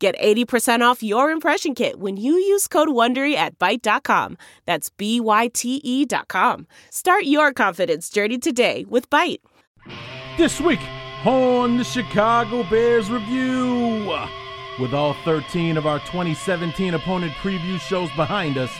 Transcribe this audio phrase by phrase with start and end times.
[0.00, 4.38] Get 80% off your impression kit when you use code WONDERY at Byte.com.
[4.64, 6.66] That's B-Y-T-E dot com.
[6.88, 9.40] Start your confidence journey today with Byte.
[10.38, 10.80] This week
[11.26, 14.18] on the Chicago Bears Review.
[14.80, 18.70] With all 13 of our 2017 opponent preview shows behind us,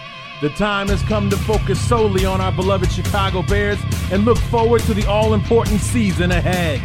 [0.41, 3.79] the time has come to focus solely on our beloved Chicago Bears
[4.11, 6.81] and look forward to the all important season ahead.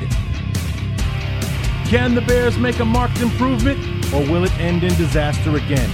[1.88, 3.80] Can the Bears make a marked improvement,
[4.12, 5.90] or will it end in disaster again?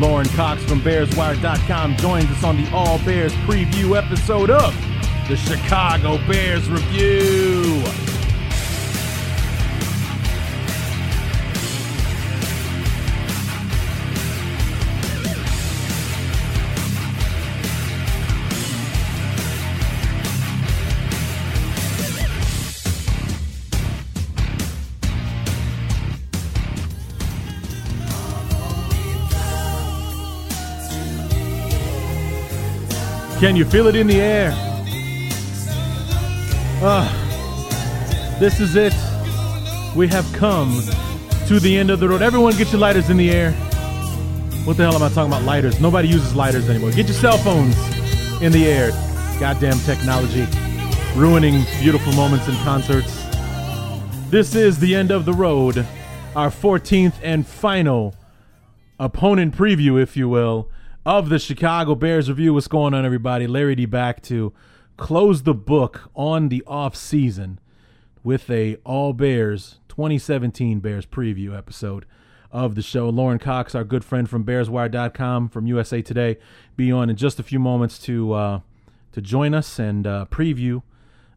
[0.00, 4.74] Lauren Cox from BearsWire.com joins us on the All Bears preview episode of
[5.28, 8.15] the Chicago Bears Review.
[33.46, 34.50] Can you feel it in the air?
[36.82, 37.06] Ah,
[38.40, 38.92] this is it.
[39.94, 40.82] We have come
[41.46, 42.22] to the end of the road.
[42.22, 43.52] Everyone get your lighters in the air.
[44.64, 45.80] What the hell am I talking about lighters?
[45.80, 46.90] Nobody uses lighters anymore.
[46.90, 47.76] Get your cell phones
[48.42, 48.90] in the air.
[49.38, 50.44] Goddamn technology
[51.14, 53.14] ruining beautiful moments in concerts.
[54.28, 55.86] This is the end of the road,
[56.34, 58.16] our 14th and final
[58.98, 60.68] opponent preview, if you will
[61.06, 62.52] of the Chicago Bears review.
[62.52, 63.46] What's going on, everybody?
[63.46, 64.52] Larry D back to
[64.96, 67.60] close the book on the off season
[68.24, 72.06] with a All Bears 2017 Bears preview episode
[72.50, 73.08] of the show.
[73.08, 76.38] Lauren Cox, our good friend from BearsWire.com from USA Today,
[76.76, 78.60] be on in just a few moments to uh,
[79.12, 80.82] to join us and uh, preview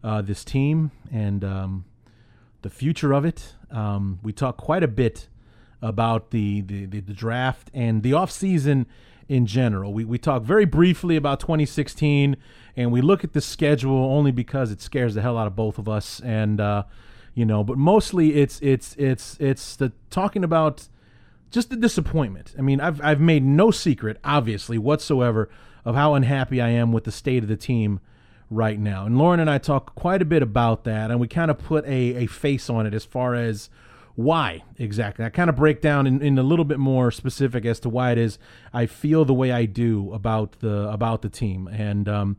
[0.03, 1.85] uh, this team and um,
[2.63, 3.53] the future of it.
[3.69, 5.27] Um, we talk quite a bit
[5.79, 8.85] about the, the, the, draft and the off season
[9.29, 9.93] in general.
[9.93, 12.35] We, we talk very briefly about 2016
[12.75, 15.77] and we look at the schedule only because it scares the hell out of both
[15.77, 16.19] of us.
[16.21, 16.83] And, uh,
[17.35, 20.89] you know, but mostly it's, it's, it's, it's the talking about
[21.51, 22.55] just the disappointment.
[22.57, 25.49] I mean, I've, I've made no secret, obviously, whatsoever
[25.85, 27.99] of how unhappy I am with the state of the team
[28.49, 29.05] right now.
[29.05, 31.85] And Lauren and I talk quite a bit about that, and we kind of put
[31.85, 33.69] a, a face on it as far as
[34.19, 35.23] why exactly.
[35.23, 38.11] I kind of break down in, in a little bit more specific as to why
[38.11, 38.37] it is
[38.73, 41.69] I feel the way I do about the about the team.
[41.69, 42.37] And um,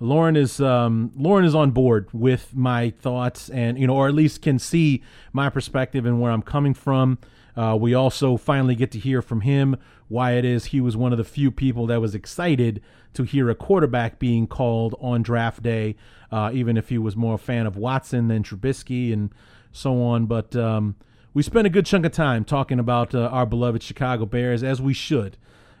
[0.00, 4.14] Lauren is um, Lauren is on board with my thoughts, and you know, or at
[4.14, 7.18] least can see my perspective and where I'm coming from.
[7.56, 9.76] Uh, we also finally get to hear from him
[10.08, 12.82] why it is he was one of the few people that was excited
[13.14, 15.94] to hear a quarterback being called on draft day,
[16.32, 19.32] uh, even if he was more a fan of Watson than Trubisky and
[19.70, 20.26] so on.
[20.26, 20.96] But um,
[21.32, 24.82] we spent a good chunk of time talking about uh, our beloved Chicago Bears, as
[24.82, 25.36] we should.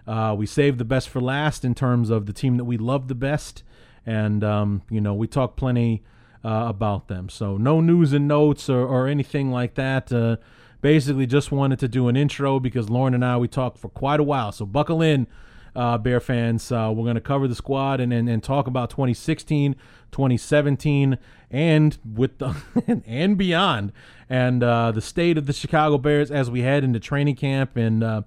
[0.06, 3.08] Uh, we saved the best for last in terms of the team that we love
[3.08, 3.62] the best,
[4.06, 6.02] and um, you know we talked plenty
[6.44, 7.28] uh, about them.
[7.28, 10.12] So no news and notes or, or anything like that.
[10.12, 10.36] Uh,
[10.80, 14.20] basically, just wanted to do an intro because Lauren and I we talked for quite
[14.20, 14.52] a while.
[14.52, 15.26] So buckle in
[15.74, 16.70] uh, Bear fans.
[16.70, 19.74] Uh, we're going to cover the squad and, and, and talk about 2016,
[20.10, 21.18] 2017,
[21.50, 22.54] and with the
[23.06, 23.92] and beyond,
[24.28, 28.02] and uh, the state of the Chicago Bears as we head into training camp, and
[28.02, 28.22] uh,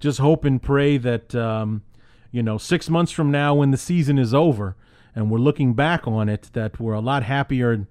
[0.00, 1.82] just hope and pray that um,
[2.30, 4.76] you know six months from now, when the season is over
[5.14, 7.86] and we're looking back on it, that we're a lot happier,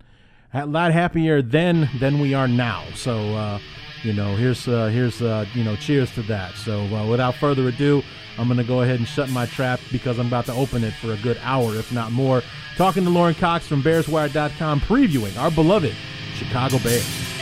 [0.53, 2.83] a lot happier then than we are now.
[2.95, 3.35] So.
[3.35, 3.59] Uh,
[4.05, 6.53] you know, here's uh, here's uh, you know, cheers to that.
[6.55, 8.03] So uh, without further ado,
[8.37, 10.93] I'm going to go ahead and shut my trap because I'm about to open it
[10.93, 12.43] for a good hour, if not more.
[12.77, 15.95] Talking to Lauren Cox from BearsWire.com, previewing our beloved
[16.35, 17.34] Chicago Bears.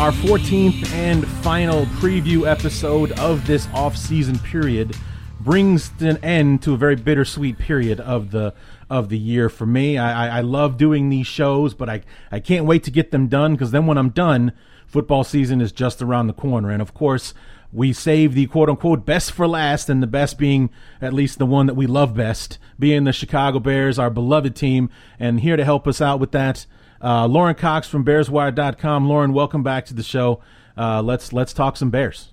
[0.00, 4.96] Our 14th and final preview episode of this off-season period
[5.40, 8.54] brings an end to a very bittersweet period of the
[8.88, 9.98] of the year for me.
[9.98, 12.00] I, I, love doing these shows, but I,
[12.32, 14.52] I can't wait to get them done because then when I'm done,
[14.86, 16.70] football season is just around the corner.
[16.70, 17.34] And of course,
[17.70, 20.70] we save the quote unquote best for last, and the best being
[21.02, 24.88] at least the one that we love best, being the Chicago Bears, our beloved team.
[25.18, 26.64] And here to help us out with that,
[27.02, 29.08] uh, Lauren Cox from BearsWire.com.
[29.08, 30.40] Lauren, welcome back to the show.
[30.76, 32.32] Uh, let's let's talk some Bears.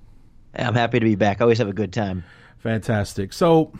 [0.56, 1.40] I'm happy to be back.
[1.40, 2.24] I always have a good time.
[2.58, 3.34] Fantastic.
[3.34, 3.72] So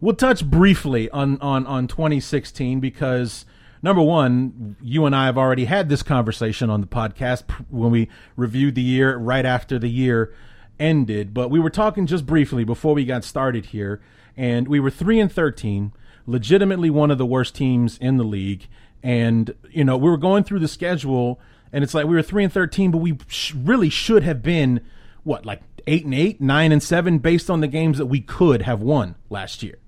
[0.00, 3.44] we'll touch briefly on on on 2016 because
[3.82, 8.08] number one, you and I have already had this conversation on the podcast when we
[8.36, 10.34] reviewed the year right after the year
[10.78, 11.34] ended.
[11.34, 14.00] But we were talking just briefly before we got started here,
[14.36, 15.92] and we were three and 13,
[16.26, 18.68] legitimately one of the worst teams in the league.
[19.02, 21.40] And you know, we were going through the schedule,
[21.72, 24.80] and it's like we were three and 13, but we sh- really should have been
[25.24, 28.62] what like eight and eight, nine and seven, based on the games that we could
[28.62, 29.78] have won last year.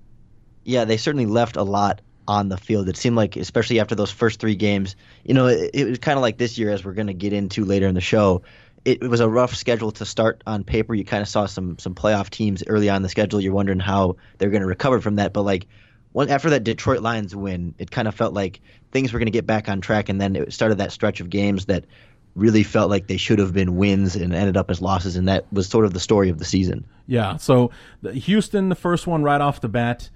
[0.63, 2.87] Yeah, they certainly left a lot on the field.
[2.87, 6.17] It seemed like, especially after those first three games, you know, it, it was kind
[6.17, 8.43] of like this year, as we're going to get into later in the show.
[8.83, 10.95] It, it, was a rough schedule to start on paper.
[10.95, 13.39] You kind of saw some some playoff teams early on the schedule.
[13.39, 15.33] You're wondering how they're going to recover from that.
[15.33, 15.67] But like,
[16.15, 18.59] after that Detroit Lions win, it kind of felt like
[18.91, 20.09] things were going to get back on track.
[20.09, 21.85] And then it started that stretch of games that
[22.35, 25.15] really felt like they should have been wins and ended up as losses.
[25.15, 26.85] And that was sort of the story of the season.
[27.07, 27.37] Yeah.
[27.37, 27.71] So
[28.13, 30.09] Houston, the first one right off the bat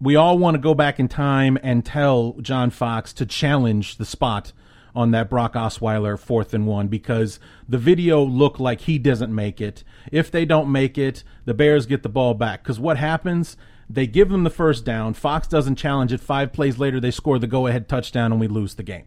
[0.00, 4.04] we all want to go back in time and tell John Fox to challenge the
[4.04, 4.52] spot
[4.94, 7.38] on that Brock Osweiler fourth and one because
[7.68, 9.84] the video looked like he doesn't make it.
[10.10, 12.62] If they don't make it, the Bears get the ball back.
[12.62, 13.56] Because what happens?
[13.90, 15.14] They give them the first down.
[15.14, 16.20] Fox doesn't challenge it.
[16.20, 19.04] Five plays later, they score the go ahead touchdown and we lose the game.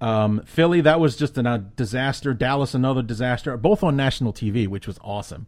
[0.00, 2.34] Um, Philly, that was just a disaster.
[2.34, 5.46] Dallas, another disaster, both on national TV, which was awesome.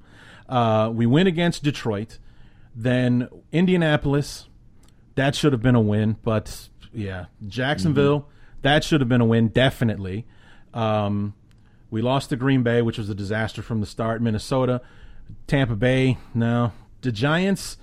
[0.49, 2.19] Uh, we win against Detroit.
[2.75, 4.46] Then Indianapolis,
[5.14, 6.17] that should have been a win.
[6.22, 8.61] But yeah, Jacksonville, mm-hmm.
[8.62, 10.26] that should have been a win, definitely.
[10.75, 11.34] Um,
[11.90, 14.20] we lost to Green Bay, which was a disaster from the start.
[14.20, 14.82] Minnesota,
[15.46, 16.72] Tampa Bay, no.
[17.00, 17.79] The Giants,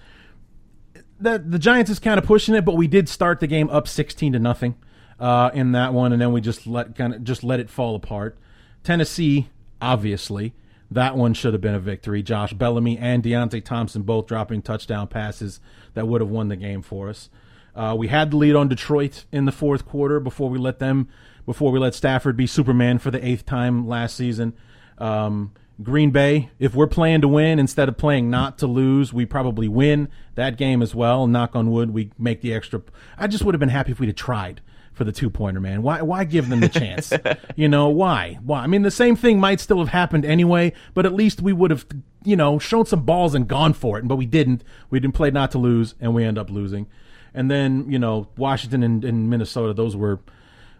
[1.23, 3.87] that the Giants is kind of pushing it, but we did start the game up
[3.87, 4.75] sixteen to nothing
[5.19, 7.95] uh, in that one, and then we just let kind of just let it fall
[7.95, 8.37] apart.
[8.83, 9.49] Tennessee,
[9.81, 10.53] obviously,
[10.91, 12.21] that one should have been a victory.
[12.21, 15.59] Josh Bellamy and Deonte Thompson both dropping touchdown passes
[15.93, 17.29] that would have won the game for us.
[17.75, 21.07] Uh, we had the lead on Detroit in the fourth quarter before we let them,
[21.45, 24.53] before we let Stafford be Superman for the eighth time last season.
[24.99, 29.25] Um, Green Bay, if we're playing to win instead of playing not to lose, we
[29.25, 31.25] probably win that game as well.
[31.25, 32.81] Knock on wood, we make the extra.
[33.17, 34.61] I just would have been happy if we'd have tried
[34.93, 35.81] for the two pointer, man.
[35.81, 37.11] Why why give them the chance?
[37.55, 38.37] you know, why?
[38.43, 38.61] Why?
[38.61, 41.71] I mean, the same thing might still have happened anyway, but at least we would
[41.71, 41.85] have,
[42.23, 44.07] you know, shown some balls and gone for it.
[44.07, 44.63] But we didn't.
[44.91, 46.87] We didn't play not to lose, and we end up losing.
[47.33, 50.19] And then, you know, Washington and, and Minnesota, those were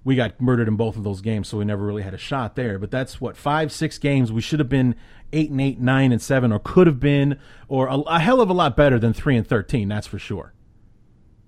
[0.04, 2.56] we got murdered in both of those games, so we never really had a shot
[2.56, 2.78] there.
[2.78, 4.32] But that's what five, six games.
[4.32, 4.96] We should have been
[5.32, 8.50] eight and eight, nine and seven, or could have been, or a, a hell of
[8.50, 9.88] a lot better than three and thirteen.
[9.88, 10.54] That's for sure.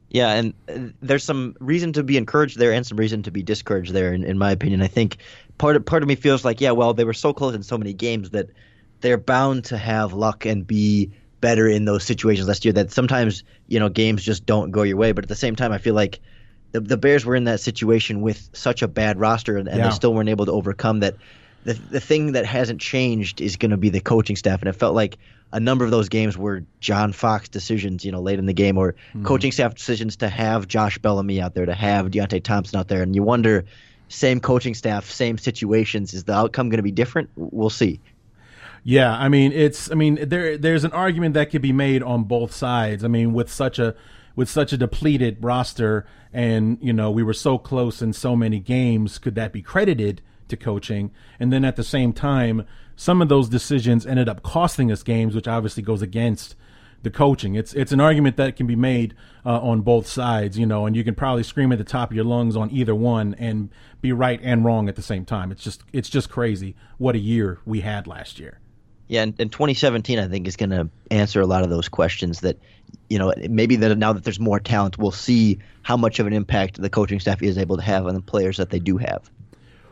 [0.10, 3.44] Yeah, and uh, there's some reason to be encouraged there and some reason to be
[3.44, 4.82] discouraged there, in, in my opinion.
[4.82, 5.18] I think
[5.58, 7.78] part of part of me feels like, yeah, well, they were so close in so
[7.78, 8.50] many games that
[9.02, 11.12] they're bound to have luck and be
[11.42, 12.72] better in those situations last year.
[12.72, 15.74] That sometimes you know games just don't go your way, but at the same time,
[15.74, 16.22] I feel like
[16.76, 19.90] the the Bears were in that situation with such a bad roster, and, and yeah.
[19.90, 21.16] they still weren't able to overcome that.
[21.64, 24.74] The the thing that hasn't changed is going to be the coaching staff, and it
[24.74, 25.18] felt like
[25.52, 28.78] a number of those games were John Fox decisions, you know, late in the game,
[28.78, 29.24] or mm-hmm.
[29.24, 33.02] coaching staff decisions to have Josh Bellamy out there, to have Deonte Thompson out there,
[33.02, 33.64] and you wonder,
[34.10, 37.30] same coaching staff, same situations, is the outcome going to be different?
[37.36, 38.00] We'll see.
[38.84, 42.26] Yeah, I mean, it's, I mean, there, there's an argument that could be made on
[42.26, 43.04] both sides.
[43.04, 43.96] I mean, with such a,
[44.36, 48.60] with such a depleted roster, and you know, we were so close in so many
[48.60, 51.12] games, could that be credited to coaching?
[51.40, 52.66] And then at the same time
[52.96, 56.56] some of those decisions ended up costing us games, which obviously goes against
[57.04, 57.56] the coaching.
[57.56, 59.14] It's it's an argument that can be made
[59.46, 62.16] uh, on both sides, you know, and you can probably scream at the top of
[62.16, 63.70] your lungs on either one and
[64.02, 65.52] be right and wrong at the same time.
[65.52, 68.60] It's just it's just crazy what a year we had last year.
[69.08, 72.40] Yeah, and, and 2017 I think is going to answer a lot of those questions
[72.40, 72.58] that
[73.10, 76.34] you know maybe that now that there's more talent, we'll see how much of an
[76.34, 79.30] impact the coaching staff is able to have on the players that they do have.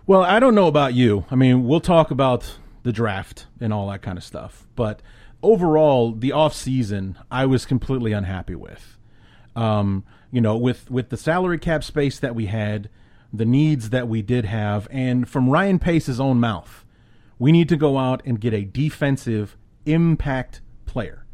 [0.06, 1.26] Well, I don't know about you.
[1.32, 4.68] I mean, we'll talk about the draft and all that kind of stuff.
[4.76, 5.02] But
[5.42, 8.98] overall, the off season, I was completely unhappy with.
[9.56, 12.90] Um, you know, with with the salary cap space that we had,
[13.32, 16.84] the needs that we did have, and from Ryan Pace's own mouth,
[17.40, 19.56] we need to go out and get a defensive
[19.86, 21.26] impact player.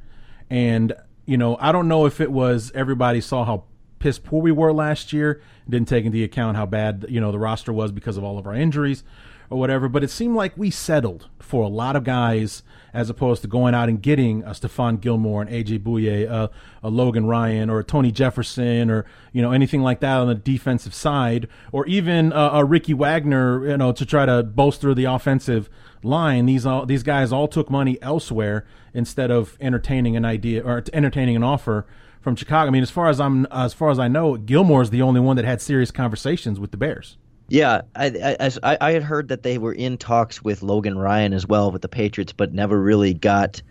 [0.49, 0.93] And
[1.29, 3.65] you know, I don't know if it was everybody saw how
[3.99, 7.37] piss poor we were last year, didn't take into account how bad you know the
[7.37, 9.03] roster was because of all of our injuries,
[9.49, 9.89] or whatever.
[9.89, 12.63] But it seemed like we settled for a lot of guys
[12.93, 16.47] as opposed to going out and getting a Stephon Gilmore and AJ Bouye, uh,
[16.81, 20.35] a Logan Ryan or a Tony Jefferson or you know anything like that on the
[20.35, 25.05] defensive side, or even uh, a Ricky Wagner, you know, to try to bolster the
[25.05, 25.69] offensive
[26.03, 26.45] line.
[26.45, 31.35] These all these guys all took money elsewhere instead of entertaining an idea or entertaining
[31.35, 31.85] an offer
[32.21, 32.67] from Chicago.
[32.67, 35.19] I mean, as far as I'm as far as I know, Gilmore is the only
[35.19, 37.17] one that had serious conversations with the Bears.
[37.49, 41.47] Yeah, I, I, I had heard that they were in talks with Logan Ryan as
[41.47, 43.61] well with the Patriots, but never really got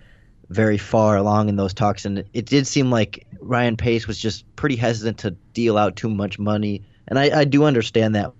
[0.51, 2.05] very far along in those talks.
[2.05, 6.09] And it did seem like Ryan Pace was just pretty hesitant to deal out too
[6.09, 6.83] much money.
[7.07, 8.33] And I, I do understand that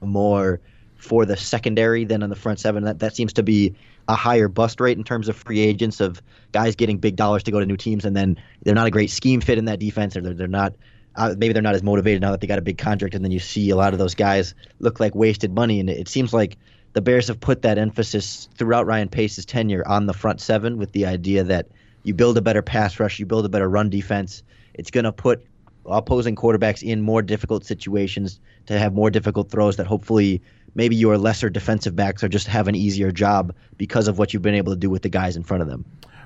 [0.00, 0.60] more
[0.96, 2.84] for the secondary than on the front seven.
[2.84, 3.74] That that seems to be
[4.08, 6.22] a higher bust rate in terms of free agents of
[6.52, 9.10] guys getting big dollars to go to new teams, and then they're not a great
[9.10, 10.74] scheme fit in that defense, or they're, they're not
[11.16, 13.32] uh, maybe they're not as motivated now that they got a big contract, and then
[13.32, 15.80] you see a lot of those guys look like wasted money.
[15.80, 16.56] And it seems like
[16.92, 20.92] the Bears have put that emphasis throughout Ryan Pace's tenure on the front seven with
[20.92, 21.66] the idea that
[22.04, 24.42] you build a better pass rush, you build a better run defense.
[24.74, 25.44] It's going to put
[25.86, 30.42] opposing quarterbacks in more difficult situations to have more difficult throws that hopefully
[30.74, 34.42] maybe your lesser defensive backs are just have an easier job because of what you've
[34.42, 35.84] been able to do with the guys in front of them.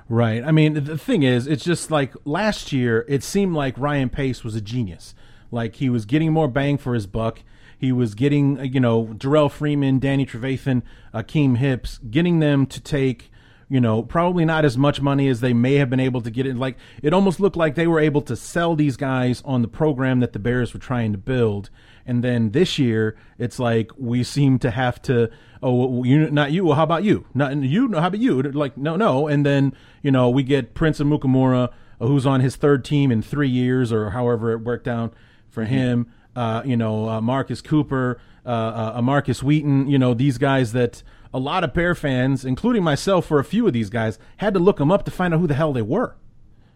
[0.09, 0.43] Right.
[0.43, 4.43] I mean, the thing is, it's just like last year, it seemed like Ryan Pace
[4.43, 5.15] was a genius.
[5.51, 7.39] Like he was getting more bang for his buck.
[7.77, 12.79] He was getting, uh, you know, Jerrell Freeman, Danny Trevathan, Akiem Hicks, getting them to
[12.79, 13.31] take,
[13.69, 16.45] you know, probably not as much money as they may have been able to get
[16.45, 16.55] it.
[16.55, 20.19] Like it almost looked like they were able to sell these guys on the program
[20.19, 21.69] that the Bears were trying to build.
[22.05, 25.29] And then this year, it's like we seem to have to
[25.63, 26.65] oh, you not you.
[26.65, 27.25] Well, how about you?
[27.33, 27.91] Not you.
[27.93, 28.41] How about you?
[28.41, 29.27] Like no, no.
[29.27, 33.21] And then you know we get Prince Amukamara, uh, who's on his third team in
[33.21, 35.13] three years or however it worked out
[35.49, 35.73] for mm-hmm.
[35.73, 36.13] him.
[36.35, 39.87] Uh, you know uh, Marcus Cooper, uh, uh Markus Wheaton.
[39.87, 41.03] You know these guys that
[41.33, 44.59] a lot of Bear fans, including myself, for a few of these guys, had to
[44.59, 46.15] look them up to find out who the hell they were.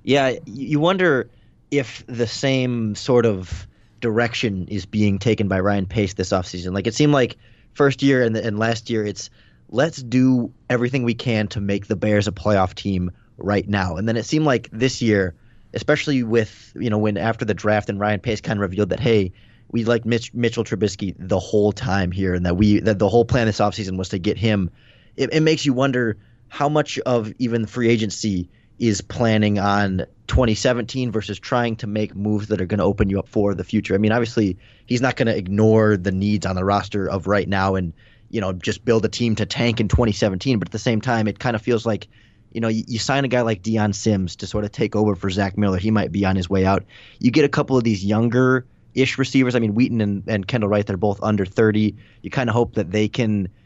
[0.04, 1.30] Yeah, you wonder
[1.72, 3.68] if the same sort of
[4.06, 6.76] direction is being taken by Ryan Pace this offseason.
[6.76, 7.38] Like it seemed like
[7.74, 9.32] first year and, and last year, it's
[9.70, 13.10] let's do everything we can to make the Bears a playoff team
[13.40, 13.96] right now.
[13.96, 15.34] And then it seemed like this year,
[15.74, 19.00] especially with you know when after the draft and Ryan Pace kind of revealed that
[19.00, 19.34] hey,
[19.72, 23.26] we liked Mitch, Mitchell Trubisky the whole time here, and that we that the whole
[23.26, 24.70] plan this offseason was to get him.
[25.18, 31.12] It, it makes you wonder how much of even free agency is planning on 2017
[31.12, 33.96] versus trying to make moves that are going to open you up for the future.
[33.96, 37.48] I mean, obviously, he's not going to ignore the needs on the roster of right
[37.48, 37.94] now and,
[38.30, 40.60] you know, just build a team to tank in 2017.
[40.60, 42.08] But at the same time, it kind of feels like,
[42.52, 45.16] you know, you, you sign a guy like Dion Sims to sort of take over
[45.16, 45.78] for Zach Miller.
[45.78, 46.84] He might be on his way out.
[47.20, 49.56] You get a couple of these younger ish receivers.
[49.56, 51.96] I mean, Wheaton and, and Kendall Wright, they're both under 30.
[52.24, 53.50] You kind of hope that they can–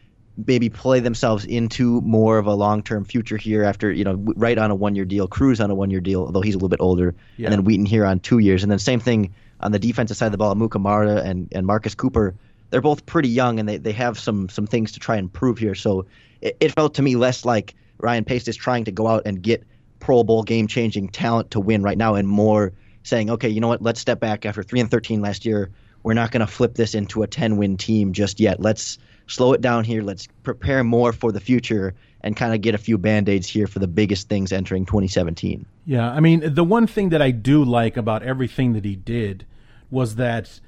[0.48, 4.58] maybe play themselves into more of a long term future here after you know right
[4.58, 6.69] on a one year deal, Cruz on a one year deal, although he's a little
[6.69, 7.48] bit older, yeah.
[7.48, 10.27] and then Wheaton here on two years, and then same thing on the defensive side
[10.27, 12.36] of the ball, Mukamara and and Marcus Cooper.
[12.69, 15.58] They're both pretty young and they, they have some some things to try and prove
[15.58, 15.75] here.
[15.75, 16.05] So
[16.41, 19.41] it, it felt to me less like Ryan Pace is trying to go out and
[19.41, 19.65] get
[20.00, 23.67] Pro Bowl game changing talent to win right now, and more saying, okay, you know
[23.67, 25.69] what, let's step back after three and thirteen last year.
[26.03, 28.62] We're not going to flip this into a ten win team just yet.
[28.62, 28.98] Let's
[29.29, 30.01] slow it down here.
[30.01, 33.67] Let's prepare more for the future and kind of get a few band aids here
[33.67, 35.65] for the biggest things entering 2017.
[35.86, 39.45] Yeah, I mean, the one thing that I do like about everything that he did
[39.89, 40.59] was that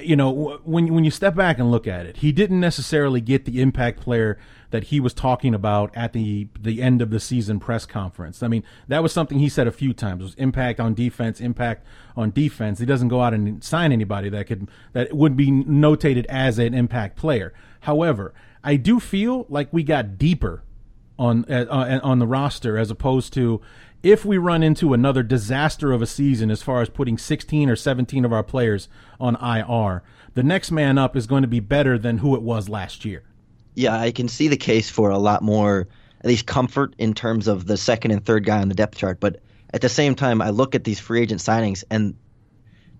[0.00, 3.44] you know when when you step back and look at it, he didn't necessarily get
[3.44, 4.38] the impact player
[4.72, 8.42] that he was talking about at the the end of the season press conference.
[8.42, 10.22] I mean, that was something he said a few times.
[10.22, 11.86] It was impact on defense, impact
[12.16, 12.80] on defense.
[12.80, 16.74] He doesn't go out and sign anybody that could that would be notated as an
[16.74, 17.52] impact player.
[17.80, 20.64] However, I do feel like we got deeper
[21.18, 23.60] on uh, on the roster as opposed to
[24.02, 27.76] if we run into another disaster of a season as far as putting 16 or
[27.76, 28.88] 17 of our players
[29.20, 30.02] on IR,
[30.34, 33.22] the next man up is going to be better than who it was last year.
[33.74, 35.88] Yeah, I can see the case for a lot more,
[36.20, 39.20] at least comfort in terms of the second and third guy on the depth chart.
[39.20, 39.40] But
[39.72, 42.14] at the same time, I look at these free agent signings and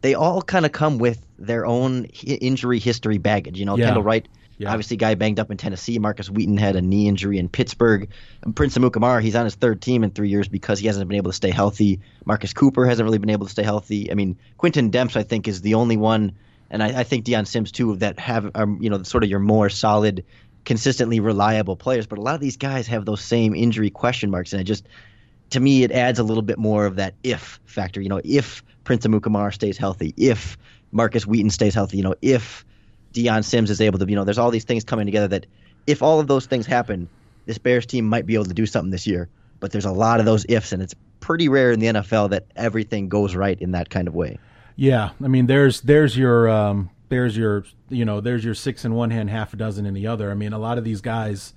[0.01, 3.59] they all kind of come with their own injury history baggage.
[3.59, 3.87] You know, yeah.
[3.87, 4.27] Kendall Wright
[4.63, 4.71] yeah.
[4.71, 5.99] Obviously, guy banged up in Tennessee.
[5.99, 8.09] Markus Wheaton had a knee injury in Pittsburgh.
[8.43, 11.17] And Prince Amukamara, he's on his third team in three years because he hasn't been
[11.17, 12.01] able to stay healthy.
[12.25, 14.11] Marcus Cooper hasn't really been able to stay healthy.
[14.11, 16.33] I mean, Quintin Demps, I think, is the only one,
[16.71, 19.41] and I, I think Dion Sims too, that have um, you know sort of your
[19.41, 20.25] more solid,
[20.65, 22.07] consistently reliable players.
[22.07, 24.87] But a lot of these guys have those same injury question marks, and it just
[25.51, 28.01] to me it adds a little bit more of that if factor.
[28.01, 30.57] You know, if Prince Amukamara stays healthy, if
[30.93, 32.65] Markus Wheaton stays healthy, you know, if
[33.13, 35.47] Dion Sims is able to, you know, there's all these things coming together that
[35.87, 37.09] if all of those things happen,
[37.47, 39.29] this Bears team might be able to do something this year.
[39.61, 42.47] But there's a lot of those ifs, and it's pretty rare in the NFL that
[42.57, 44.39] everything goes right in that kind of way.
[44.75, 48.95] Yeah, I mean, there's there's your um, there's your you know there's your six in
[48.95, 50.31] one hand, half a dozen in the other.
[50.31, 51.53] I mean, a lot of these guys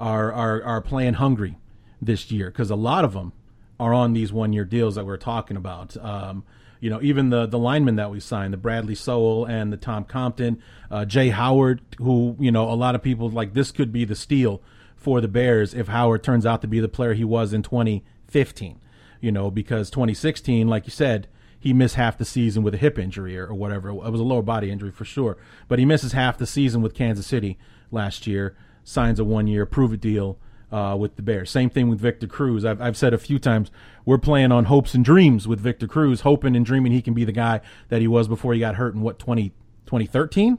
[0.00, 1.58] are are are playing hungry
[2.00, 3.34] this year because a lot of them
[3.78, 5.94] are on these one year deals that we're talking about.
[5.98, 6.42] Um,
[6.80, 10.04] you know, even the the linemen that we signed, the Bradley Sowell and the Tom
[10.04, 14.06] Compton, uh, Jaye Howard, who you know a lot of people like this could be
[14.06, 14.62] the steal
[14.96, 18.80] for the Bears if Howard turns out to be the player he was in 2015.
[19.20, 21.28] You know, because 2016, like you said,
[21.64, 23.88] he missed half the season with a hip injury or, or whatever.
[23.88, 26.92] It was a lower body injury for sure, but he misses half the season with
[26.92, 27.56] Kansas City
[27.90, 28.54] last year.
[28.84, 30.38] Signs a one year prove it deal
[30.70, 31.48] uh, with the Bears.
[31.48, 32.66] Same thing with Victor Cruz.
[32.66, 33.70] I've, I've said a few times
[34.04, 37.24] we're playing on hopes and dreams with Victor Cruz, hoping and dreaming he can be
[37.24, 39.48] the guy that he was before he got hurt in what 20,
[39.86, 40.58] 2013,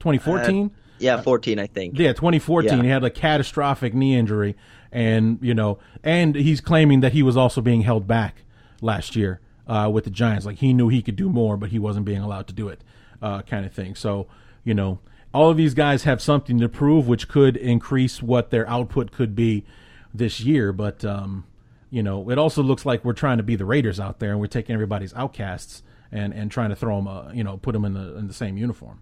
[0.00, 0.64] 2014.
[0.64, 1.98] Uh, yeah, 14, I think.
[1.98, 2.78] Yeah, 2014.
[2.78, 2.82] Yeah.
[2.82, 4.56] He had a catastrophic knee injury,
[4.90, 8.44] and you know, and he's claiming that he was also being held back
[8.80, 10.46] last year uh, with the Giants.
[10.46, 12.82] Like he knew he could do more, but he wasn't being allowed to do it,
[13.22, 13.94] uh, kind of thing.
[13.94, 14.26] So
[14.64, 14.98] you know,
[15.32, 19.34] all of these guys have something to prove, which could increase what their output could
[19.34, 19.64] be
[20.12, 20.72] this year.
[20.72, 21.46] But um,
[21.90, 24.40] you know, it also looks like we're trying to be the Raiders out there, and
[24.40, 25.82] we're taking everybody's outcasts
[26.12, 28.34] and and trying to throw them, uh, you know, put them in the in the
[28.34, 29.00] same uniform.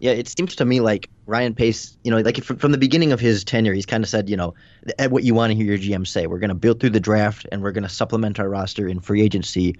[0.00, 3.12] Yeah, it seems to me like Ryan Pace, you know, like from, from the beginning
[3.12, 4.54] of his tenure, he's kind of said, you know,
[5.08, 6.26] what you want to hear your GM say.
[6.26, 8.98] We're going to build through the draft and we're going to supplement our roster in
[9.00, 9.76] free agency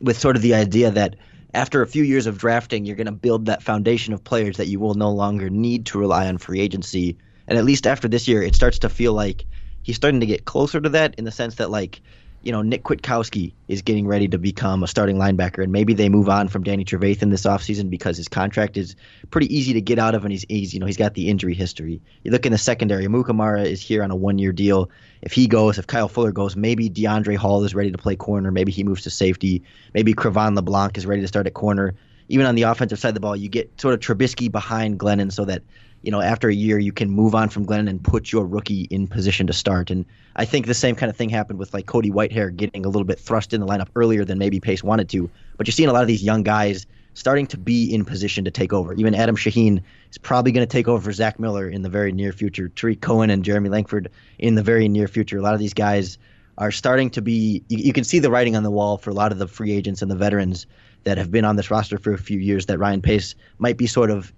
[0.00, 1.16] with sort of the idea that
[1.54, 4.66] after a few years of drafting, you're going to build that foundation of players that
[4.66, 7.16] you will no longer need to rely on free agency.
[7.48, 9.46] And at least after this year, it starts to feel like
[9.82, 12.00] he's starting to get closer to that in the sense that like
[12.46, 16.08] you know, Nick Kwiatkowski is getting ready to become a starting linebacker, and maybe they
[16.08, 18.94] move on from Danny Trevathan this offseason because his contract is
[19.32, 21.54] pretty easy to get out of, and he's, he's you know he's got the injury
[21.54, 22.00] history.
[22.22, 24.90] You look in the secondary, Amukamara is here on a one-year deal.
[25.22, 28.52] If he goes, if Kyle Fuller goes, maybe Deiondre' Hall is ready to play corner.
[28.52, 29.64] Maybe he moves to safety.
[29.92, 31.96] Maybe Cre'Von LeBlanc is ready to start at corner.
[32.28, 35.32] Even on the offensive side of the ball, you get sort of Trubisky behind Glennon
[35.32, 35.62] so that
[36.06, 38.82] you know, after a year, you can move on from Glennon and put your rookie
[38.92, 39.90] in position to start.
[39.90, 42.88] And I think the same kind of thing happened with like Cody Whitehair getting a
[42.88, 45.28] little bit thrust in the lineup earlier than maybe Pace wanted to.
[45.56, 48.52] But you're seeing a lot of these young guys starting to be in position to
[48.52, 48.94] take over.
[48.94, 52.12] Even Adam Shaheen is probably going to take over for Zach Miller in the very
[52.12, 52.68] near future.
[52.68, 55.38] Tarik Cohen and Jeremy Langford in the very near future.
[55.38, 56.18] A lot of these guys
[56.56, 57.64] are starting to be.
[57.66, 59.72] You, you can see the writing on the wall for a lot of the free
[59.72, 60.68] agents and the veterans
[61.02, 62.66] that have been on this roster for a few years.
[62.66, 64.32] That Ryan Pace might be sort of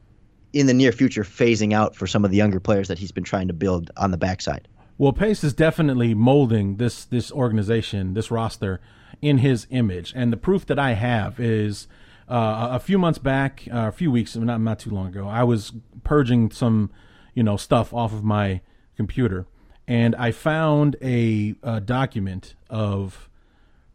[0.59, 3.25] in the near future phasing out for some of the younger players that he's been
[3.25, 4.67] trying to build on the backside.
[4.97, 8.81] Well, Pace is definitely molding this this organization, this roster,
[9.23, 11.87] in his image, and the proof that I have is
[12.29, 15.45] uh, a few months back, uh, a few weeks, not not too long ago, I
[15.45, 16.91] was purging some,
[17.35, 18.61] you know, stuff off of my
[18.97, 19.47] computer,
[19.87, 23.29] and I found a, a document of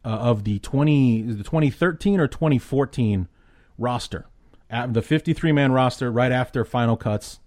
[0.05, 3.27] uh, of the twenty the twenty thirteen or twenty fourteen
[3.77, 4.25] roster
[4.87, 7.39] the 53 man roster right after final cuts.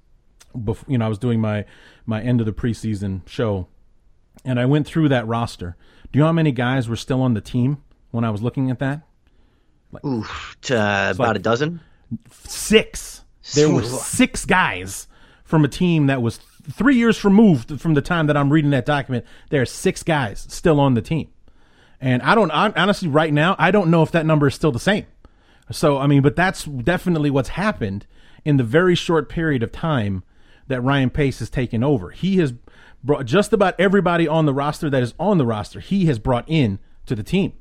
[0.64, 1.64] Before, you know, I was doing my
[2.06, 3.68] my end of the preseason show,
[4.44, 5.76] and I went through that roster.
[6.12, 8.70] Do you know how many guys were still on the team when I was looking
[8.70, 9.02] at that?
[9.92, 11.80] Like, Oof, uh, about like a dozen.
[12.30, 13.22] Six.
[13.54, 15.08] There were six guys
[15.44, 16.38] from a team that was
[16.70, 19.24] three years removed from the time that I'm reading that document.
[19.50, 21.28] There are six guys still on the team,
[22.00, 24.80] and I don't honestly right now I don't know if that number is still the
[24.80, 25.06] same.
[25.70, 28.07] So I mean, but that's definitely what's happened
[28.44, 30.22] in the very short period of time
[30.68, 32.11] that Ryan Pace has taken over.
[32.11, 32.55] He has
[33.02, 35.81] brought just about everybody on the roster that is on the roster.
[35.81, 37.52] He has brought in to the team.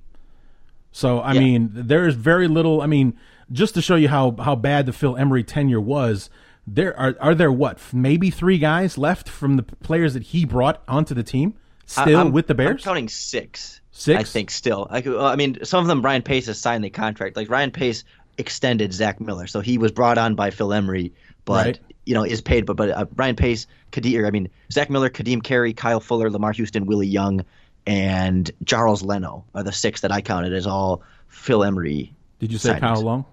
[0.91, 1.39] So I yeah.
[1.39, 2.81] mean, there is very little.
[2.81, 3.17] I mean,
[3.51, 6.29] just to show you how how bad the Phil Emery tenure was,
[6.65, 10.81] there are are there what maybe three guys left from the players that he brought
[10.87, 12.81] onto the team still I'm, with the Bears.
[12.81, 13.81] I'm counting six.
[13.97, 14.19] Six?
[14.19, 14.87] I think still.
[14.91, 17.37] I, I mean, some of them Ryan Pace has signed the contract.
[17.37, 18.03] Like Ryan Pace
[18.37, 21.13] extended Zach Miller, so he was brought on by Phil Emery,
[21.45, 21.79] but right.
[22.05, 22.65] you know is paid.
[22.65, 26.51] But but uh, Ryan Pace, Ka'Deem, I mean Zach Miller, Ka'Deem Carey, Kyle Fuller, Lamar
[26.51, 27.45] Houston, Willie Young,
[27.87, 32.13] and Charles Leno are the six that I counted as all Phil Emery.
[32.39, 32.79] Did you say signings.
[32.81, 33.25] Kyle Long?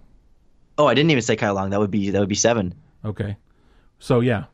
[0.79, 1.71] Oh, I didn't even say Kyle Long.
[1.71, 2.73] That would be that would be seven.
[3.05, 3.37] Okay,
[3.99, 4.45] so yeah,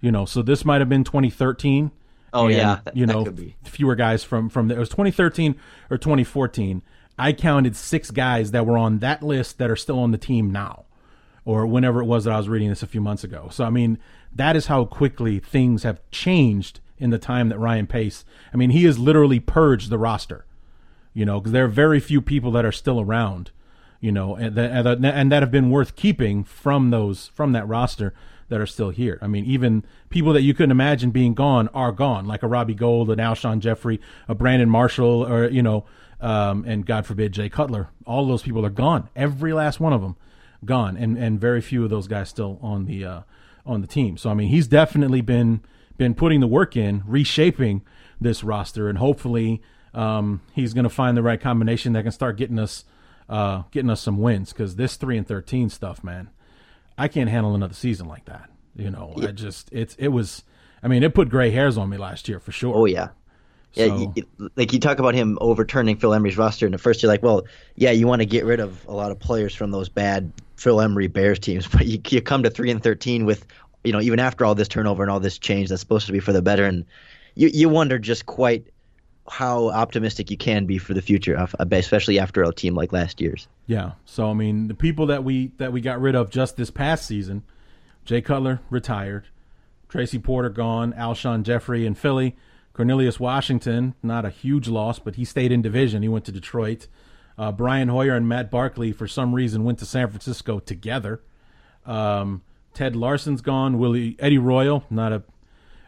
[0.00, 1.92] you know, so this might have been 2013
[2.32, 3.26] Oh and, yeah, that, you know,
[3.64, 5.54] fewer guys from from the, it was 2013
[5.90, 6.82] or 2014.
[7.18, 10.50] I counted six guys that were on that list that are still on the team
[10.50, 10.84] now,
[11.44, 13.48] or whenever it was that I was reading this a few months ago.
[13.50, 13.98] So I mean,
[14.34, 18.24] that is how quickly things have changed in the time that Ryan Pace.
[18.52, 20.46] I mean, he has literally purged the roster.
[21.14, 23.50] You know, because there are very few people that are still around.
[24.00, 28.14] You know, and that, and that have been worth keeping from those from that roster.
[28.52, 29.18] That are still here.
[29.22, 32.74] I mean, even people that you couldn't imagine being gone are gone, like a Robbie
[32.74, 35.86] Gould, an Alshon Jeffery, a Brandon Marshall, or you know,
[36.20, 37.88] um, and God forbid Jay Cutler.
[38.04, 39.08] All those people are gone.
[39.16, 40.16] Every last one of them
[40.66, 43.20] gone, and and very few of those guys still on the uh,
[43.64, 44.18] on the team.
[44.18, 45.62] So I mean, he's definitely been
[45.96, 47.80] been putting the work in, reshaping
[48.20, 49.62] this roster, and hopefully
[49.94, 52.84] um, he's going to find the right combination that can start getting us
[53.30, 54.52] uh, getting us some wins.
[54.52, 56.28] Because this three and thirteen stuff, man,
[56.98, 58.48] I can't handle another season like that.
[58.76, 59.28] You know, yeah.
[59.28, 60.44] I just it's it was.
[60.82, 62.74] I mean, it put gray hairs on me last year for sure.
[62.74, 63.10] Oh yeah,
[63.74, 64.26] yeah, you,
[64.56, 67.44] like you talk about him overturning Phil Emery's roster, and at first you're like, well,
[67.74, 70.80] yeah, you want to get rid of a lot of players from those bad Phil
[70.80, 73.46] Emery Bears teams, but you, you come to three and thirteen with,
[73.82, 76.20] you know, even after all this turnover and all this change that's supposed to be
[76.20, 76.84] for the better, and
[77.34, 78.66] you you wonder just quite
[79.30, 83.46] how optimistic you can be for the future, especially after a team like last year's.
[83.66, 83.92] Yeah.
[84.04, 87.06] So I mean, the people that we that we got rid of just this past
[87.06, 87.44] season,
[88.04, 89.28] Jay Cutler retired,
[89.88, 92.36] Tracy Porter gone, Alshon Jeffery in Philly.
[92.72, 96.02] Cornelius Washington, not a huge loss, but he stayed in division.
[96.02, 96.88] He went to Detroit.
[97.36, 101.20] Uh, Brian Hoyer and Matt Barkley, for some reason, went to San Francisco together.
[101.84, 102.42] Um,
[102.74, 103.78] Ted Larsen's gone.
[103.78, 105.22] Willie Eddie Royal, not a,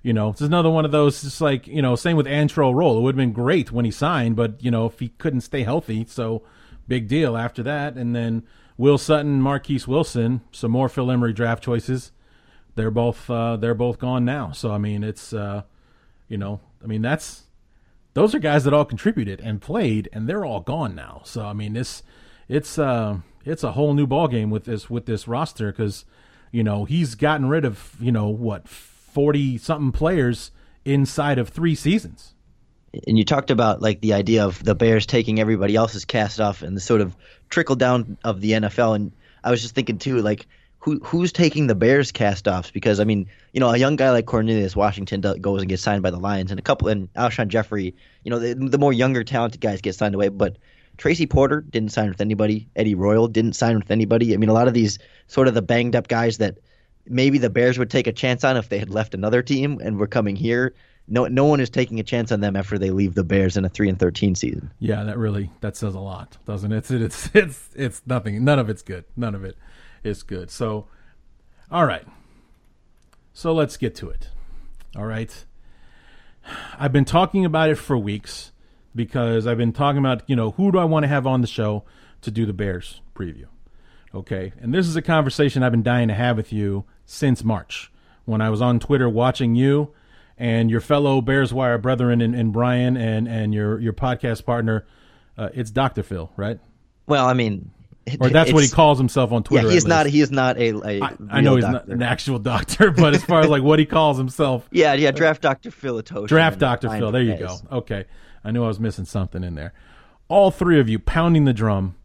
[0.04, 1.22] you know, it's another one of those.
[1.22, 2.98] Just like you know, same with Antrel Rolle.
[2.98, 5.64] It would have been great when he signed, but you know, if he couldn't stay
[5.64, 6.42] healthy, so
[6.86, 7.96] big deal after that.
[7.96, 8.42] And then
[8.76, 12.12] Will Sutton, Marquess Wilson, some more Phil Emery draft choices.
[12.74, 14.52] They're both uh, they're both gone now.
[14.52, 15.62] So I mean, it's uh,
[16.28, 17.44] you know, I mean, that's
[18.12, 21.22] those are guys that all contributed and played, and they're all gone now.
[21.24, 22.02] So I mean, this
[22.46, 26.04] it's uh, it's a whole new ball game with this with this roster because
[26.52, 28.68] you know he's gotten rid of you know what
[29.14, 30.50] forty something players
[30.84, 32.34] inside of three seasons.
[33.06, 36.62] And you talked about like the idea of the Bears taking everybody else's cast off
[36.62, 37.16] and the sort of
[37.48, 38.94] trickle down of the NFL.
[38.94, 40.46] And I was just thinking too, like
[40.78, 42.70] who who's taking the Bears cast offs?
[42.70, 46.02] Because I mean, you know, a young guy like Cornelius Washington goes and gets signed
[46.02, 49.24] by the Lions, and a couple and Alshon Jeffery, you know, the, the more younger
[49.24, 50.58] talented guys get signed away, but.
[50.96, 52.68] Tracy Porter didn't sign with anybody.
[52.76, 54.32] Eddie Royal didn't sign with anybody.
[54.32, 56.58] I mean, a lot of these sort of the banged up guys that
[57.06, 59.98] maybe the Bears would take a chance on if they had left another team and
[59.98, 60.74] were coming here.
[61.06, 63.64] No, no one is taking a chance on them after they leave the Bears in
[63.64, 64.70] a three and thirteen season.
[64.78, 66.90] Yeah, that really that says a lot, doesn't it?
[66.90, 68.42] It's it's it's it's nothing.
[68.42, 69.04] None of it's good.
[69.16, 69.56] None of it
[70.02, 70.50] is good.
[70.50, 70.86] So
[71.70, 72.06] all right.
[73.32, 74.28] So let's get to it.
[74.96, 75.44] All right.
[76.78, 78.52] I've been talking about it for weeks
[78.94, 81.46] because I've been talking about, you know, who do I want to have on the
[81.46, 81.84] show
[82.22, 83.46] to do the Bears preview?
[84.14, 84.52] Okay.
[84.60, 87.90] And this is a conversation I've been dying to have with you since March
[88.24, 89.92] when I was on Twitter watching you
[90.38, 94.86] and your fellow Bears Wire brethren and, and Brian and, and your, your podcast partner.
[95.36, 96.02] Uh, it's Dr.
[96.02, 96.58] Phil, right?
[97.06, 97.70] Well, I mean,
[98.20, 99.68] or that's what he calls himself on Twitter.
[99.68, 100.06] Yeah, he's not.
[100.06, 100.70] He is not a.
[100.86, 101.88] a I, I know he's doctor.
[101.88, 105.10] not an actual doctor, but as far as like what he calls himself, yeah, yeah,
[105.10, 106.28] draft Doctor Philatosh.
[106.28, 107.10] Draft Doctor Phil.
[107.10, 107.56] There you go.
[107.72, 108.04] Okay,
[108.44, 109.72] I knew I was missing something in there.
[110.28, 111.96] All three of you pounding the drum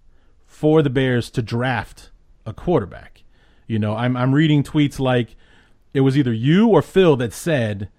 [0.46, 2.12] for the Bears to draft
[2.46, 3.09] a quarterback.
[3.70, 5.36] You know, I'm I'm reading tweets like
[5.94, 7.90] it was either you or Phil that said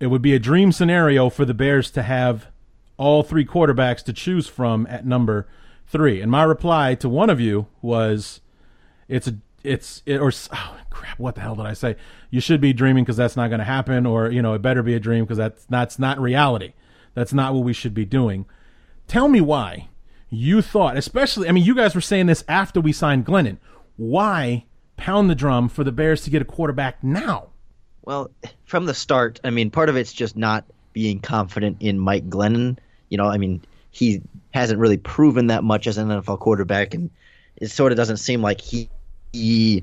[0.00, 2.48] it would be a dream scenario for the Bears to have
[2.96, 5.46] all three quarterbacks to choose from at number
[5.86, 6.20] three.
[6.20, 8.40] And my reply to one of you was,
[9.06, 11.94] "It's a it's it, or oh crap, what the hell did I say?
[12.30, 14.82] You should be dreaming because that's not going to happen, or you know, it better
[14.82, 16.72] be a dream because that's that's not reality.
[17.14, 18.44] That's not what we should be doing.
[19.06, 19.88] Tell me why
[20.30, 21.48] you thought, especially.
[21.48, 23.58] I mean, you guys were saying this after we signed Glennon.
[23.96, 24.64] Why
[25.02, 27.48] pound the drum for the Bears to get a quarterback now?
[28.02, 28.30] Well,
[28.66, 32.78] from the start, I mean, part of it's just not being confident in Mike Glennon.
[33.08, 34.22] You know, I mean, he
[34.54, 37.10] hasn't really proven that much as an NFL quarterback, and
[37.56, 38.88] it sort of doesn't seem like he
[39.32, 39.82] he,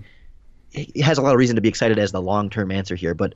[0.72, 3.14] he has a lot of reason to be excited as the long term answer here.
[3.14, 3.36] But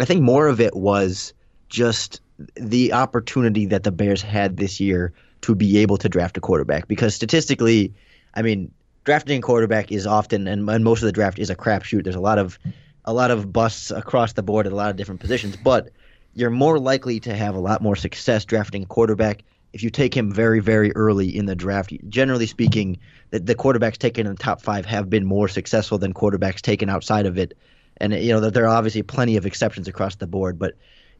[0.00, 1.32] I think more of it was
[1.68, 2.20] just
[2.56, 5.12] the opportunity that the Bears had this year
[5.42, 7.94] to be able to draft a quarterback because statistically,
[8.34, 8.72] I mean,
[9.04, 12.04] drafting quarterback is often and, and most of the draft is a crapshoot.
[12.04, 12.58] There's a lot of
[13.04, 15.90] a lot of busts across the board at a lot of different positions, but
[16.34, 20.16] you're more likely to have a lot more success drafting a quarterback if you take
[20.16, 22.98] him very, very early in the draft, generally speaking,
[23.30, 26.88] the, the quarterbacks taken in the top five have been more successful than quarterbacks taken
[26.88, 27.56] outside of it.
[27.98, 30.74] And you know there are obviously plenty of exceptions across the board, but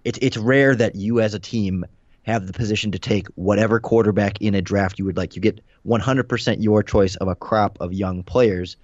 [0.05, 1.85] it's it's rare that you as a team
[2.23, 5.35] have the position to take whatever quarterback in a draft you would like.
[5.35, 8.77] You get 100% your choice of a crop of young players.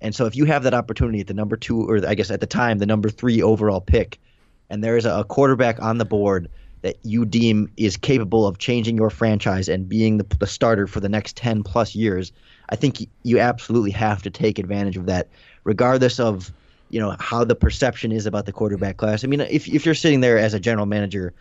[0.00, 2.40] And so if you have that opportunity at the number two, or I guess at
[2.40, 4.20] the time, the number three overall pick,
[4.68, 6.48] and there is a, quarterback on the board
[6.82, 11.00] that you deem is capable of changing your franchise and being the, the starter for
[11.00, 12.32] the next 10 plus years,
[12.70, 15.28] I think you absolutely have to take advantage of that,
[15.64, 16.52] regardless of
[16.90, 19.24] you know how the perception is about the quarterback class.
[19.24, 21.32] I mean, if if you're sitting there as a general manager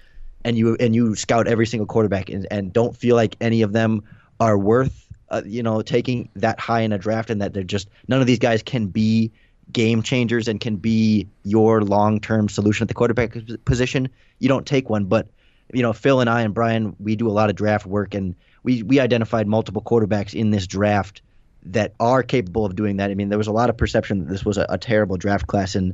[0.44, 3.74] and you and you scout every single quarterback and, and don't feel like any of
[3.74, 4.04] them
[4.40, 7.90] are worth uh, you know taking that high in a draft and that they're just
[8.08, 9.32] none of these guys can be
[9.72, 14.90] game changers and can be your long-term solution at the quarterback position, you don't take
[14.90, 15.06] one.
[15.06, 15.28] But
[15.74, 18.36] you know, Phil and I and Brian, we do a lot of draft work, and
[18.64, 21.22] we we identified multiple quarterbacks in this draft
[21.64, 23.12] that are capable of doing that.
[23.12, 25.48] I mean, there was a lot of perception that this was a, a terrible draft
[25.48, 25.94] class, and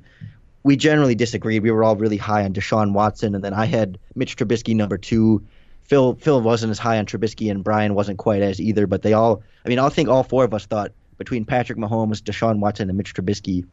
[0.67, 1.63] we generally disagreed.
[1.63, 4.97] We were all really high on Deshaun Watson, and then I had Mitch Trubisky number
[4.97, 5.45] two.
[5.83, 8.85] Phil Phil wasn't as high on Trubisky, and Brian wasn't quite as either.
[8.85, 12.21] But they all, I mean, I think all four of us thought between Patrick Mahomes,
[12.21, 13.65] Deshaun Watson, and Mitch Trubisky,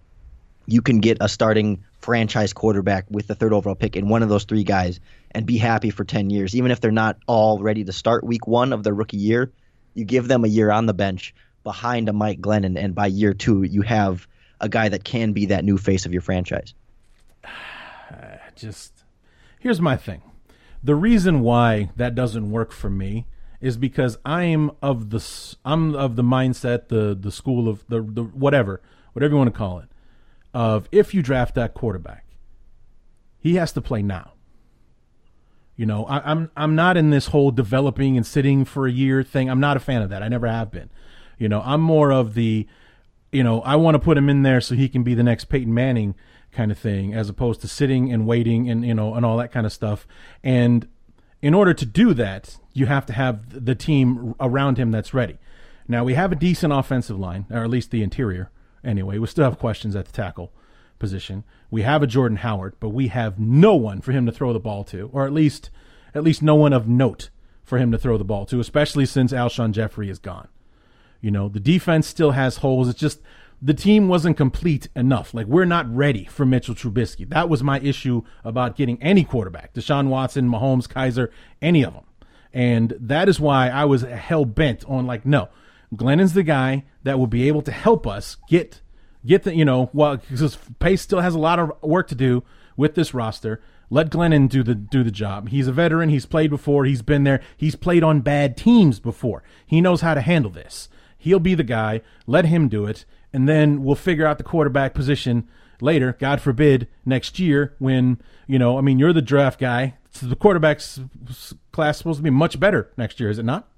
[0.67, 4.29] you can get a starting franchise quarterback with the third overall pick in one of
[4.29, 5.01] those three guys
[5.33, 6.55] and be happy for 10 years.
[6.55, 9.51] Even if they're not all ready to start week one of their rookie year,
[9.95, 13.35] you give them a year on the bench behind a Mike Glennon, and by year
[13.35, 14.29] two, you have
[14.61, 16.73] a guy that can be that new face of your franchise.
[18.55, 19.05] Just
[19.59, 20.23] here's my thing.
[20.83, 23.27] The reason why that doesn't work for me
[23.61, 25.27] is because I'm of the
[25.65, 28.83] I'm of the mindset, the the school of the the whatever,
[29.15, 29.89] whatever you want to call it,
[30.53, 32.27] of if you draft that quarterback,
[33.39, 34.33] he has to play now.
[35.77, 39.23] You know, I, I'm I'm not in this whole developing and sitting for a year
[39.23, 39.49] thing.
[39.49, 40.23] I'm not a fan of that.
[40.23, 40.91] I never have been.
[41.39, 42.67] You know, I'm more of the,
[43.33, 45.47] you know, I want to put him in there so he can be the next
[45.47, 46.15] Peyton Manning
[46.55, 49.53] kind of thing, as opposed to sitting and waiting and you know and all that
[49.53, 50.07] kind of stuff.
[50.43, 50.89] And
[51.43, 55.39] in order to do that, you have to have the team around him that's ready.
[55.87, 58.51] Now we have a decent offensive line, or at least the interior.
[58.83, 60.53] Anyway, we still have questions at the tackle
[60.99, 61.45] position.
[61.71, 64.61] We have a Jordan Howard, but we have no one for him to throw the
[64.61, 65.71] ball to, or at least
[66.15, 67.31] at least no one of note
[67.65, 70.49] for him to throw the ball to, especially since Alshon Jeffery is gone.
[71.21, 72.89] You know, the defense still has holes.
[72.89, 73.21] It's just
[73.61, 75.35] the team wasn't complete enough.
[75.35, 77.29] Like we're not ready for Mitchell Trubisky.
[77.29, 81.29] That was my issue about getting any quarterback, Deshaun Watson, Mahomes, Kizer,
[81.63, 82.05] any of them.
[82.53, 85.49] And that is why I was hell bent on like, no,
[85.95, 88.81] Glennon's the guy that will be able to help us get
[89.27, 92.43] get the you know well because Pace still has a lot of work to do
[92.77, 93.61] with this roster.
[93.91, 95.49] Let Glennon do the do the job.
[95.49, 96.09] He's a veteran.
[96.09, 96.85] He's played before.
[96.85, 97.41] He's been there.
[97.57, 99.43] He's played on bad teams before.
[99.67, 100.89] He knows how to handle this.
[101.19, 102.03] He'll be the guy.
[102.27, 105.49] Let him do it and then we'll figure out the quarterback position
[105.81, 106.17] later.
[106.19, 108.79] God forbid next year when you know.
[108.79, 109.97] I mean, you're the draft guy.
[110.13, 111.07] So the quarterbacks
[111.73, 113.69] class supposed to be much better next year, is it not?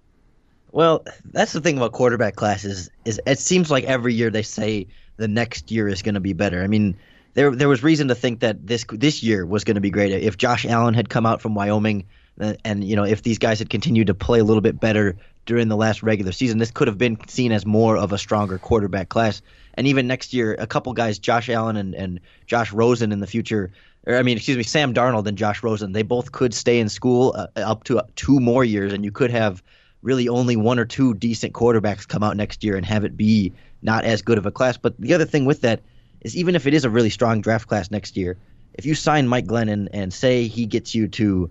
[0.71, 4.88] Well, that's the thing about quarterback classes is it seems like every year they say
[5.16, 6.62] the next year is going to be better.
[6.62, 6.95] I mean,
[7.33, 10.12] there there was reason to think that this this year was going to be great
[10.12, 12.05] if Josh Allen had come out from Wyoming
[12.38, 14.79] and, uh, and you know if these guys had continued to play a little bit
[14.79, 15.16] better
[15.47, 16.59] during the last regular season.
[16.59, 19.41] This could have been seen as more of a stronger quarterback class.
[19.75, 23.27] And even next year, a couple guys, Josh Allen and, and Josh Rosen in the
[23.27, 23.71] future,
[24.07, 26.89] or I mean, excuse me, Sam Darnold and Josh Rosen, they both could stay in
[26.89, 29.63] school uh, up to uh, two more years, and you could have
[30.03, 33.53] really only one or two decent quarterbacks come out next year and have it be
[33.83, 34.77] not as good of a class.
[34.77, 35.81] But the other thing with that
[36.21, 38.37] is even if it is a really strong draft class next year,
[38.75, 41.51] if you sign Mike Glennon and say he gets you to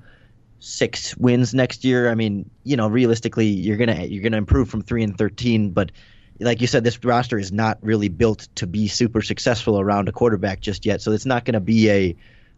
[0.59, 2.09] six wins next year.
[2.09, 5.91] I mean, you know, realistically, you're gonna you're gonna improve from three and thirteen, but
[6.39, 10.11] like you said, this roster is not really built to be super successful around a
[10.11, 11.01] quarterback just yet.
[11.01, 12.15] So it's not going to be a,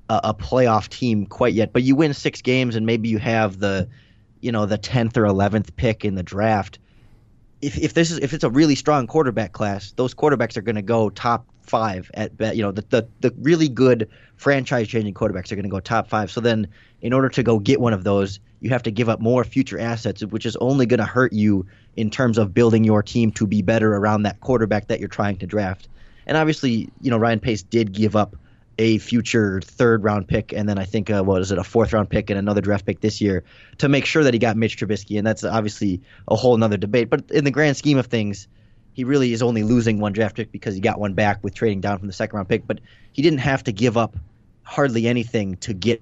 [0.10, 1.74] a a playoff team quite yet.
[1.74, 3.88] But you win six games, and maybe you have the,
[4.42, 6.80] you know, the tenth or eleventh pick in the draft.
[7.62, 10.76] If if this is if it's a really strong quarterback class, those quarterbacks are going
[10.76, 15.52] to go top five at you know the the, the really good franchise changing quarterbacks
[15.52, 16.32] are going to go top five.
[16.32, 16.68] So then,
[17.02, 19.80] in order to go get one of those, you have to give up more future
[19.80, 23.46] assets, which is only going to hurt you in terms of building your team to
[23.46, 25.88] be better around that quarterback that you're trying to draft.
[26.26, 28.36] And obviously, you know Ryan Pace did give up
[28.80, 31.94] a future third round pick, and then I think uh, what is it, a fourth
[31.94, 33.44] round pick and another draft pick this year
[33.78, 37.10] to make sure that he got Mitch Trubisky, and that's obviously a whole another debate.
[37.10, 38.48] But in the grand scheme of things,
[38.94, 41.82] he really is only losing one draft pick because he got one back with trading
[41.82, 42.68] down from the second round pick.
[42.68, 42.80] But
[43.14, 44.16] he didn't have to give up
[44.64, 46.02] hardly anything to get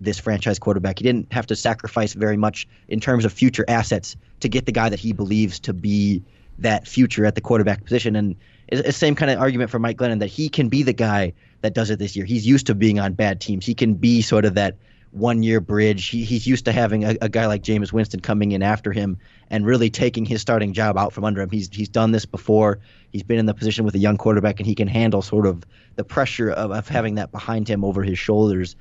[0.00, 0.98] this franchise quarterback.
[0.98, 4.72] He didn't have to sacrifice very much in terms of future assets to get the
[4.72, 6.22] guy that he believes to be
[6.58, 8.16] that future at the quarterback position.
[8.16, 8.36] And
[8.68, 11.32] it's the same kind of argument for Mike Glennon that he can be the guy
[11.62, 12.24] that does it this year.
[12.24, 13.66] He's used to being on bad teams.
[13.66, 14.76] He can be sort of that
[15.12, 16.08] one year bridge.
[16.08, 19.18] He, he's used to having a, a, guy like Jameis Winston coming in after him
[19.50, 21.50] and really taking his starting job out from under him.
[21.50, 22.78] He's he's done this before.
[23.10, 25.64] He's been in the position with a young quarterback, and he can handle sort of
[25.96, 28.74] the pressure of, of having that behind him over his shoulders.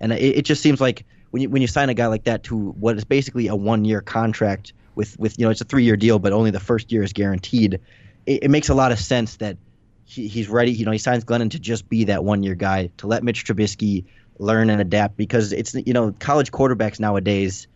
[0.00, 2.42] And it, it just seems like when you when you sign a guy like that
[2.44, 5.84] to what is basically a one year contract with with you know it's a three
[5.84, 7.80] year deal, but only the first year is guaranteed.
[8.26, 9.56] It, it makes a lot of sense that
[10.04, 10.72] he, he's ready.
[10.72, 13.44] You know, he signs Glennon to just be that one year guy to let Mitch
[13.44, 14.04] Trubisky
[14.38, 17.66] learn and adapt because it's you know college quarterbacks nowadays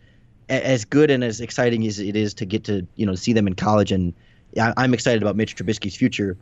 [0.49, 3.47] as good and as exciting as it is to get to you know see them
[3.47, 4.13] in college and
[4.57, 6.37] I'm excited about Mitch Trubisky's future.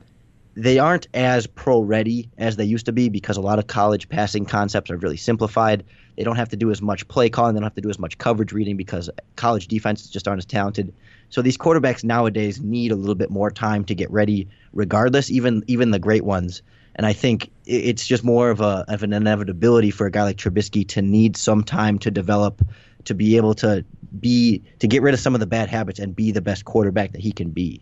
[0.55, 4.09] They aren't as pro ready as they used to be because a lot of college
[4.09, 5.85] passing concepts are really simplified.
[6.17, 7.55] They don't have to do as much play calling.
[7.55, 10.45] They don't have to do as much coverage reading because college defenses just aren't as
[10.45, 10.93] talented.
[11.29, 15.63] So these quarterbacks nowadays need a little bit more time to get ready, regardless, even
[15.67, 16.61] even the great ones.
[16.95, 20.37] And I think it's just more of a of an inevitability for a guy like
[20.37, 22.61] Trubisky to need some time to develop,
[23.05, 23.85] to be able to
[24.19, 27.13] be to get rid of some of the bad habits and be the best quarterback
[27.13, 27.81] that he can be.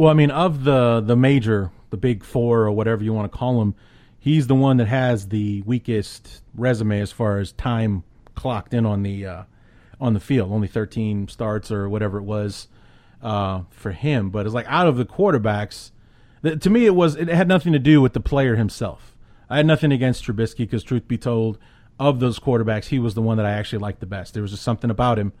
[0.00, 3.38] Well, I mean, of the the major, the big four or whatever you want to
[3.38, 3.74] call them,
[4.18, 9.02] he's the one that has the weakest resume as far as time clocked in on
[9.02, 9.42] the uh,
[10.00, 10.50] on the field.
[10.50, 12.68] Only 13 starts or whatever it was
[13.22, 14.30] uh, for him.
[14.30, 15.90] But it's like out of the quarterbacks
[16.42, 19.14] to me, it was it had nothing to do with the player himself.
[19.50, 21.58] I had nothing against Trubisky because, truth be told,
[21.98, 24.32] of those quarterbacks, he was the one that I actually liked the best.
[24.32, 25.34] There was just something about him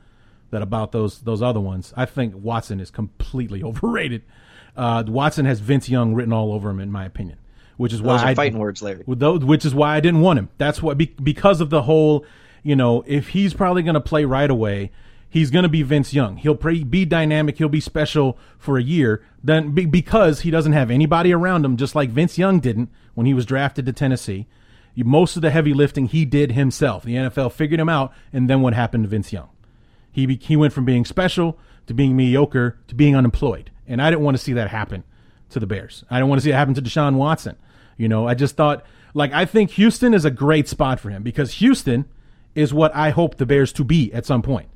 [0.50, 1.94] that about those those other ones.
[1.96, 4.22] I think Watson is completely overrated.
[4.76, 7.38] Uh, Watson has Vince Young written all over him, in my opinion,
[7.76, 9.02] which is why those I fighting words, Larry.
[9.04, 10.48] Which is why I didn't want him.
[10.58, 12.24] That's what because of the whole,
[12.62, 14.90] you know, if he's probably going to play right away
[15.30, 16.36] he's going to be Vince Young.
[16.36, 17.56] He'll be dynamic.
[17.56, 19.24] He'll be special for a year.
[19.42, 23.32] Then because he doesn't have anybody around him, just like Vince Young didn't when he
[23.32, 24.46] was drafted to Tennessee.
[24.96, 27.04] Most of the heavy lifting he did himself.
[27.04, 29.48] The NFL figured him out, and then what happened to Vince Young?
[30.12, 31.56] He be, he went from being special
[31.86, 35.04] to being mediocre to being unemployed, and I didn't want to see that happen
[35.50, 36.04] to the Bears.
[36.10, 37.56] I didn't want to see it happen to Deshaun Watson.
[37.96, 41.22] You know, I just thought like I think Houston is a great spot for him
[41.22, 42.06] because Houston
[42.54, 44.68] is what I hope the Bears to be at some point.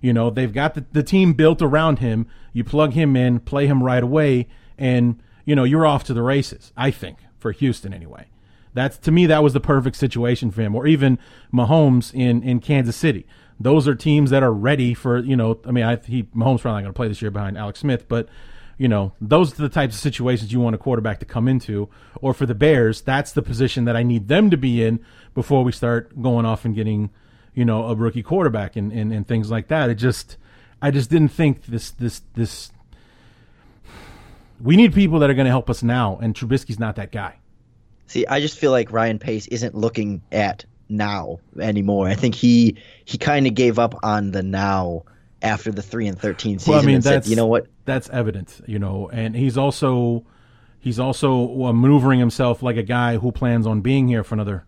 [0.00, 2.26] You know, they've got the, the team built around him.
[2.52, 6.22] You plug him in, play him right away, and, you know, you're off to the
[6.22, 8.26] races, I think, for Houston anyway.
[8.74, 11.18] That's to me that was the perfect situation for him, or even
[11.52, 13.26] Mahomes in, in Kansas City.
[13.58, 15.58] Those are teams that are ready for you know.
[15.66, 18.06] I mean, I, he Mahomes probably not going to play this year behind Alex Smith,
[18.06, 18.28] but
[18.78, 21.90] you know those are the types of situations you want a quarterback to come into.
[22.20, 25.00] Or for the Bears, that's the position that I need them to be in
[25.34, 27.10] before we start going off and getting
[27.58, 29.90] you know, a rookie quarterback and, and, and things like that.
[29.90, 30.36] It just,
[30.80, 32.70] I just didn't think this, this, this,
[34.60, 37.34] we need people that are going to help us now, and Trubisky's not that guy.
[38.06, 42.06] See, I just feel like Ryan Pace isn't looking at now anymore.
[42.06, 45.02] I think he he kind of gave up on the now
[45.42, 46.72] after the three and thirteen season.
[46.72, 47.66] Well, I mean, that's said, you know what?
[47.84, 50.24] That's evident, you know, and he's also
[50.78, 54.64] he's also uh, maneuvering himself like a guy who plans on being here for another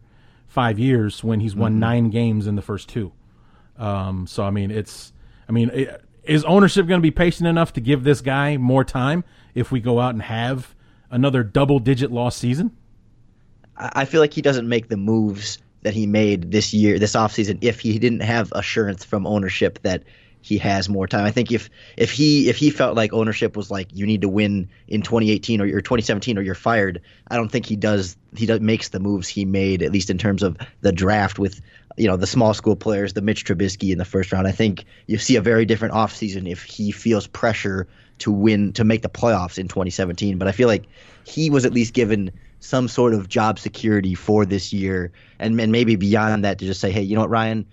[0.46, 1.80] five years when he's won mm-hmm.
[1.80, 3.12] nine games in the first two.
[3.78, 5.12] Um, so I mean, it's
[5.48, 8.84] I mean, it, is ownership going to be patient enough to give this guy more
[8.84, 10.74] time if we go out and have
[11.10, 12.76] another double-digit loss season?
[13.76, 17.58] I feel like he doesn't make the moves that he made this year, this offseason,
[17.62, 20.04] if he didn't have assurance from ownership that
[20.42, 21.24] he has more time.
[21.24, 24.28] I think if if he if he felt like ownership was like you need to
[24.28, 28.46] win in 2018 or, or 2017 or you're fired, I don't think he does he
[28.46, 31.60] does makes the moves he made at least in terms of the draft with
[31.96, 34.46] you know the small school players, the Mitch Trubisky in the first round.
[34.46, 37.86] I think you see a very different offseason if he feels pressure
[38.20, 40.38] to win to make the playoffs in 2017.
[40.38, 40.86] But I feel like
[41.24, 45.72] he was at least given some sort of job security for this year and, and
[45.72, 47.66] maybe beyond that to just say, hey, you know what, Ryan,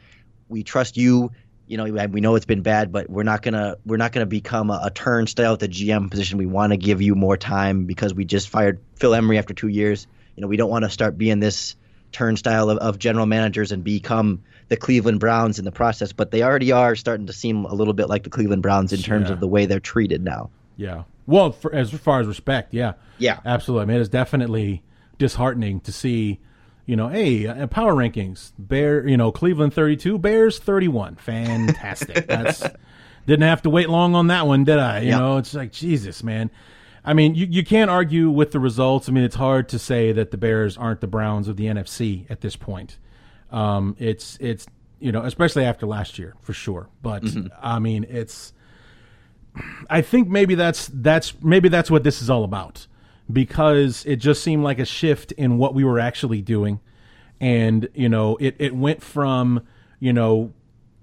[0.48, 1.32] we trust you
[1.68, 4.70] you know, we know it's been bad, but we're not gonna we're not gonna become
[4.70, 6.38] a, a turnstile at the GM position.
[6.38, 9.68] We want to give you more time because we just fired Phil Emery after two
[9.68, 10.08] years.
[10.36, 11.76] You know, we don't want to start being this
[12.12, 16.14] turnstile of, of general managers and become the Cleveland Browns in the process.
[16.14, 19.02] But they already are starting to seem a little bit like the Cleveland Browns in
[19.02, 19.34] terms yeah.
[19.34, 20.50] of the way they're treated now.
[20.78, 21.04] Yeah.
[21.26, 22.94] Well, for, as far as respect, yeah.
[23.18, 23.40] Yeah.
[23.46, 23.84] Absolutely.
[23.84, 24.84] I mean, it's definitely
[25.18, 26.40] disheartening to see
[26.88, 31.18] you know, hey, uh, power rankings, Bear, you know, Cleveland 32, Bears 31.
[31.18, 32.26] Fantastic.
[32.28, 32.64] That's
[33.28, 35.02] didn't have to wait long on that one, did I?
[35.02, 35.20] You yep.
[35.20, 36.50] know, it's like Jesus, man.
[37.04, 39.10] I mean, you, you can't argue with the results.
[39.10, 42.26] I mean, it's hard to say that the Bears aren't the Browns of the NFC
[42.32, 42.98] at this point.
[43.52, 44.66] Um, it's it's
[45.00, 46.90] you know, especially after last year for sure.
[47.02, 47.48] But mm-hmm.
[47.62, 48.54] I mean, it's
[49.90, 52.88] I think maybe that's that's maybe that's what this is all about
[53.32, 56.80] because it just seemed like a shift in what we were actually doing.
[57.40, 59.66] And, you know, it, it went from,
[60.00, 60.54] you know,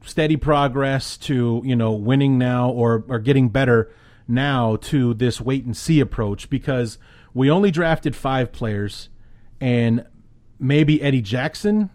[0.04, 3.90] steady progress to, you know, winning now or, or getting better
[4.26, 6.98] now to this wait and see approach because
[7.34, 9.10] we only drafted five players
[9.60, 10.04] and
[10.58, 11.90] maybe Eddie Jackson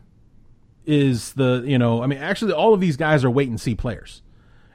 [0.86, 3.75] is the, you know, I mean, actually, all of these guys are wait and see
[3.75, 4.21] players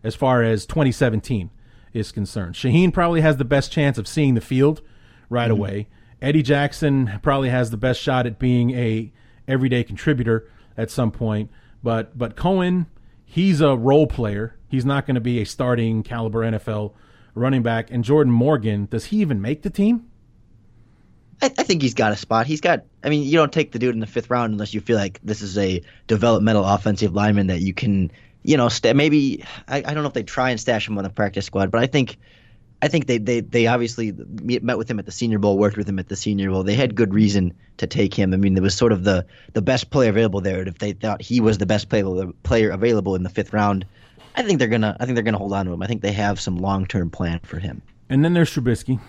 [0.02, 1.50] as far as 2017
[1.92, 2.54] is concerned.
[2.54, 4.82] Shaheen probably has the best chance of seeing the field
[5.28, 5.58] right mm-hmm.
[5.58, 5.88] away.
[6.22, 9.12] Eddie Jackson probably has the best shot at being a
[9.46, 11.50] everyday contributor at some point,
[11.82, 12.86] but but Cohen,
[13.24, 14.56] he's a role player.
[14.68, 16.94] He's not going to be a starting caliber NFL
[17.34, 17.90] running back.
[17.90, 20.08] And Jordan Morgan, does he even make the team?
[21.42, 22.46] I, I, think he's got a spot.
[22.46, 22.84] He's got.
[23.02, 25.20] I mean, you don't take the dude in the fifth round unless you feel like
[25.22, 28.10] this is a developmental offensive lineman that you can,
[28.42, 29.44] you know, st- maybe.
[29.68, 31.82] I, I don't know if they try and stash him on the practice squad, but
[31.82, 32.16] I think
[32.84, 34.12] I think they, they, they obviously
[34.42, 36.62] met with him at the Senior Bowl, worked with him at the Senior Bowl.
[36.62, 38.34] They had good reason to take him.
[38.34, 39.24] I mean, there was sort of the,
[39.54, 40.68] the best player available there.
[40.68, 43.86] If they thought he was the best player player available in the fifth round,
[44.36, 45.82] I think they're gonna I think they're gonna hold on to him.
[45.82, 47.80] I think they have some long term plan for him.
[48.10, 49.00] And then there's Trubisky.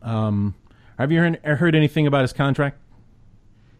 [0.00, 0.54] Um,
[0.98, 2.78] have you heard, heard anything about his contract?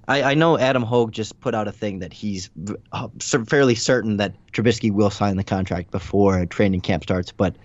[0.07, 2.51] I, I, know Adam Hoge just put out a thing that he's
[2.93, 3.09] uh,
[3.47, 7.57] fairly certain that Trubisky will sign the contract before training camp starts, but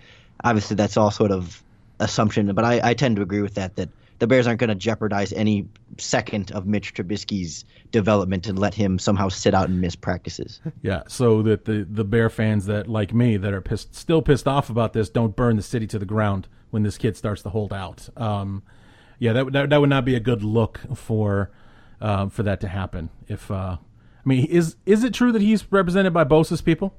[0.44, 1.64] obviously that's all sort of
[2.00, 3.76] assumption, but I, I tend to agree with that.
[3.76, 5.68] That the Bears aren't going to jeopardize any
[5.98, 10.60] second of Mitch Trubisky's development and let him somehow sit out and miss practices.
[10.82, 14.48] Yeah, so that the the Bear fans that like me that are pissed, still pissed
[14.48, 17.50] off about this don't burn the city to the ground when this kid starts to
[17.50, 18.08] hold out.
[18.16, 18.64] Um,
[19.18, 21.52] yeah, that, that that would not be a good look for
[22.00, 23.10] uh, for that to happen.
[23.28, 26.94] If uh, I mean, is is it true that he's represented by Bosa's people?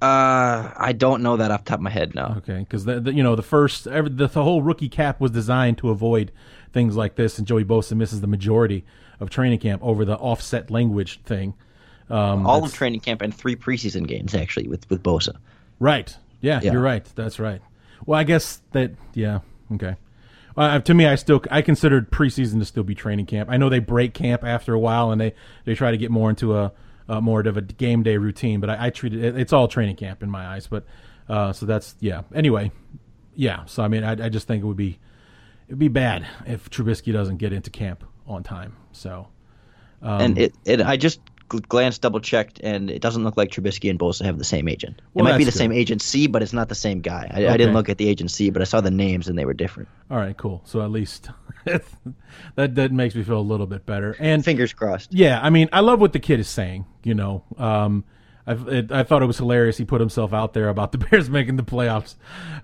[0.00, 2.14] Uh, I don't know that off the top of my head.
[2.14, 2.34] No.
[2.38, 5.32] Okay, because the, the, you know the first every, the, the whole rookie cap was
[5.32, 6.30] designed to avoid
[6.72, 8.84] things like this, and Joey Bosa misses the majority
[9.18, 11.54] of training camp over the offset language thing.
[12.10, 15.36] Um, All of training camp and three preseason games actually with with Bosa.
[15.80, 16.16] Right.
[16.40, 17.04] Yeah, yeah, you're right.
[17.16, 17.60] That's right.
[18.06, 18.92] Well, I guess that.
[19.14, 19.40] Yeah.
[19.74, 19.96] Okay.
[20.56, 23.50] Uh, to me, I still I considered preseason to still be training camp.
[23.50, 25.34] I know they break camp after a while, and they
[25.64, 26.72] they try to get more into a
[27.08, 28.60] uh, more of a game day routine.
[28.60, 30.66] But I, I treat it it's all training camp in my eyes.
[30.66, 30.84] But
[31.28, 32.22] uh, so that's yeah.
[32.34, 32.70] Anyway,
[33.34, 33.64] yeah.
[33.66, 34.98] So I mean, I, I just think it would be
[35.68, 38.76] it'd be bad if Trubisky doesn't get into camp on time.
[38.92, 39.28] So
[40.02, 43.90] um, and it, it I just glanced, double checked, and it doesn't look like Trubisky
[43.90, 45.00] and Bosa have the same agent.
[45.14, 45.58] Well, it might be the good.
[45.58, 47.30] same agency, but it's not the same guy.
[47.30, 47.48] I, okay.
[47.48, 49.88] I, didn't look at the agency, but I saw the names and they were different.
[50.10, 50.62] All right, cool.
[50.64, 51.30] So at least
[52.54, 54.16] that that makes me feel a little bit better.
[54.18, 55.12] And fingers crossed.
[55.12, 56.86] Yeah, I mean, I love what the kid is saying.
[57.02, 58.04] You know, um,
[58.46, 59.76] it, I thought it was hilarious.
[59.76, 62.14] He put himself out there about the Bears making the playoffs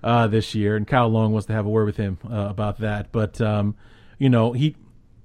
[0.03, 2.79] uh, this year, and Kyle Long wants to have a word with him uh, about
[2.79, 3.11] that.
[3.11, 3.75] But um,
[4.17, 4.75] you know, he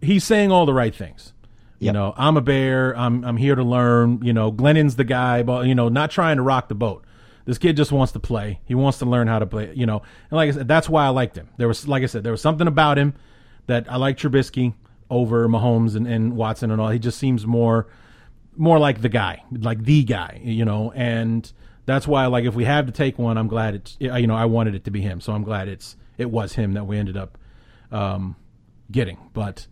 [0.00, 1.32] he's saying all the right things.
[1.80, 1.94] You yep.
[1.94, 2.96] know, I'm a bear.
[2.96, 4.20] I'm I'm here to learn.
[4.22, 7.06] You know, Glennon's the guy, but you know, not trying to rock the boat.
[7.46, 8.60] This kid just wants to play.
[8.66, 9.72] He wants to learn how to play.
[9.74, 11.48] You know, and like I said, that's why I liked him.
[11.56, 13.14] There was, like I said, there was something about him
[13.66, 14.74] that I like Trubisky
[15.08, 16.90] over Mahomes and, and Watson and all.
[16.90, 17.86] He just seems more
[18.56, 20.38] more like the guy, like the guy.
[20.44, 21.50] You know, and
[21.86, 24.44] that's why like if we have to take one, I'm glad it's you know I
[24.44, 27.16] wanted it to be him, so I'm glad it's it was him that we ended
[27.16, 27.38] up
[27.90, 28.36] um,
[28.92, 29.66] getting, but.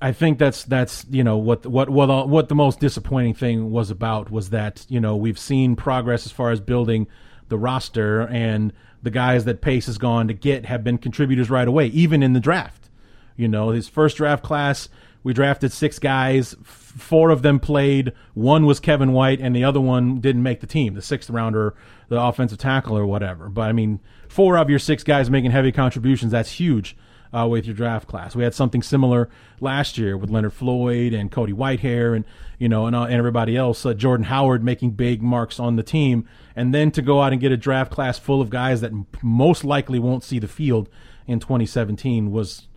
[0.00, 3.70] I think that's that's you know what what what uh, what the most disappointing thing
[3.70, 7.08] was about was that you know we've seen progress as far as building
[7.48, 8.72] the roster and
[9.02, 12.32] the guys that Pace has gone to get have been contributors right away, even in
[12.32, 12.90] the draft.
[13.36, 14.88] You know, his first draft class,
[15.22, 16.56] we drafted six guys.
[16.62, 18.12] Four of them played.
[18.34, 21.74] One was Kevin White, and the other one didn't make the team, the sixth rounder,
[22.08, 23.48] the offensive tackle or whatever.
[23.48, 26.96] But I mean, four of your six guys making heavy contributions, that's huge
[27.32, 28.34] uh, with your draft class.
[28.34, 29.28] We had something similar
[29.60, 32.24] last year with Leonard Floyd and Cody Whitehair and
[32.58, 33.84] you know and, uh, and everybody else.
[33.84, 37.40] Uh, Jordan Howard making big marks on the team, and then to go out and
[37.40, 40.88] get a draft class full of guys that m- most likely won't see the field
[41.26, 42.68] in 2017 was,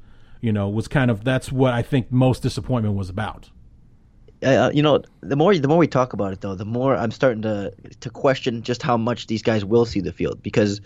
[0.41, 3.49] you know, was kind of that's what I think most disappointment was about.
[4.43, 7.11] Uh, you know, the more the more we talk about it, though, the more I'm
[7.11, 10.81] starting to to question just how much these guys will see the field because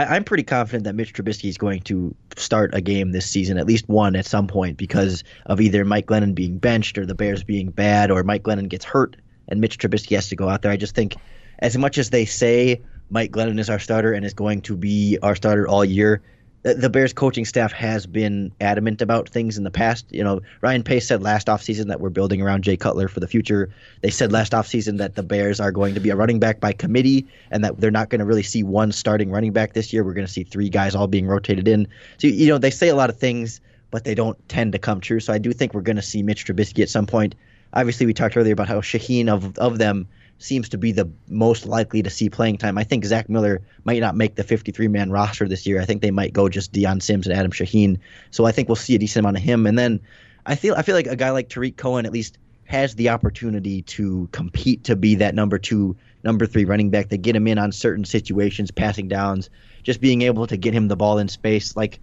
[0.00, 3.58] I, am pretty confident that Mitch Trubisky is going to start a game this season,
[3.58, 7.14] at least one at some point, because of either Mike Glennon being benched or the
[7.14, 9.16] Bears being bad, or Mike Glennon gets hurt
[9.48, 10.72] and Mitch Trubisky has to go out there.
[10.72, 11.16] I just think,
[11.58, 12.80] as much as they say
[13.10, 16.22] Mike Glennon is our starter and is going to be our starter all year,
[16.62, 20.04] the Bears coaching staff has been adamant about things in the past.
[20.10, 23.26] You know, Ryan Pace said last offseason that we're building around Jay Cutler for the
[23.26, 23.70] future.
[24.02, 26.72] They said last offseason that the Bears are going to be a running back by
[26.72, 30.04] committee and that they're not going to really see one starting running back this year.
[30.04, 31.88] We're going to see three guys all being rotated in.
[32.18, 35.00] So, you know, they say a lot of things, but they don't tend to come
[35.00, 35.20] true.
[35.20, 37.34] So I do think we're going to see Mitch Trubisky at some point.
[37.72, 40.08] Obviously, we talked earlier about how Shaheen of, of them–
[40.40, 42.78] seems to be the most likely to see playing time.
[42.78, 45.80] I think Zach Miller might not make the 53 man roster this year.
[45.80, 47.98] I think they might go just Dion Sims and Adam Shaheen.
[48.30, 49.66] So I think we'll see a decent amount of him.
[49.66, 50.00] And then
[50.46, 53.82] I feel I feel like a guy like Tarik Cohen at least has the opportunity
[53.82, 57.10] to compete to be that number two, number three running back.
[57.10, 59.50] They get him in on certain situations, passing downs,
[59.82, 61.76] just being able to get him the ball in space.
[61.76, 62.00] Like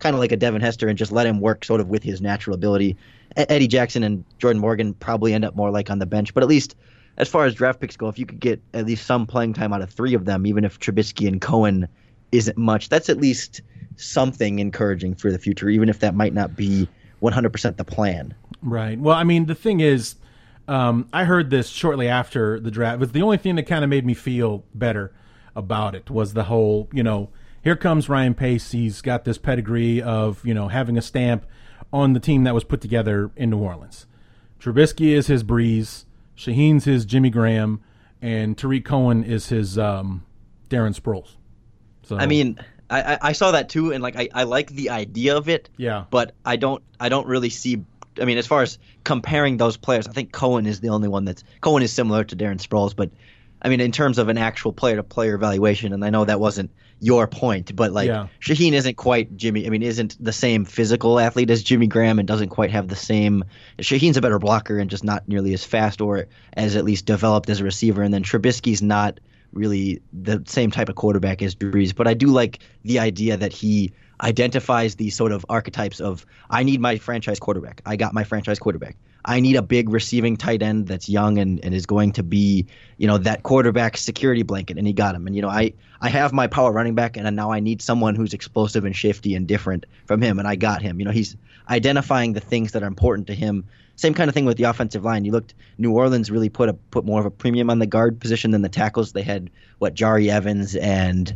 [0.00, 2.20] kind of like a Devin Hester and just let him work sort of with his
[2.20, 2.96] natural ability.
[3.36, 6.48] Eddie Jackson and Jordan Morgan probably end up more like on the bench, but at
[6.48, 6.74] least
[7.16, 9.72] as far as draft picks go, if you could get at least some playing time
[9.72, 11.88] out of three of them, even if Trubisky and Cohen
[12.32, 13.60] isn't much, that's at least
[13.96, 16.88] something encouraging for the future, even if that might not be
[17.22, 18.34] 100% the plan.
[18.62, 18.98] Right.
[18.98, 20.16] Well, I mean, the thing is,
[20.66, 22.94] um, I heard this shortly after the draft.
[22.94, 25.12] It was the only thing that kind of made me feel better
[25.54, 27.30] about it was the whole, you know,
[27.62, 28.72] here comes Ryan Pace.
[28.72, 31.46] He's got this pedigree of, you know, having a stamp
[31.92, 34.06] on the team that was put together in New Orleans.
[34.58, 36.04] Trubisky is his Brees,
[36.36, 37.80] Shaheen's his Jimmy Graham,
[38.20, 40.24] and Tarik Cohen is his um,
[40.68, 41.36] Darren Sproles.
[42.02, 42.58] So I mean,
[42.90, 45.70] I, I saw that too, and like I, I like the idea of it.
[45.76, 46.04] Yeah.
[46.10, 47.82] But I don't I don't really see.
[48.20, 51.24] I mean, as far as comparing those players, I think Cohen is the only one
[51.24, 53.10] that's Cohen is similar to Darren Sproles, but
[53.62, 56.38] I mean, in terms of an actual player to player evaluation, and I know that
[56.38, 56.70] wasn't
[57.04, 58.28] your point, but like yeah.
[58.40, 59.66] Shaheen isn't quite Jimmy.
[59.66, 62.96] I mean, isn't the same physical athlete as Jimmy Graham, and doesn't quite have the
[62.96, 63.44] same.
[63.78, 67.50] Shaheen's a better blocker and just not nearly as fast or as at least developed
[67.50, 68.02] as a receiver.
[68.02, 69.20] And then Trubisky's not
[69.52, 73.52] really the same type of quarterback as Brees, but I do like the idea that
[73.52, 77.82] he identifies these sort of archetypes of I need my franchise quarterback.
[77.84, 78.96] I got my franchise quarterback.
[79.26, 82.66] I need a big receiving tight end that's young and, and is going to be,
[82.98, 85.26] you know, that quarterback security blanket, and he got him.
[85.26, 88.14] And you know, I I have my power running back, and now I need someone
[88.14, 90.98] who's explosive and shifty and different from him, and I got him.
[90.98, 91.36] You know, he's
[91.70, 93.64] identifying the things that are important to him.
[93.96, 95.24] Same kind of thing with the offensive line.
[95.24, 98.20] You looked, New Orleans really put a put more of a premium on the guard
[98.20, 99.12] position than the tackles.
[99.12, 99.48] They had
[99.78, 101.34] what Jahri Evans and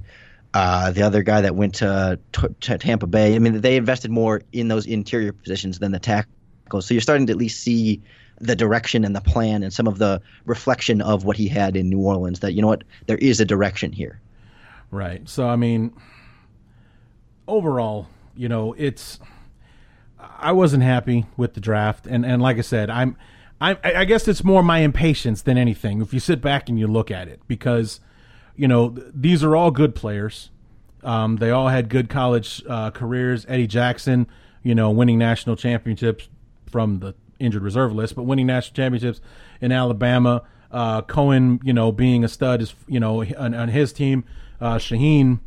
[0.59, 3.37] uh, the other guy that went to, to, Tampa Bay.
[3.37, 6.85] I mean, they invested more in those interior positions than the tackles.
[6.85, 8.03] So you're starting to at least see
[8.41, 11.89] the direction and the plan and some of the reflection of what he had in
[11.89, 12.41] New Orleans.
[12.41, 14.21] That you know what, there is a direction here.
[14.91, 15.29] Right.
[15.29, 15.95] So I mean,
[17.47, 19.21] overall, you know, it's.
[20.41, 23.17] I wasn't happy with the draft, and and like I said, I'm.
[23.61, 26.01] I, I guess it's more my impatience than anything.
[26.01, 28.01] If you sit back and you look at it, because
[28.59, 30.51] you know, these are all good players.
[31.05, 33.47] Um, they all had good college uh, careers.
[33.49, 34.27] Eddie Jackson,
[34.65, 36.29] you know, winning national championships
[36.71, 39.21] from the injured reserve list, but winning national championships
[39.61, 40.43] in Alabama.
[40.73, 44.25] Uh, Cohen, you know, being a stud is, you know, on, on his team.
[44.61, 45.39] Uh, Shaheen,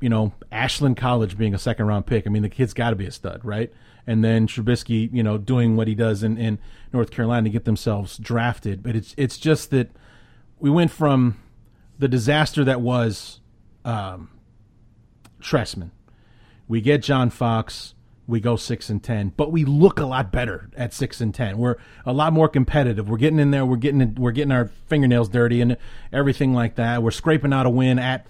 [0.00, 2.26] you know, Ashland College being a second round pick.
[2.26, 3.70] I mean, the kid's got to be a stud, right?
[4.06, 6.58] And then Trubisky, you know, doing what he does in, in
[6.90, 8.82] North Carolina to get themselves drafted.
[8.82, 9.90] But it's it's just that
[10.58, 11.36] we went from
[11.98, 13.40] the disaster that was
[13.84, 14.30] um,
[15.40, 15.90] Trestman.
[16.68, 17.94] We get John Fox.
[18.28, 21.58] We go six and ten, but we look a lot better at six and ten.
[21.58, 23.08] We're a lot more competitive.
[23.08, 23.64] We're getting in there.
[23.64, 25.76] We're getting we're getting our fingernails dirty and
[26.12, 27.04] everything like that.
[27.04, 28.26] We're scraping out a win at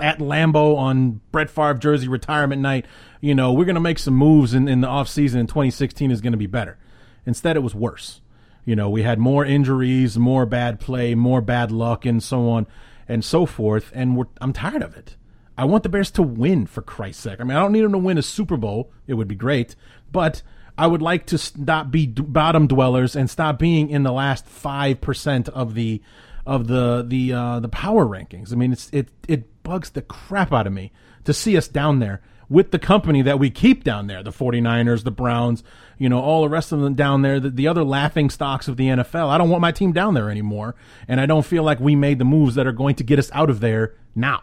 [0.00, 2.86] at Lambeau on Brett Favre jersey retirement night.
[3.20, 6.20] You know, we're going to make some moves in, in the offseason, and 2016 is
[6.20, 6.78] going to be better.
[7.26, 8.20] Instead, it was worse.
[8.64, 12.68] You know, we had more injuries, more bad play, more bad luck, and so on
[13.08, 13.90] and so forth.
[13.94, 15.16] And I'm tired of it.
[15.58, 17.40] I want the Bears to win, for Christ's sake.
[17.40, 18.92] I mean, I don't need them to win a Super Bowl.
[19.06, 19.76] It would be great.
[20.10, 20.42] But
[20.78, 25.48] I would like to stop be bottom dwellers and stop being in the last 5%
[25.50, 26.00] of the
[26.46, 28.52] of the the uh, the power rankings.
[28.52, 30.90] I mean, it's it it bugs the crap out of me
[31.24, 35.04] to see us down there with the company that we keep down there the 49ers,
[35.04, 35.62] the Browns,
[35.96, 38.76] you know, all the rest of them down there, the, the other laughing stocks of
[38.76, 39.28] the NFL.
[39.28, 40.74] I don't want my team down there anymore.
[41.08, 43.30] And I don't feel like we made the moves that are going to get us
[43.32, 44.42] out of there now.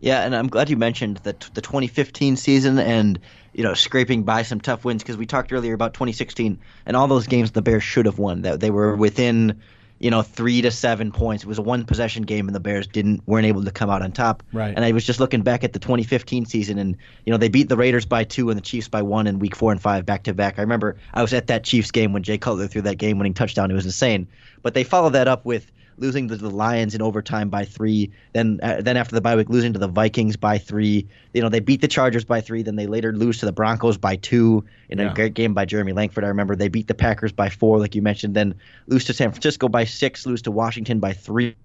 [0.00, 3.18] Yeah, and I'm glad you mentioned the the 2015 season and
[3.54, 7.08] you know scraping by some tough wins because we talked earlier about 2016 and all
[7.08, 8.42] those games the Bears should have won.
[8.42, 9.62] That they were within
[9.98, 11.44] you know, three to seven points.
[11.44, 14.02] It was a one possession game, and the Bears didn't weren't able to come out
[14.02, 14.42] on top.
[14.52, 14.74] Right.
[14.74, 17.68] And I was just looking back at the 2015 season, and you know they beat
[17.68, 20.24] the Raiders by two and the Chiefs by one in Week Four and Five back
[20.24, 20.58] to back.
[20.58, 23.34] I remember I was at that Chiefs game when Jay Cutler threw that game winning
[23.34, 23.70] touchdown.
[23.70, 24.28] It was insane.
[24.62, 28.10] But they followed that up with losing to the Lions in overtime by three.
[28.32, 31.06] Then uh, then after the bye week, losing to the Vikings by three.
[31.32, 32.62] You know they beat the Chargers by three.
[32.62, 35.10] Then they later lose to the Broncos by two in yeah.
[35.10, 36.24] a great game by Jeremy Langford.
[36.24, 38.34] I remember they beat the Packers by four, like you mentioned.
[38.34, 38.54] Then
[38.86, 40.26] lose to San Francisco by six.
[40.26, 41.56] Lose to Washington by three.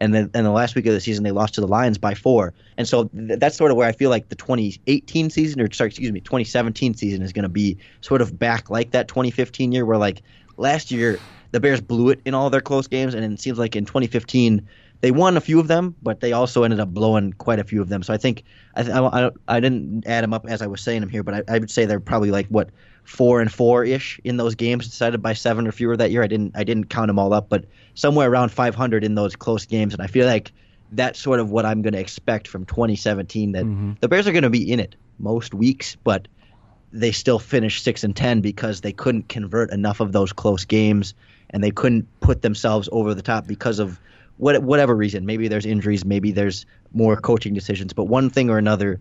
[0.00, 2.14] And then in the last week of the season, they lost to the Lions by
[2.14, 2.54] four.
[2.78, 5.88] And so th- that's sort of where I feel like the 2018 season, or sorry,
[5.88, 9.84] excuse me, 2017 season is going to be sort of back like that 2015 year,
[9.84, 10.22] where like
[10.56, 11.18] last year
[11.52, 14.68] the Bears blew it in all their close games, and it seems like in 2015
[15.02, 17.80] they won a few of them, but they also ended up blowing quite a few
[17.80, 18.02] of them.
[18.02, 18.42] So I think
[18.76, 21.54] I I, I didn't add them up as I was saying them here, but I,
[21.54, 22.70] I would say they're probably like what
[23.04, 26.22] four and four ish in those games decided by seven or fewer that year.
[26.22, 29.64] I didn't I didn't count them all up, but somewhere around 500 in those close
[29.66, 30.52] games, and I feel like
[30.92, 33.52] that's sort of what I'm going to expect from 2017.
[33.52, 33.92] That Mm-hmm.
[34.00, 36.28] the Bears are going to be in it most weeks, but
[36.92, 41.14] they still finish six and ten because they couldn't convert enough of those close games,
[41.50, 44.00] and they couldn't put themselves over the top because of
[44.38, 45.26] what whatever reason.
[45.26, 49.00] Maybe there's injuries, maybe there's more coaching decisions, but one thing or another.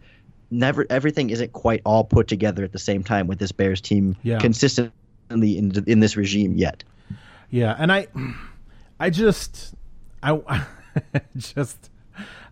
[0.52, 4.16] Never, everything isn't quite all put together at the same time with this Bears team
[4.24, 4.40] Yeah.
[4.40, 6.84] consistently in in this regime yet.
[7.52, 8.08] Yeah, and I,
[9.00, 9.76] I just,
[10.24, 10.66] I,
[11.38, 11.92] just,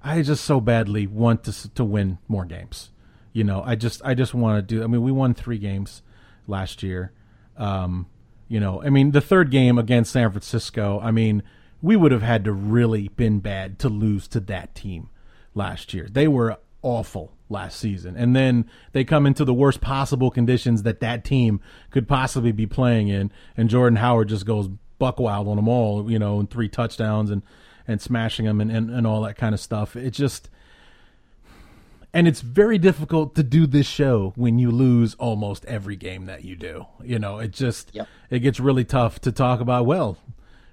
[0.04, 2.92] I just so badly want to to win more games.
[3.34, 4.84] You know, I just, I just want to do.
[4.84, 6.04] I mean, we won three games
[6.48, 7.12] last year.
[7.58, 8.06] Um,
[8.48, 11.00] you know, I mean, the third game against San Francisco.
[11.02, 11.44] I mean,
[11.82, 15.10] we would have had to really been bad to lose to that team
[15.54, 16.08] last year.
[16.10, 21.00] They were awful last season, and then they come into the worst possible conditions that
[21.02, 24.70] that team could possibly be playing in, and Jordan Howard just goes
[25.00, 27.42] buck wild on them all, you know, and three touchdowns and
[27.88, 29.96] and smashing them and, and, and all that kind of stuff.
[29.96, 30.50] It just
[32.18, 36.44] and it's very difficult to do this show when you lose almost every game that
[36.44, 36.86] you do.
[37.04, 38.08] You know, it just Yep.
[38.32, 39.86] it gets really tough to talk about.
[39.86, 40.18] Well,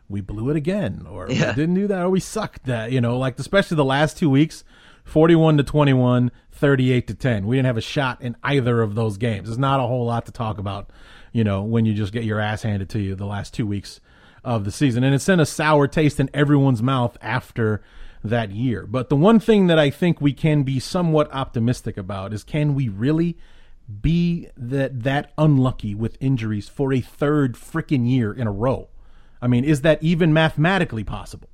[0.08, 1.50] we blew it again, or Yeah.
[1.50, 2.92] we didn't do that, or we sucked that.
[2.92, 4.64] You know, like especially the last two weeks,
[5.04, 7.46] forty-one to 21, 38 to ten.
[7.46, 9.48] We didn't have a shot in either of those games.
[9.48, 10.88] There's not a whole lot to talk about.
[11.32, 14.00] You know, when you just get your ass handed to you the last two weeks
[14.44, 17.82] of the season, and it sent a sour taste in everyone's mouth after
[18.24, 18.86] that year.
[18.86, 22.74] But the one thing that I think we can be somewhat optimistic about is can
[22.74, 23.36] we really
[24.00, 28.88] be that that unlucky with injuries for a third freaking year in a row?
[29.42, 31.48] I mean, is that even mathematically possible?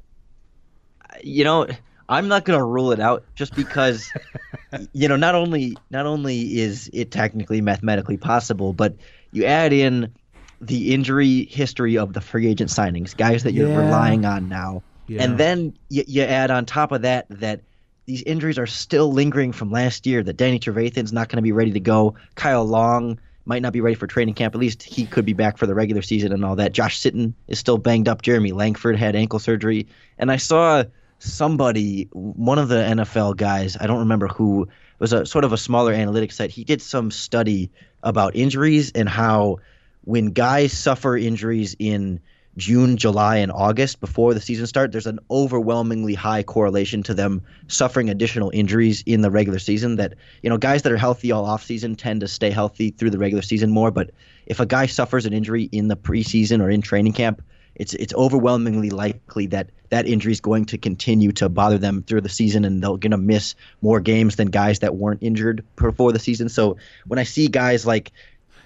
[1.24, 1.66] you know
[2.08, 4.12] i'm not going to rule it out just because
[4.92, 8.94] you know not only not only is it technically mathematically possible but
[9.32, 10.14] you add in
[10.60, 13.78] the injury history of the free agent signings guys that you're Yeah.
[13.86, 15.24] relying on now Yeah.
[15.24, 17.62] and then you, you add on top of that that
[18.06, 21.50] these injuries are still lingering from last year that danny trevathan's not going to be
[21.50, 25.06] ready to go kyle long might not be ready for training camp at least he
[25.06, 28.06] could be back for the regular season and all that josh sitton is still banged
[28.06, 30.84] up jeremy langford had ankle surgery and i saw
[31.20, 35.56] somebody, one of the NFL guys, I don't remember who, was a sort of a
[35.56, 36.50] smaller analytics site.
[36.50, 37.70] He did some study
[38.02, 39.58] about injuries and how
[40.04, 42.20] when guys suffer injuries in
[42.60, 47.42] June, July, and August before the season start, there's an overwhelmingly high correlation to them
[47.66, 49.96] suffering additional injuries in the regular season.
[49.96, 53.10] That you know, guys that are healthy all off season tend to stay healthy through
[53.10, 53.90] the regular season more.
[53.90, 54.10] But
[54.46, 57.42] if a guy suffers an injury in the preseason or in training camp,
[57.74, 62.20] it's it's overwhelmingly likely that that injury is going to continue to bother them through
[62.20, 66.12] the season, and they're going to miss more games than guys that weren't injured before
[66.12, 66.48] the season.
[66.48, 68.12] So when I see guys like,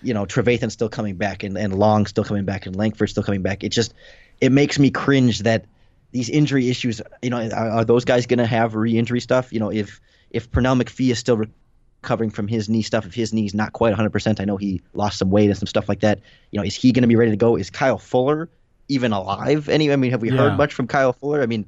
[0.04, 3.22] you know, Trevathan still coming back and, and Long still coming back and Langford still
[3.22, 3.94] coming back, it just
[4.40, 5.66] it makes me cringe that
[6.12, 7.00] these injury issues.
[7.22, 9.52] You know, are, are those guys going to have re-injury stuff?
[9.52, 10.00] You know, if
[10.30, 13.94] if Pernell McPhee is still recovering from his knee stuff, if his knee's not quite
[13.94, 16.20] 100%, I know he lost some weight and some stuff like that.
[16.50, 17.56] You know, is he going to be ready to go?
[17.56, 18.48] Is Kyle Fuller
[18.88, 19.68] even alive?
[19.68, 19.90] Any?
[19.92, 20.36] I mean, have we Yeah.
[20.38, 21.42] heard much from Kyle Fuller?
[21.42, 21.66] I mean,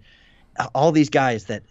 [0.75, 1.63] all these guys that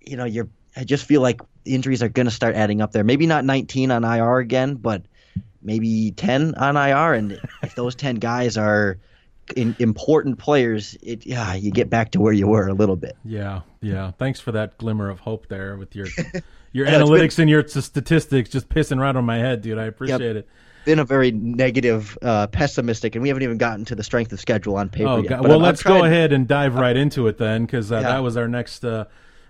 [0.00, 0.48] you know, you're.
[0.76, 3.04] I just feel like injuries are going to start adding up there.
[3.04, 5.02] Maybe not 19 on IR again, but
[5.62, 7.14] maybe 10 on IR.
[7.14, 8.98] And if those 10 guys are
[9.56, 13.16] in, important players, it yeah, you get back to where you were a little bit.
[13.24, 14.12] Yeah, yeah.
[14.12, 16.06] Thanks for that glimmer of hope there with your
[16.72, 19.78] your analytics and your statistics just pissing right on my head, dude.
[19.78, 20.48] I appreciate it.
[20.84, 24.40] Been a very negative, uh, pessimistic, and we haven't even gotten to the strength of
[24.40, 25.40] schedule on paper Oh, yet.
[25.40, 28.02] Well, I'm- I'm let's go ahead and dive right into it then, because uh, Yeah.
[28.02, 29.04] that was our next uh,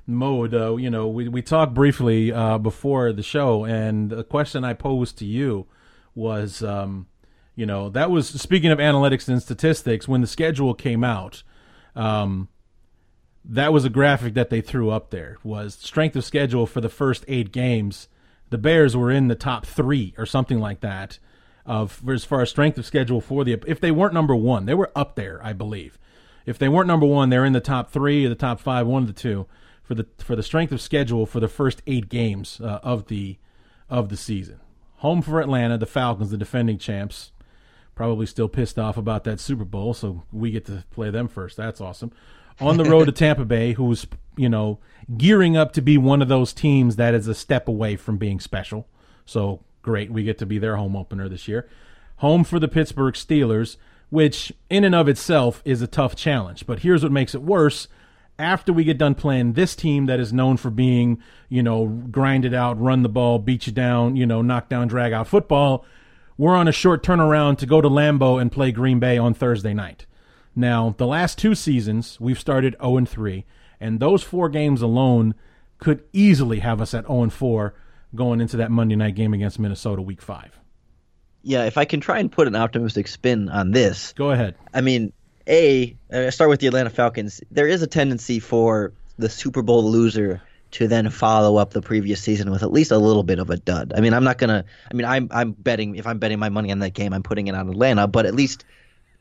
[0.07, 0.53] mode.
[0.53, 4.75] Uh, you know, we we talked briefly uh, before the show, and the question I
[4.75, 5.67] posed to you
[6.15, 7.07] was, um,
[7.55, 10.09] you know, that was speaking of analytics and statistics.
[10.09, 11.43] When the schedule came out,
[11.95, 12.49] um,
[13.45, 15.39] that was a graphic that they threw up there.
[15.43, 18.09] Was strength of schedule for the first eight games.
[18.51, 21.19] The Bears were in the top three or something like that
[21.65, 24.75] of as far as strength of schedule for the if they weren't number one, they
[24.75, 25.99] were up there, I believe.
[26.45, 29.03] If they weren't number one, they're in the top three or the top five, one
[29.03, 29.47] of the two
[29.83, 33.39] for the for the strength of schedule for the first eight games uh, of the
[33.89, 34.61] of the season.
[35.03, 37.33] Home for Atlanta, the Falcons, the defending champs,
[37.97, 41.57] probably still pissed off about that Super Bowl, so we get to play them first.
[41.57, 42.13] That's awesome.
[42.61, 44.79] On the road to Tampa Bay, who's you know
[45.19, 48.39] gearing up to be one of those teams that is a step away from being
[48.39, 48.87] special.
[49.27, 51.69] So great, we get to be their home opener this year.
[52.19, 53.79] Home for the Pittsburgh Steelers,
[54.09, 56.65] which in and of itself is a tough challenge.
[56.65, 57.89] But here's what makes it worse.
[58.39, 62.55] After we get done playing this team that is known for being, you know, grinded
[62.55, 65.85] out, run the ball, beat you down, you know, knock down, drag out football,
[66.37, 69.75] we're on a short turnaround to go to Lambeau and play Green Bay on Thursday
[69.75, 70.07] night.
[70.57, 73.45] Now, the last two seasons, we've started 0 and 3,
[73.81, 75.35] And those four games alone
[75.79, 77.75] could easily have us at 0 and 4
[78.15, 80.59] going into that Monday night game against Minnesota week five.
[81.43, 84.13] Yeah, if I can try and put an optimistic spin on this.
[84.13, 84.55] Go ahead.
[84.73, 85.13] I mean,
[85.49, 87.41] A, I start with the Atlanta Falcons.
[87.51, 92.21] There is a tendency for the Super Bowl loser to then follow up the previous
[92.21, 93.93] season with at least a little bit of a dud.
[93.97, 94.65] I mean, I'm not gonna.
[94.91, 97.47] I mean, I'm I'm betting if I'm betting my money on that game, I'm putting
[97.47, 98.07] it on Atlanta.
[98.07, 98.65] But at least,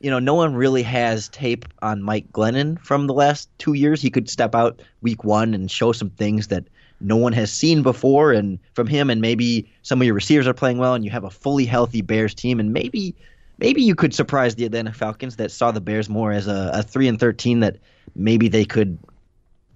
[0.00, 4.00] you know, no one really has tape on Mike Glennon from the last two years.
[4.00, 6.64] He could step out week one and show some things that
[7.00, 10.54] no one has seen before, and from him, and maybe some of your receivers are
[10.54, 13.14] playing well, and you have a fully healthy Bears team, and maybe.
[13.58, 16.82] Maybe you could surprise the Atlanta Falcons that saw the Bears more as a, a
[16.82, 17.78] three and thirteen that
[18.14, 18.98] maybe they could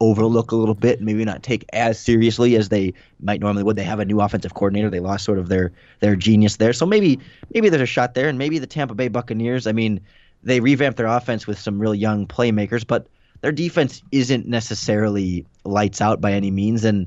[0.01, 3.77] overlook a little bit, maybe not take as seriously as they might normally would.
[3.77, 4.91] They have a new offensive coordinator.
[4.91, 6.73] They lost sort of their their genius there.
[6.73, 7.19] So maybe
[7.55, 9.67] maybe there's a shot there, and maybe the Tampa Bay Buccaneers.
[9.67, 10.01] I mean,
[10.43, 13.07] they revamped their offense with some really young playmakers, but
[13.41, 16.85] their defense isn't necessarily lights out by any means.
[16.85, 17.07] And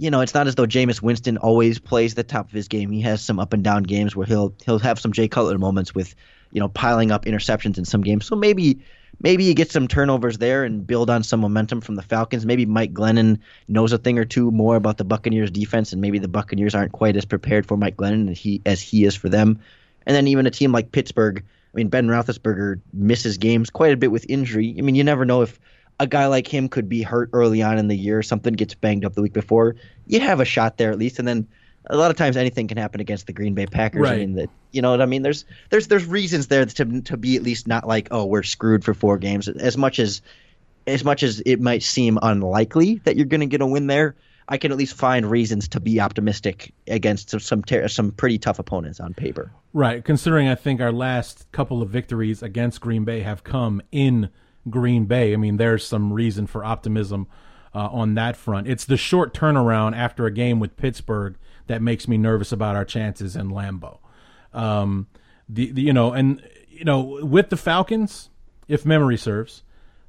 [0.00, 2.90] you know, it's not as though Jameis Winston always plays the top of his game.
[2.90, 5.94] He has some up and down games where he'll he'll have some Jay Cutler moments
[5.94, 6.14] with
[6.52, 8.24] you know piling up interceptions in some games.
[8.24, 8.80] So maybe
[9.20, 12.46] maybe you get some turnovers there and build on some momentum from the Falcons.
[12.46, 16.18] Maybe Mike Glennon knows a thing or two more about the Buccaneers defense, and maybe
[16.18, 19.28] the Buccaneers aren't quite as prepared for Mike Glennon as he as he is for
[19.28, 19.60] them.
[20.06, 23.98] And then even a team like Pittsburgh, I mean Ben Roethlisberger misses games quite a
[23.98, 24.76] bit with injury.
[24.78, 25.60] I mean you never know if
[26.00, 29.04] a guy like him could be hurt early on in the year, something gets banged
[29.04, 29.76] up the week before.
[30.06, 31.46] You have a shot there at least, and then
[31.90, 34.00] a lot of times anything can happen against the Green Bay Packers.
[34.00, 34.14] Right.
[34.14, 35.22] I mean that you know what I mean.
[35.22, 38.82] There's there's there's reasons there to to be at least not like oh we're screwed
[38.82, 40.22] for four games as much as
[40.86, 44.16] as much as it might seem unlikely that you're going to get a win there.
[44.48, 48.38] I can at least find reasons to be optimistic against some some, ter- some pretty
[48.38, 49.52] tough opponents on paper.
[49.74, 54.30] Right, considering I think our last couple of victories against Green Bay have come in
[54.68, 55.32] Green Bay.
[55.32, 57.26] I mean, there's some reason for optimism
[57.74, 58.68] uh, on that front.
[58.68, 61.36] It's the short turnaround after a game with Pittsburgh
[61.66, 63.98] that makes me nervous about our chances in Lambeau.
[64.52, 65.06] Um,
[65.48, 68.30] the, the you know, and you know, with the Falcons,
[68.68, 69.62] if memory serves,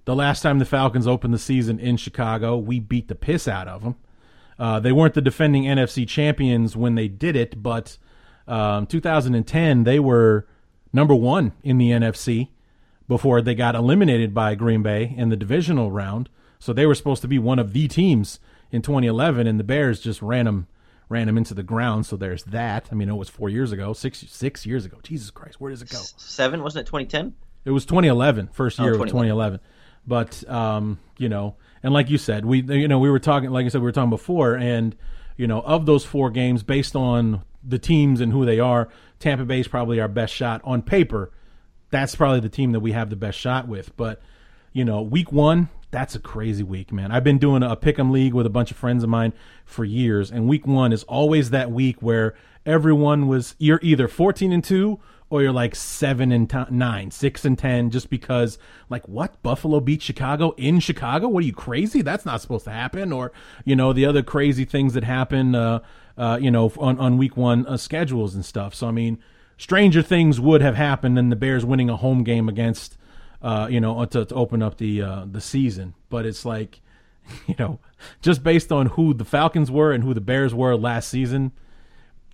[0.05, 3.67] the last time the Falcons opened the season in Chicago, we beat the piss out
[3.67, 3.95] of them.
[4.57, 7.97] Uh, they weren't the defending NFC champions when they did it, but
[8.47, 10.47] um, 2010 they were
[10.93, 12.49] number one in the NFC
[13.07, 16.29] before they got eliminated by Green Bay in the divisional round.
[16.59, 18.39] So they were supposed to be one of the teams
[18.71, 20.67] in 2011, and the Bears just ran them
[21.09, 22.05] ran them into the ground.
[22.05, 22.87] So there's that.
[22.89, 24.97] I mean, it was four years ago, six six years ago.
[25.03, 25.97] Jesus Christ, where does it go?
[26.17, 27.33] Seven wasn't it 2010?
[27.65, 29.59] It was 2011, first Oh, year of 2011.
[29.59, 29.59] 2011.
[30.07, 33.65] But um, you know, and like you said, we you know we were talking, like
[33.65, 34.95] I said, we were talking before, and
[35.37, 38.89] you know, of those four games, based on the teams and who they are,
[39.19, 41.31] Tampa Bay is probably our best shot on paper.
[41.91, 43.95] That's probably the team that we have the best shot with.
[43.95, 44.21] But
[44.73, 47.11] you know, week one, that's a crazy week, man.
[47.11, 49.33] I've been doing a pick'em league with a bunch of friends of mine
[49.65, 52.33] for years, and week one is always that week where
[52.65, 54.99] everyone was you're either 14 and two
[55.31, 59.79] or you're like seven and t- nine, six and ten, just because like what Buffalo
[59.79, 61.29] beat Chicago in Chicago?
[61.29, 62.01] What are you crazy?
[62.01, 63.13] That's not supposed to happen.
[63.13, 63.31] Or
[63.63, 65.79] you know the other crazy things that happen, uh,
[66.17, 68.75] uh, you know, on on week one uh, schedules and stuff.
[68.75, 69.19] So I mean,
[69.61, 72.97] stranger things would have happened than the Bears winning a home game against,
[73.43, 75.93] uh, you know, to, to open up the uh, the season.
[76.09, 76.81] But it's like,
[77.47, 77.79] you know,
[78.21, 81.51] just based on who the Falcons were and who the Bears were last season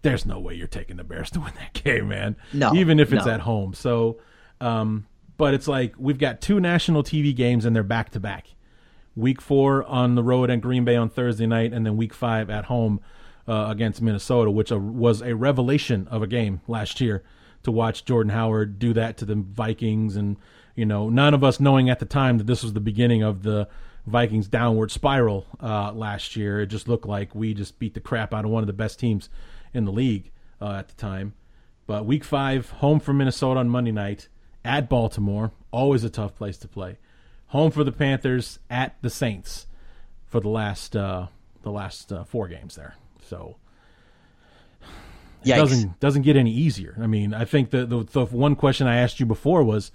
[0.04, 2.38] there's no way you're taking the Bears to win that game, man.
[2.54, 3.32] No, even if it's no.
[3.32, 3.74] at home.
[3.74, 4.20] So,
[4.62, 5.08] um,
[5.38, 8.48] but it's like we've got two national TV games and they're back to back.
[9.16, 12.52] Week four on the road at Green Bay on Thursday night, and then week five
[12.52, 13.00] at home
[13.48, 17.24] uh, against Minnesota, which uh, was a revelation of a game last year
[17.64, 20.38] to watch Jordan Howard do that to the Vikings, and
[20.76, 23.44] you know, none of us knowing at the time that this was the beginning of
[23.44, 23.68] the
[24.06, 26.62] Vikings downward spiral uh, last year.
[26.62, 29.00] It just looked like we just beat the crap out of one of the best
[29.00, 29.30] teams
[29.74, 30.32] in the league
[30.62, 31.34] uh, at the time.
[31.88, 34.28] But week five, home for Minnesota on Monday night,
[34.64, 36.98] at Baltimore, always a tough place to play.
[37.48, 39.68] Home for the Panthers, at the Saints
[40.26, 41.28] for the last uh,
[41.64, 42.96] the last uh, four games there.
[43.28, 43.58] So
[45.44, 45.56] it Yikes.
[45.58, 46.98] doesn't doesn't get any easier.
[47.02, 49.92] I mean, I think the, the the one question I asked you before was,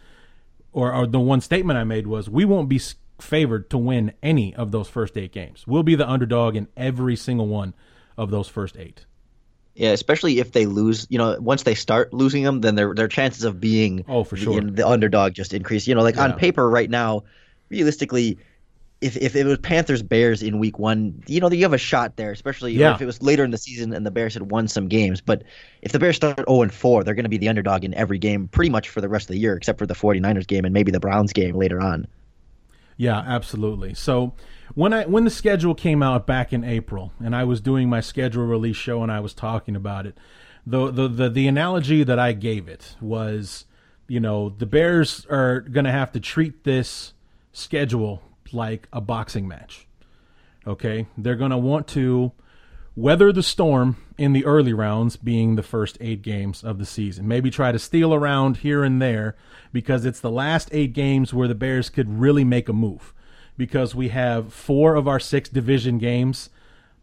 [0.72, 2.80] or, or the one statement I made was, we won't be
[3.20, 5.64] favored to win any of those first eight games.
[5.66, 7.74] We'll be the underdog in every single one
[8.16, 9.04] of those first eight.
[9.74, 11.06] Yeah, especially if they lose.
[11.10, 14.36] You know, once they start losing them, then their their chances of being Oh, for
[14.36, 14.60] the, sure.
[14.60, 15.86] the underdog just increase.
[15.86, 16.24] You know, like Yeah.
[16.24, 17.24] on paper right now,
[17.70, 18.38] realistically,
[19.02, 22.16] if if it was Panthers Bears in Week One, you know, you have a shot
[22.16, 22.30] there.
[22.32, 22.94] Especially Yeah.
[22.94, 25.20] if it was later in the season and the Bears had won some games.
[25.20, 25.42] But
[25.82, 28.18] if the Bears start zero and four, they're going to be the underdog in every
[28.18, 30.72] game, pretty much for the rest of the year, except for the 49ers game and
[30.72, 32.06] maybe the Browns game later on.
[32.96, 33.94] Yeah, absolutely.
[33.94, 34.32] So
[34.74, 38.00] when I when the schedule came out back in April, and I was doing my
[38.00, 40.16] schedule release show, and I was talking about it,
[40.66, 43.64] the the the, the analogy that I gave it was,
[44.06, 47.14] you know, the Bears are going to have to treat this
[47.52, 48.22] schedule
[48.54, 49.86] like a boxing match.
[50.66, 52.32] Okay, they're going to want to
[52.94, 57.26] weather the storm in the early rounds, being the first eight games of the season.
[57.26, 59.36] Maybe try to steal around here and there
[59.72, 63.12] because it's the last eight games where the Bears could really make a move.
[63.56, 66.50] Because we have four of our six division games,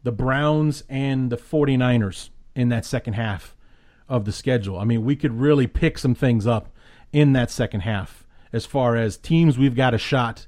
[0.03, 3.55] the Browns and the 49ers in that second half
[4.07, 4.79] of the schedule.
[4.79, 6.69] I mean, we could really pick some things up
[7.13, 10.47] in that second half as far as teams we've got a shot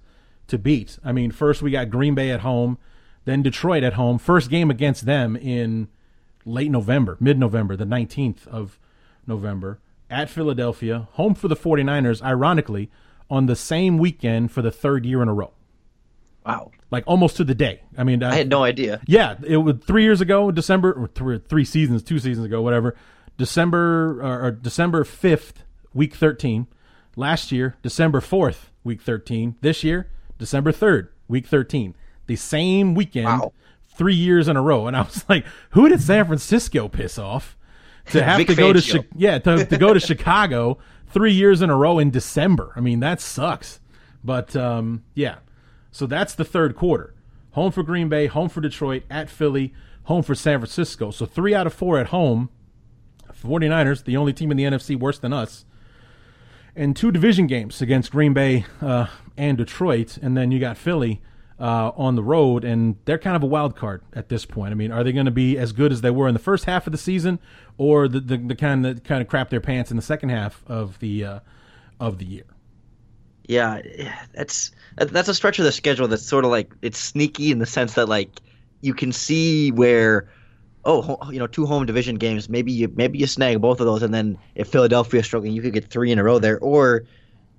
[0.52, 1.00] to beat.
[1.04, 2.78] I mean, first we got Green Bay at home
[3.26, 4.18] then Detroit at home.
[4.18, 5.88] First game against them in
[6.46, 8.80] late November, mid November, the 19th of
[9.28, 9.80] November,
[10.10, 12.90] at Philadelphia, home for the 49ers, ironically,
[13.30, 15.54] on the same weekend for the third year in a row.
[16.46, 16.72] Wow.
[16.90, 17.84] Like almost to the day.
[17.98, 19.02] I mean, I, I had no idea.
[19.06, 22.96] Yeah, it was three years ago, December, or three, three seasons, two seasons ago, whatever.
[23.38, 26.68] December or, or December 5th, week 13.
[27.16, 29.56] Last year, December 4th, week 13.
[29.62, 30.10] This year,
[30.42, 31.96] December 3rd, week 13
[32.32, 33.52] the same weekend wow.
[33.90, 34.88] three years in a row.
[34.88, 37.58] And I was like, who did San Francisco piss off
[38.12, 40.78] to have to go to Chi- yeah to, to go to Chicago
[41.08, 42.72] three years in a row in December?
[42.76, 43.80] I mean, that sucks.
[44.24, 45.38] But um, yeah,
[45.92, 47.14] so that's the third quarter.
[47.52, 49.74] Home for Green Bay, home for Detroit, at Philly,
[50.04, 51.12] home for San Francisco.
[51.12, 52.50] So three out of four at home.
[53.44, 55.66] 49ers, the only team in the NFC worse than us.
[56.76, 59.08] And two division games against Green Bay uh,
[59.38, 60.18] and Detroit.
[60.22, 61.22] And then you got Philly
[61.60, 64.72] uh, on the road, and they're kind of a wild card at this point.
[64.72, 66.66] I mean, are they going to be as good as they were in the first
[66.66, 67.40] half of the season,
[67.78, 70.64] or the, the, the kind that kind of crap their pants in the second half
[70.68, 71.40] of the uh,
[72.00, 72.46] of the year?
[73.48, 73.82] Yeah,
[74.34, 77.66] that's that's a stretch of the schedule that's sort of like it's sneaky in the
[77.66, 78.42] sense that like
[78.82, 80.30] you can see where
[80.84, 84.02] oh you know two home division games maybe you maybe you snag both of those
[84.02, 87.04] and then if Philadelphia's struggling you could get three in a row there or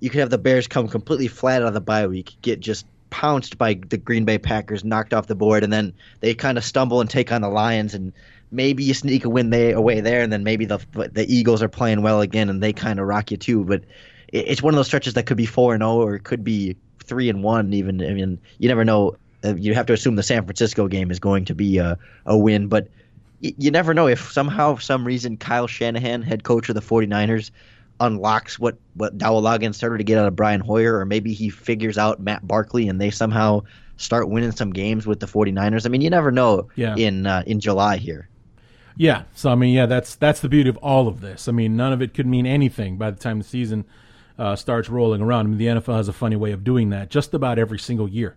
[0.03, 2.85] you could have the Bears come completely flat out of the bye week get just
[3.09, 6.65] pounced by the Green Bay Packers, knocked off the board, and then they kind of
[6.65, 8.11] stumble and take on the Lions, and
[8.51, 10.77] maybe you sneak a win they, away there, and then maybe the
[11.13, 13.63] the Eagles are playing well again, and they kind of rock you too.
[13.63, 13.83] But
[14.27, 16.75] it's one of those stretches that could be four and zero, or it could be
[17.05, 17.71] three and one.
[17.71, 19.15] Even I mean, you never know.
[19.45, 22.37] Uh, you have to assume the San Francisco game is going to be a, a
[22.37, 22.89] win, but
[23.39, 27.51] you never know if somehow, for some reason, Kyle Shanahan, head coach of the 49ers,
[27.99, 31.97] unlocks what what Dowell started to get out of Brian Hoyer, or maybe he figures
[31.97, 33.61] out Matt Barkley and they somehow
[33.97, 35.85] start winning some games with the 49ers.
[35.85, 36.95] I mean, you never know yeah.
[36.95, 38.29] in uh, in July here.
[38.95, 41.47] Yeah, so I mean, yeah, that's that's the beauty of all of this.
[41.47, 43.85] I mean, none of it could mean anything by the time the season
[44.37, 45.47] uh, starts rolling around.
[45.47, 48.07] I mean, the NFL has a funny way of doing that just about every single
[48.07, 48.35] year.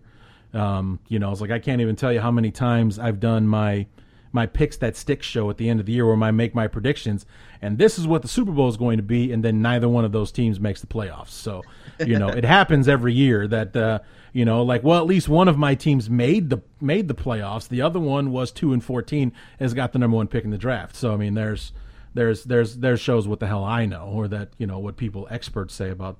[0.53, 3.47] Um, you know, it's like I can't even tell you how many times I've done
[3.47, 3.85] my
[4.31, 6.67] my picks that stick show at the end of the year where I make my
[6.67, 7.25] predictions,
[7.61, 10.05] and this is what the Super Bowl is going to be, and then neither one
[10.05, 11.29] of those teams makes the playoffs.
[11.29, 11.63] So,
[11.99, 13.99] you know, it happens every year that uh,
[14.33, 17.67] you know, like well, at least one of my teams made the made the playoffs.
[17.67, 20.57] The other one was two and fourteen, has got the number one pick in the
[20.57, 20.95] draft.
[20.95, 21.71] So I mean, there's
[22.13, 25.27] there's there's there's shows what the hell I know, or that you know what people
[25.31, 26.17] experts say about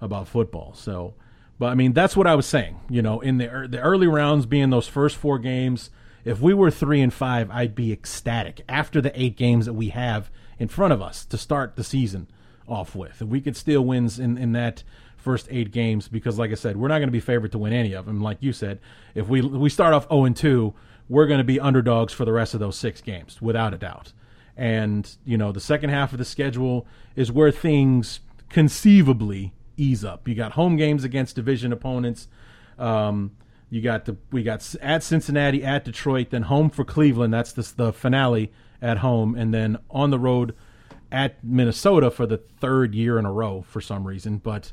[0.00, 0.74] about football.
[0.74, 1.14] So.
[1.58, 2.80] But I mean, that's what I was saying.
[2.90, 5.88] You know, in the the early rounds, being those first four games,
[6.26, 9.90] if we were three and five, I'd be ecstatic after the eight games that we
[9.90, 12.26] have in front of us to start the season
[12.66, 13.22] off with.
[13.22, 14.82] If we could steal wins in, in that
[15.16, 17.72] first eight games, because like I said, we're not going to be favored to win
[17.72, 18.20] any of them.
[18.20, 18.80] Like you said,
[19.14, 20.74] if we we start off 0 and 2,
[21.08, 24.12] we're going to be underdogs for the rest of those six games, without a doubt.
[24.56, 28.18] And you know, the second half of the schedule is where things
[28.50, 30.26] conceivably ease up.
[30.26, 32.26] You got home games against division opponents.
[32.80, 33.30] Um,
[33.68, 37.34] you got the we got at Cincinnati, at Detroit, then home for Cleveland.
[37.34, 40.54] That's the, the finale at home, and then on the road
[41.10, 44.38] at Minnesota for the third year in a row for some reason.
[44.38, 44.72] But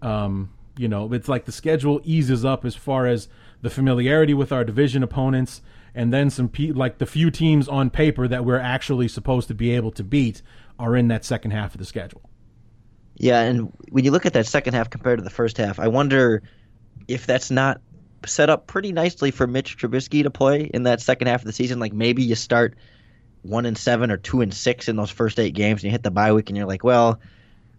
[0.00, 3.28] um, you know, it's like the schedule eases up as far as
[3.60, 5.62] the familiarity with our division opponents,
[5.94, 9.54] and then some pe- like the few teams on paper that we're actually supposed to
[9.54, 10.42] be able to beat
[10.78, 12.22] are in that second half of the schedule.
[13.14, 15.88] Yeah, and when you look at that second half compared to the first half, I
[15.88, 16.42] wonder
[17.06, 17.80] if that's not
[18.26, 21.52] set up pretty nicely for Mitch Trubisky to play in that second half of the
[21.52, 21.78] season.
[21.80, 22.74] Like maybe you start
[23.42, 26.02] one and seven or two and six in those first eight games, and you hit
[26.02, 27.20] the bye week, and you're like, well,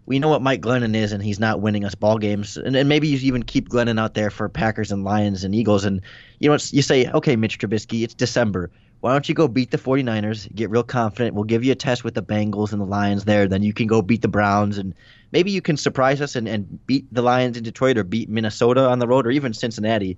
[0.06, 2.56] we know what Mike Glennon is, and he's not winning us ball games.
[2.56, 5.84] And, and maybe you even keep Glennon out there for Packers and Lions and Eagles,
[5.84, 6.00] and
[6.38, 8.70] you know you say, okay, Mitch Trubisky, it's December.
[9.00, 11.34] why don't you go beat the 49ers, get real confident.
[11.34, 13.48] We'll give you a test with the Bengals and the Lions there.
[13.48, 14.94] Then you can go beat the Browns and
[15.34, 18.88] maybe you can surprise us and, and beat the Lions in Detroit or beat Minnesota
[18.88, 20.16] on the road or even Cincinnati.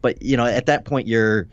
[0.00, 1.46] But, you know, at that point, you're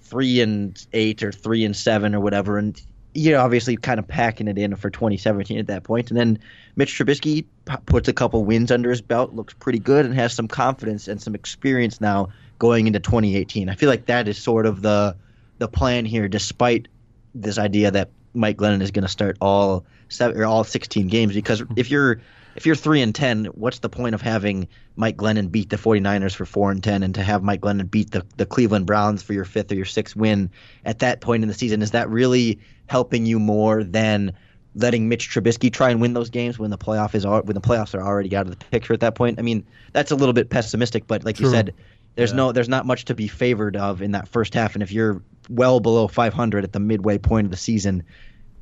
[0.00, 2.56] three and eight or three and seven or whatever.
[2.56, 2.80] And
[3.12, 6.10] you're obviously kind of packing it in for 2017 at that point.
[6.10, 6.38] And then
[6.76, 7.44] Mitch Trubisky
[7.84, 11.20] puts a couple wins under his belt, looks pretty good, and has some confidence and
[11.20, 13.68] some experience now going into 2018.
[13.68, 15.14] I feel like that is sort of the
[15.58, 16.88] the plan here, despite
[17.34, 21.34] this idea that Mike Glennon is going to start all seven or all 16 games.
[21.34, 21.72] Because hmm.
[21.76, 22.20] if you're
[22.56, 26.34] if you're three and ten, what's the point of having Mike Glennon beat the 49ers
[26.34, 29.34] for four and ten, and to have Mike Glennon beat the the Cleveland Browns for
[29.34, 30.50] your fifth or your sixth win
[30.84, 31.82] at that point in the season?
[31.82, 34.32] Is that really helping you more than
[34.74, 37.94] letting Mitch Trubisky try and win those games when the playoff is when the playoffs
[37.94, 39.38] are already out of the picture at that point?
[39.38, 41.46] I mean, that's a little bit pessimistic, but like True.
[41.46, 41.74] you said,
[42.14, 42.36] there's yeah.
[42.36, 45.22] no there's not much to be favored of in that first half, and if you're
[45.48, 48.02] well below 500 at the midway point of the season,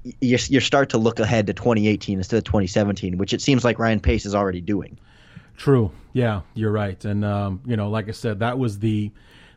[0.05, 3.79] you, you start to look ahead to 2018 instead of 2017, which it seems like
[3.79, 4.99] Ryan Pace is already doing.
[5.57, 5.91] True.
[6.13, 7.03] Yeah, you're right.
[7.05, 9.11] And um, you know, like I said, that was the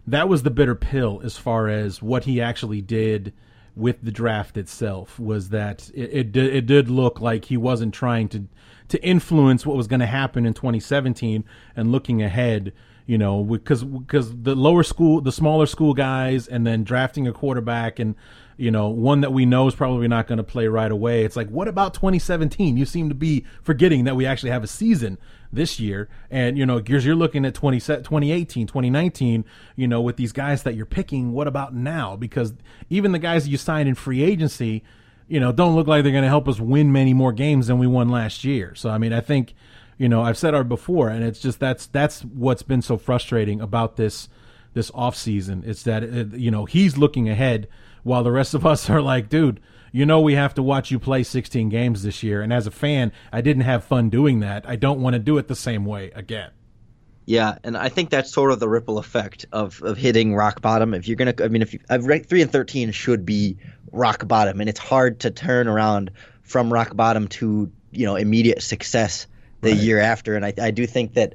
[0.08, 3.34] that was the bitter pill as far as what he actually did
[3.76, 5.20] with the draft itself.
[5.20, 6.10] Was that it?
[6.14, 8.46] It did, it did look like he wasn't trying to
[8.90, 11.44] to influence what was going to happen in 2017
[11.76, 12.74] and looking ahead
[13.08, 17.32] you know, because because the lower school, the smaller school guys, and then drafting a
[17.32, 18.16] quarterback and
[18.58, 21.24] you know one that we know is probably not going to play right away.
[21.24, 22.78] It's like, what about 2017?
[22.78, 25.18] You seem to be forgetting that we actually have a season
[25.52, 29.46] this year, and you know, because you're looking at 20, 2018, 2019,
[29.76, 31.32] you know, with these guys that you're picking.
[31.32, 32.16] What about now?
[32.16, 32.54] Because
[32.90, 34.84] even the guys that you signed in free agency,
[35.28, 37.78] you know, don't look like they're going to help us win many more games than
[37.78, 38.76] we won last year.
[38.76, 39.54] So I mean, I think
[39.98, 43.62] you know, I've said it before, and it's just that's that's what's been so frustrating
[43.62, 44.30] about this
[44.74, 45.64] this off season.
[45.66, 47.68] It's that it, you know he's looking ahead
[48.08, 49.60] while the rest of us are like, dude,
[49.92, 52.42] you know we have to watch you play 16 games this year.
[52.42, 54.68] And as a fan, I didn't have fun doing that.
[54.68, 56.52] I don't want to do it the same way again.
[57.26, 60.94] Yeah, and I think that's sort of the ripple effect of, of hitting rock bottom.
[60.94, 63.58] If you're gonna, I mean, if you, I've ranked three and thirteen should be
[63.92, 66.10] rock bottom, and it's hard to turn around
[66.44, 69.28] from rock bottom to you know immediate success
[69.60, 69.80] the right.
[69.80, 70.38] year after.
[70.38, 71.34] And I, I do think that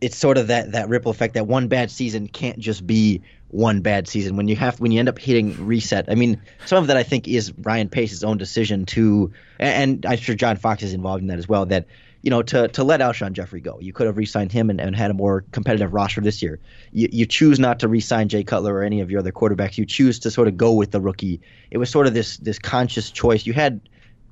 [0.00, 3.20] it's sort of that that ripple effect that one bad season can't just be
[3.56, 6.04] one bad season when you have when you end up hitting reset.
[6.10, 10.18] I mean, some of that I think is Ryan Pace's own decision to, and I'm
[10.18, 11.64] sure John Fox is involved in that as well.
[11.64, 11.86] That
[12.20, 14.94] you know to to let Alshon Jeffery go, you could have re-signed him and, and
[14.94, 16.60] had a more competitive roster this year.
[16.92, 19.78] You you choose not to re-sign Jay Cutler or any of your other quarterbacks.
[19.78, 21.40] You choose to sort of go with the rookie.
[21.70, 23.46] It was sort of this this conscious choice.
[23.46, 23.80] You had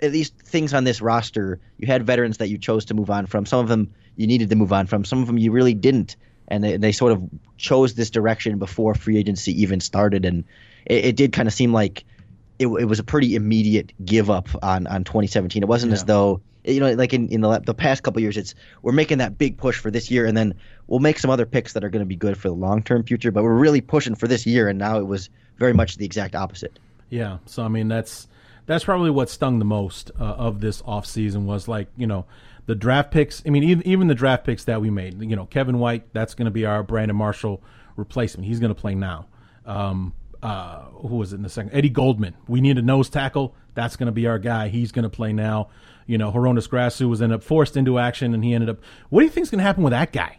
[0.03, 3.25] at least things on this roster, you had veterans that you chose to move on
[3.25, 3.47] from.
[3.47, 5.05] Some of them you needed to move on from.
[5.05, 6.17] Some of them you really didn't,
[6.49, 7.23] and they, they sort of
[7.57, 10.25] chose this direction before free agency even started.
[10.25, 10.45] And
[10.87, 12.05] it, it did kind of seem like
[12.59, 15.63] it, it, was a pretty immediate give up on on 2017.
[15.63, 15.95] It wasn't yeah.
[15.95, 19.19] as though you know, like in, in the, the past couple years, it's we're making
[19.19, 20.55] that big push for this year, and then
[20.87, 23.05] we'll make some other picks that are going to be good for the long term
[23.05, 23.31] future.
[23.31, 25.29] But we're really pushing for this year, and now it was
[25.59, 26.79] very much the exact opposite.
[27.11, 27.39] Yeah.
[27.45, 28.29] So I mean, that's
[28.67, 32.25] that's probably what stung the most uh, of this offseason was like, you know,
[32.67, 33.43] the draft picks.
[33.47, 36.35] I mean, even, even the draft picks that we made, you know, Kevin White, that's
[36.35, 37.63] going to be our Brandon Marshall
[37.97, 38.47] replacement.
[38.47, 39.27] He's going to play now.
[39.67, 41.73] Um, uh, who was it in the second?
[41.73, 42.35] Eddie Goldman.
[42.47, 43.55] We need a nose tackle.
[43.75, 44.69] That's going to be our guy.
[44.69, 45.69] He's going to play now.
[46.07, 48.79] You know, Hroniss Grasu was ended up forced into action, and he ended up.
[49.09, 50.39] What do you think is going to happen with that guy?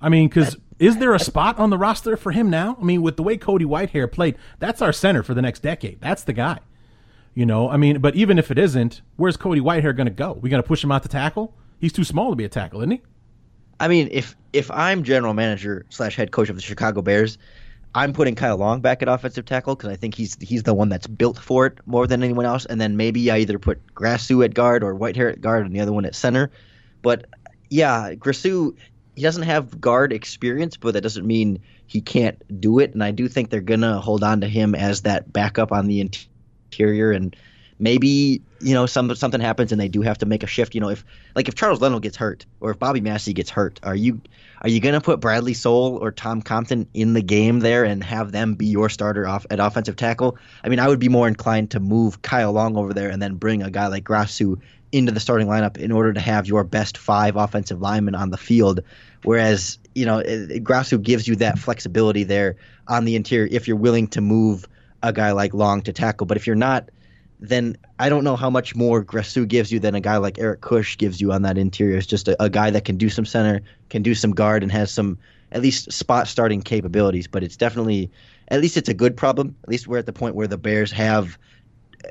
[0.00, 2.76] I mean, because is there a spot on the roster for him now?
[2.78, 6.00] I mean, with the way Cody Whitehair played, that's our center for the next decade.
[6.02, 6.58] That's the guy.
[7.34, 10.32] You know, I mean, but even if it isn't, where's Cody Whitehair going to go?
[10.32, 11.54] We going to push him out to tackle?
[11.80, 13.02] He's too small to be a tackle, isn't he?
[13.78, 17.36] I mean, if if I'm general manager slash head coach of the Chicago Bears,
[17.94, 20.88] I'm putting Kyle Long back at offensive tackle because I think he's he's the one
[20.88, 22.64] that's built for it more than anyone else.
[22.64, 25.80] And then maybe I either put Grasu at guard or Whitehair at guard and the
[25.80, 26.50] other one at center.
[27.02, 27.26] But
[27.68, 28.74] yeah, Grasu
[29.14, 32.92] he doesn't have guard experience, but that doesn't mean he can't do it.
[32.92, 36.00] And I do think they're gonna hold on to him as that backup on the
[36.00, 37.34] interior and
[37.78, 40.80] maybe you know some something happens and they do have to make a shift you
[40.80, 41.04] know if
[41.34, 44.20] like if Charles Leno gets hurt or if Bobby Massie gets hurt are you
[44.62, 48.02] are you going to put Bradley Sowell or Tom Compton in the game there and
[48.02, 51.28] have them be your starter off at offensive tackle I mean I would be more
[51.28, 54.60] inclined to move Kyle Long over there and then bring a guy like Grasu
[54.92, 58.38] into the starting lineup in order to have your best five offensive linemen on the
[58.38, 58.80] field
[59.24, 62.56] whereas you know Grasu gives you that flexibility there
[62.88, 64.66] on the interior if you're willing to move
[65.02, 66.26] a guy like Long to tackle.
[66.26, 66.90] But if you're not,
[67.40, 70.60] then I don't know how much more Grasu gives you than a guy like Eric
[70.62, 71.96] Kush gives you on that interior.
[71.96, 73.60] It's just a, a, guy that can do some center,
[73.90, 75.18] can do some guard, and has some
[75.52, 77.26] at least spot starting capabilities.
[77.26, 78.10] But it's definitely,
[78.48, 79.54] at least it's a good problem.
[79.62, 81.38] At least we're at the point where the Bears have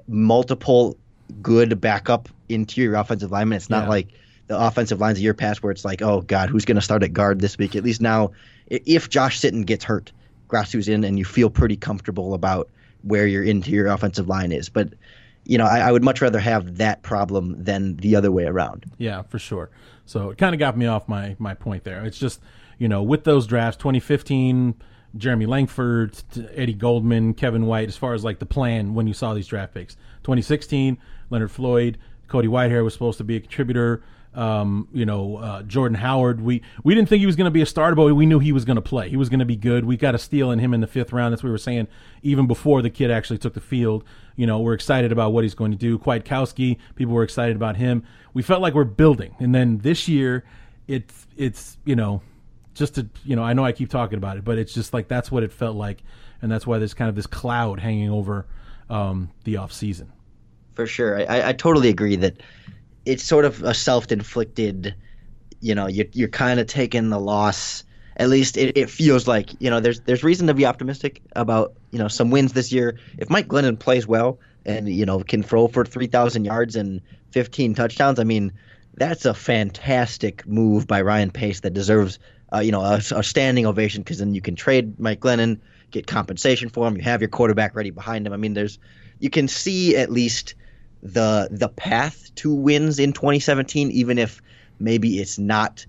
[0.08, 0.96] multiple
[1.42, 3.58] good backup interior offensive linemen.
[3.58, 3.90] It's not Yeah.
[3.90, 4.08] like
[4.48, 7.02] the offensive lines of year past where it's like, oh God, who's going to start
[7.02, 7.76] at guard this week?
[7.76, 8.32] At least now,
[8.68, 10.12] if Josh Sitton gets hurt,
[10.50, 12.70] Grasu's in, and you feel pretty comfortable about
[13.06, 14.68] where your interior offensive line is.
[14.70, 14.94] But
[15.46, 18.92] you know, I, I would much rather have that problem than the other way around.
[18.98, 19.70] Yeah, for sure.
[20.06, 22.04] So it kind of got me off my my point there.
[22.04, 22.42] It's just
[22.78, 24.76] you know with those drafts, 2015,
[25.18, 26.22] Jeremy Langford,
[26.54, 27.88] Eddie Goldman, Kevin White.
[27.88, 30.98] As far as like the plan when you saw these draft picks, 2016,
[31.30, 31.98] Leonard Floyd,
[32.28, 34.04] Cody Whitehair was supposed to be a contributor.
[34.36, 36.42] Um, you know, uh, Jordan Howard.
[36.42, 38.52] We we didn't think he was going to be a starter, but we knew he
[38.52, 39.10] was going to play.
[39.10, 39.86] He was going to be good.
[39.86, 41.32] We got a steal in him in the fifth round.
[41.32, 41.88] That's what we were saying
[42.22, 44.04] even before the kid actually took the field.
[44.36, 45.98] You know, we're excited about what he's going to do.
[45.98, 48.04] Kwiatkowski, people were excited about him.
[48.34, 50.44] We felt like we're building, and then this year,
[50.88, 52.22] it's it's you know,
[52.74, 55.08] just to you know, I know I keep talking about it, but it's just like
[55.08, 56.04] that's what it felt like,
[56.42, 58.48] and that's why there's kind of this cloud hanging over
[58.90, 60.12] um, the off season.
[60.74, 62.42] For sure, I, I, I totally agree that
[63.06, 64.96] it's sort of a self-inflicted.
[65.62, 67.84] You know, you're you're kind of taking the loss.
[68.18, 71.74] At least it, it feels like you know there's there's reason to be optimistic about
[71.92, 72.98] you know some wins this year.
[73.18, 77.02] If Mike Glennon plays well and you know can throw for three thousand yards and
[77.32, 78.52] fifteen touchdowns, I mean
[78.96, 82.20] that's a fantastic move by Ryan Pace that deserves
[82.54, 85.60] uh, you know a, a standing ovation because then you can trade Mike Glennon,
[85.92, 86.96] get compensation for him.
[86.96, 88.34] You have your quarterback ready behind him.
[88.34, 88.80] I mean, there's
[89.20, 90.56] you can see at least
[91.04, 94.42] the the path to wins in 2017, even if
[94.80, 95.86] maybe it's not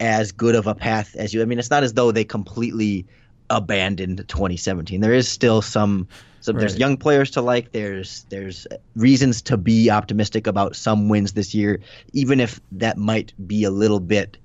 [0.00, 1.42] as good of a path as you.
[1.42, 3.06] I mean, it's not as though they completely
[3.50, 5.00] abandoned 2017.
[5.00, 6.06] There is still some.
[6.40, 7.72] So there's young players to like.
[7.72, 11.80] There's there's reasons to be optimistic about some wins this year,
[12.12, 14.36] even if that might be a little bit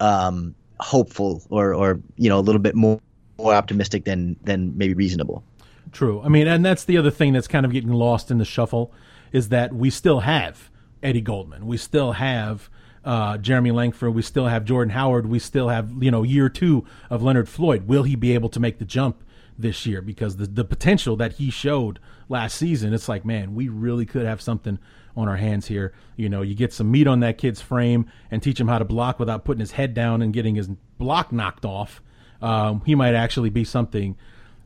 [0.00, 3.00] um, hopeful or or you know a little bit more
[3.38, 5.42] more optimistic than than maybe reasonable.
[5.90, 6.22] True.
[6.22, 8.92] I mean, and that's the other thing that's kind of getting lost in the shuffle
[9.32, 10.70] is that we still have
[11.02, 11.66] Eddie Goldman.
[11.66, 12.70] We still have
[13.04, 14.14] uh, Jeremy Langford.
[14.14, 15.26] We still have Jordan Howard.
[15.26, 17.88] We still have, you know, year two of Leonard Floyd.
[17.88, 19.22] Will he be able to make the jump
[19.58, 20.00] this year?
[20.00, 24.24] Because the, the potential that he showed last season, it's like, man, we really could
[24.24, 24.78] have something
[25.16, 25.92] on our hands here.
[26.16, 28.84] You know, you get some meat on that kid's frame and teach him how to
[28.84, 30.68] block without putting his head down and getting his
[30.98, 32.02] block knocked off.
[32.40, 34.16] Um, he might actually be something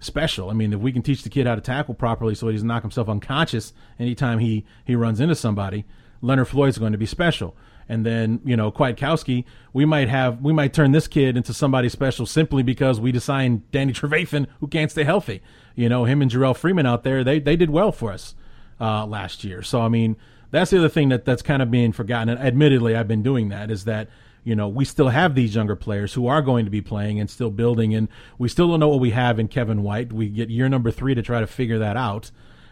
[0.01, 0.51] special.
[0.51, 2.69] I mean, if we can teach the kid how to tackle properly so he doesn't
[2.69, 5.85] knock himself unconscious anytime he, he runs into somebody,
[6.21, 7.57] Leonard Floyd's going to be special.
[7.89, 11.89] And then, you know, Kwiatkowski, we might have, we might turn this kid into somebody
[11.89, 15.43] special simply because we signed Danny Trevathan, who can't stay healthy.
[15.75, 18.35] You know, him and Jerrell Freeman out there, they, they did well for us
[18.81, 19.63] uh, last year.
[19.63, 20.17] So, I mean,
[20.51, 22.29] that's the other thing that, that's kind of being forgotten.
[22.29, 24.09] And admittedly, I've been doing that is that,
[24.47, 27.29] you know, we still have these younger players who are going to be playing and
[27.29, 27.97] still building.
[27.97, 28.07] And
[28.39, 30.13] we still don't know what we have in Kevin White.
[30.13, 32.31] We get year number three to try to figure that out.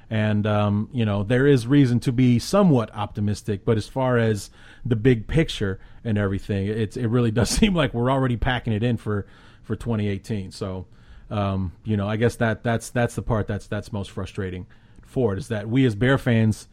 [0.08, 3.64] And, um, you know, there is reason to be somewhat optimistic.
[3.64, 4.50] But as far as
[4.84, 8.84] the big picture and everything, it's, it really does seem like we're already packing it
[8.84, 9.26] in for,
[9.64, 10.52] for 2018.
[10.52, 10.86] So,
[11.28, 14.66] um, you know, I guess that that's that's the part that's that's most frustrating
[15.02, 16.68] for it is that we as Bear fans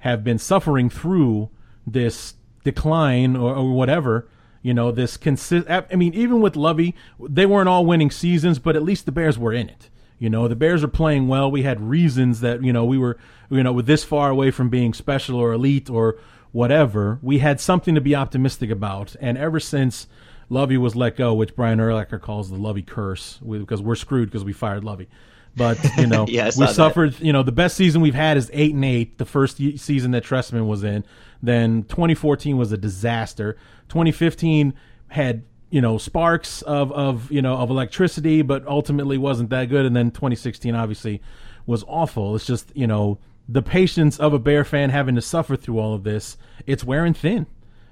[0.00, 1.48] have been suffering through
[1.86, 2.34] this
[2.64, 4.28] decline or, or whatever.
[4.62, 5.68] You know, this consist.
[5.68, 9.38] I mean, even with Lovie, they weren't all winning seasons, but at least the Bears
[9.38, 9.90] were in it.
[10.18, 11.50] You know, the Bears are playing well.
[11.50, 13.18] We had reasons that you know we were
[13.50, 16.16] you know with this far away from being special or elite or
[16.52, 17.18] whatever.
[17.22, 20.06] We had something to be optimistic about, and ever since
[20.48, 24.44] Lovie was let go, which Brian Urlacher calls the Lovie curse, because we're screwed because
[24.44, 25.08] we fired Lovie.
[25.56, 26.74] But you know, Yeah, we that.
[26.74, 27.18] suffered.
[27.20, 29.18] You know, the best season we've had is eight and eight.
[29.18, 31.04] The first season that Trestman was in.
[31.42, 33.56] Then 2014 was a disaster.
[33.88, 34.74] 2015
[35.08, 39.84] had you know sparks of of you know of electricity, but ultimately wasn't that good.
[39.84, 41.20] And then 2016 obviously
[41.66, 42.34] was awful.
[42.36, 43.18] It's just you know
[43.48, 46.38] the patience of a Bear fan having to suffer through all of this.
[46.66, 47.46] It's wearing thin.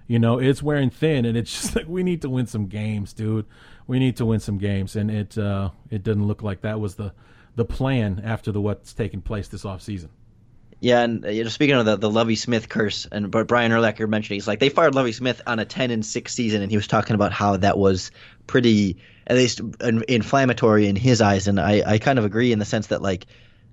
[0.07, 3.13] You know, it's wearing thin, and it's just like we need to win some games,
[3.13, 3.47] dude.
[3.87, 6.95] We need to win some games, and it uh, it doesn't look like that was
[6.95, 7.13] the
[7.57, 10.09] the plan after the what's taken place this offseason.
[10.81, 13.71] Yeah, and uh, you know, speaking of the the Lovie Smith curse, and but Brian
[13.71, 16.71] Urlacher mentioned he's like they fired Lovie Smith on a ten and six season, and
[16.71, 18.11] he was talking about how that was
[18.47, 18.97] pretty,
[19.27, 22.65] at least in- inflammatory in his eyes, and I I kind of agree in the
[22.65, 23.27] sense that like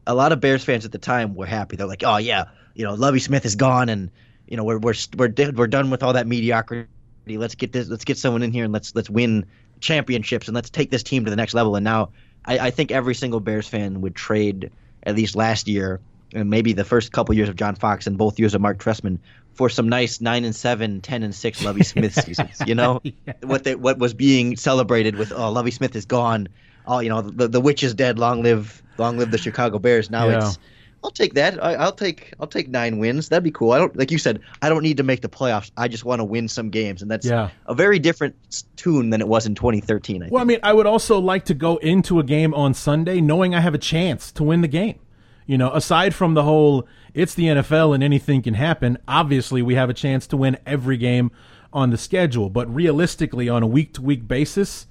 [0.05, 1.77] a lot of Bears fans at the time were happy.
[1.77, 2.45] They're like, oh yeah,
[2.75, 4.11] you know, Lovie Smith is gone, and
[4.45, 6.89] you know we're we're we're we're done with all that mediocrity.
[7.25, 7.87] Let's get this.
[7.87, 9.45] Let's get someone in here and let's let's win
[9.79, 11.75] championships and let's take this team to the next level.
[11.75, 12.11] And now
[12.47, 14.71] I, I think every single Bears fan would trade
[15.03, 15.99] at least last year
[16.33, 19.19] and maybe the first couple years of John Fox and both years of Mark Trestman
[19.53, 22.61] for some nice nine and seven, 10 and six Lovie Smith seasons.
[22.65, 23.33] You know Yeah.
[23.43, 26.47] what they, what was being celebrated with oh Lovie Smith is gone,
[26.85, 28.19] oh you know the the witch is dead.
[28.19, 30.09] Long live long live the Chicago Bears.
[30.09, 30.37] Now Yeah.
[30.47, 30.59] it's
[31.03, 31.63] I'll take that.
[31.63, 33.29] I, I'll take I'll take nine wins.
[33.29, 33.71] That'd be cool.
[33.71, 34.39] I don't like you said.
[34.61, 35.71] I don't need to make the playoffs.
[35.77, 37.49] I just want to win some games, and that's Yeah.
[37.67, 38.35] a very different
[38.75, 40.17] tune than it was in 2013.
[40.17, 40.33] I think.
[40.33, 43.53] Well, I mean, I would also like to go into a game on Sunday knowing
[43.55, 44.99] I have a chance to win the game.
[45.45, 49.75] You know, aside from the whole it's the NFL and anything can happen, obviously we
[49.75, 51.31] have a chance to win every game
[51.71, 54.87] on the schedule, but realistically on a week to week basis,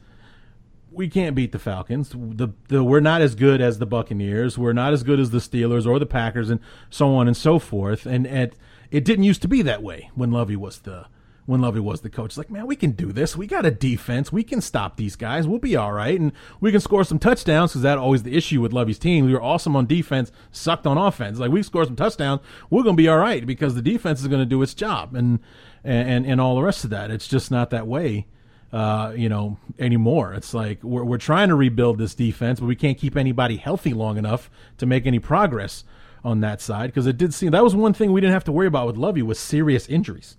[0.97, 2.11] we can't beat the Falcons.
[2.11, 4.57] The, the we're not as good as the Buccaneers.
[4.57, 6.61] We're not as good as the Steelers or the Packers, and
[6.91, 8.07] so on and so forth.
[8.07, 8.55] And it
[8.91, 11.07] it didn't used to be that way when Lovie was the
[11.45, 12.31] when Lovie was the coach.
[12.31, 13.37] It's like, man, we can do this.
[13.37, 14.33] We got a defense.
[14.33, 15.47] We can stop these guys.
[15.47, 18.61] We'll be all right, and we can score some touchdowns because that always the issue
[18.61, 19.27] with Lovie's team.
[19.27, 21.39] We were awesome on defense, sucked on offense.
[21.39, 22.41] Like we score some touchdowns,
[22.71, 25.41] we're to be all right because the defense is to do its job, and
[25.85, 27.11] and and all the rest of that.
[27.11, 28.27] It's just not that way
[28.73, 30.35] uh, you know, anymore.
[30.35, 33.95] It's like we're, we're trying to rebuild this defense, but we can't keep anybody healthy
[33.95, 35.85] long enough to make any progress
[36.25, 38.53] on that side because it did seem that was one thing we didn't have to
[38.53, 40.37] worry about with Lovie was serious injuries.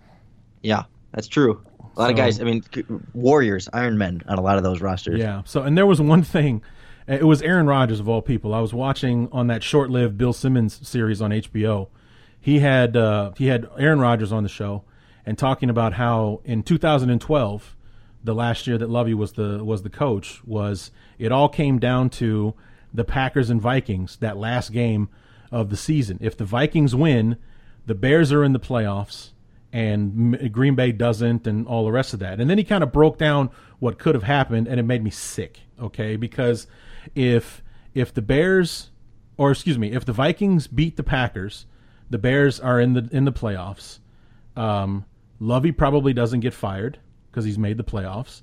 [0.61, 0.83] yeah,
[1.13, 1.61] that's true.
[1.95, 2.39] A lot of guys.
[2.39, 2.63] I mean,
[3.13, 5.19] Warriors, Iron Men on a lot of those rosters.
[5.19, 5.41] Yeah.
[5.45, 6.61] So, and there was one thing.
[7.07, 8.53] It was Aaron Rodgers of all people.
[8.53, 11.87] I was watching on that short-lived Bill Simmons series on HBO.
[12.39, 14.83] He had uh, he had Aaron Rodgers on the show
[15.25, 17.75] and talking about how in 2012,
[18.27, 22.09] the last year that Lovie was the was the coach, was it all came down
[22.11, 22.53] to
[22.93, 25.09] the Packers and Vikings that last game
[25.49, 26.19] of the season.
[26.21, 27.37] If the Vikings win,
[27.85, 29.29] the Bears are in the playoffs
[29.71, 32.39] and Green Bay doesn't, and all the rest of that.
[32.39, 33.49] And then he kind of broke down
[33.79, 35.61] what could have happened, and it made me sick.
[35.81, 36.67] Okay, because
[37.15, 37.63] if
[37.93, 38.89] if the Bears,
[39.37, 41.65] or excuse me, if the Vikings beat the Packers,
[42.09, 43.99] the Bears are in the in the playoffs.
[44.57, 45.05] Um,
[45.39, 46.97] Lovie probably doesn't get fired
[47.29, 48.41] because he's made the playoffs.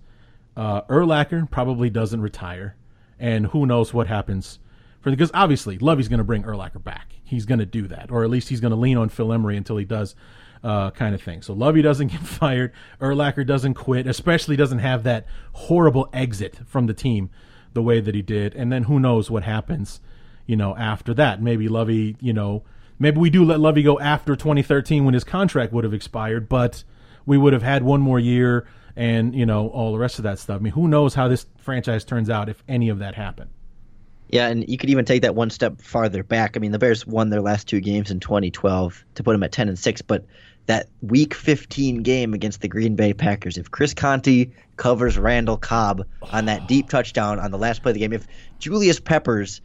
[0.57, 2.77] Uh, Urlacher probably doesn't retire,
[3.19, 4.59] and who knows what happens
[5.01, 7.15] for because obviously Lovie's going to bring Urlacher back.
[7.23, 9.57] He's going to do that, or at least he's going to lean on Phil Emery
[9.57, 10.15] until he does,
[10.63, 11.43] uh, kind of thing.
[11.43, 12.73] So Lovie doesn't get fired.
[13.01, 17.31] Urlacher doesn't quit, especially doesn't have that horrible exit from the team
[17.75, 18.55] the way that he did.
[18.55, 20.01] And then who knows what happens,
[20.47, 21.43] you know, after that?
[21.43, 22.63] Maybe Lovie, you know,
[22.99, 26.85] maybe we do let Lovie go after 2013 when his contract would have expired, but
[27.27, 30.39] we would have had one more year and you know all the rest of that
[30.39, 30.57] stuff.
[30.57, 33.51] I mean, who knows how this franchise turns out if any of that happened?
[34.29, 36.57] Yeah, and you could even take that one step farther back.
[36.57, 39.53] I mean, the Bears won their last two games in 2012 to put them at
[39.53, 40.25] 10 and 6, but
[40.67, 44.47] that Week 15 game against the Green Bay Packers, if Chris Conte
[44.77, 48.27] covers Randall Cobb on that deep touchdown on the last play of the game, if
[48.59, 49.61] Julius Peppers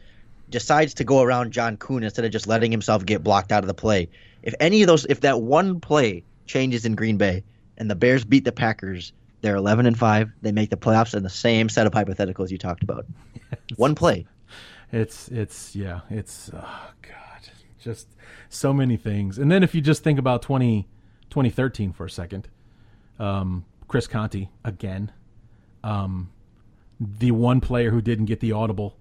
[0.50, 3.68] decides to go around John Kuhn instead of just letting himself get blocked out of
[3.68, 4.10] the play,
[4.42, 7.42] if any of those, if that one play changes in Green Bay
[7.80, 10.30] and the Bears beat the Packers, they're 11 and 5.
[10.42, 13.06] They make the playoffs in the same set of hypotheticals you talked about.
[13.76, 14.26] One play.
[14.92, 17.50] It's it's yeah, it's oh god,
[17.80, 18.08] just
[18.48, 19.38] so many things.
[19.38, 20.88] And then if you just think about 20,
[21.30, 22.48] 2013 for a second,
[23.18, 25.12] um, Chris Conte again,
[25.84, 26.30] um,
[26.98, 28.98] the one player who didn't get the audible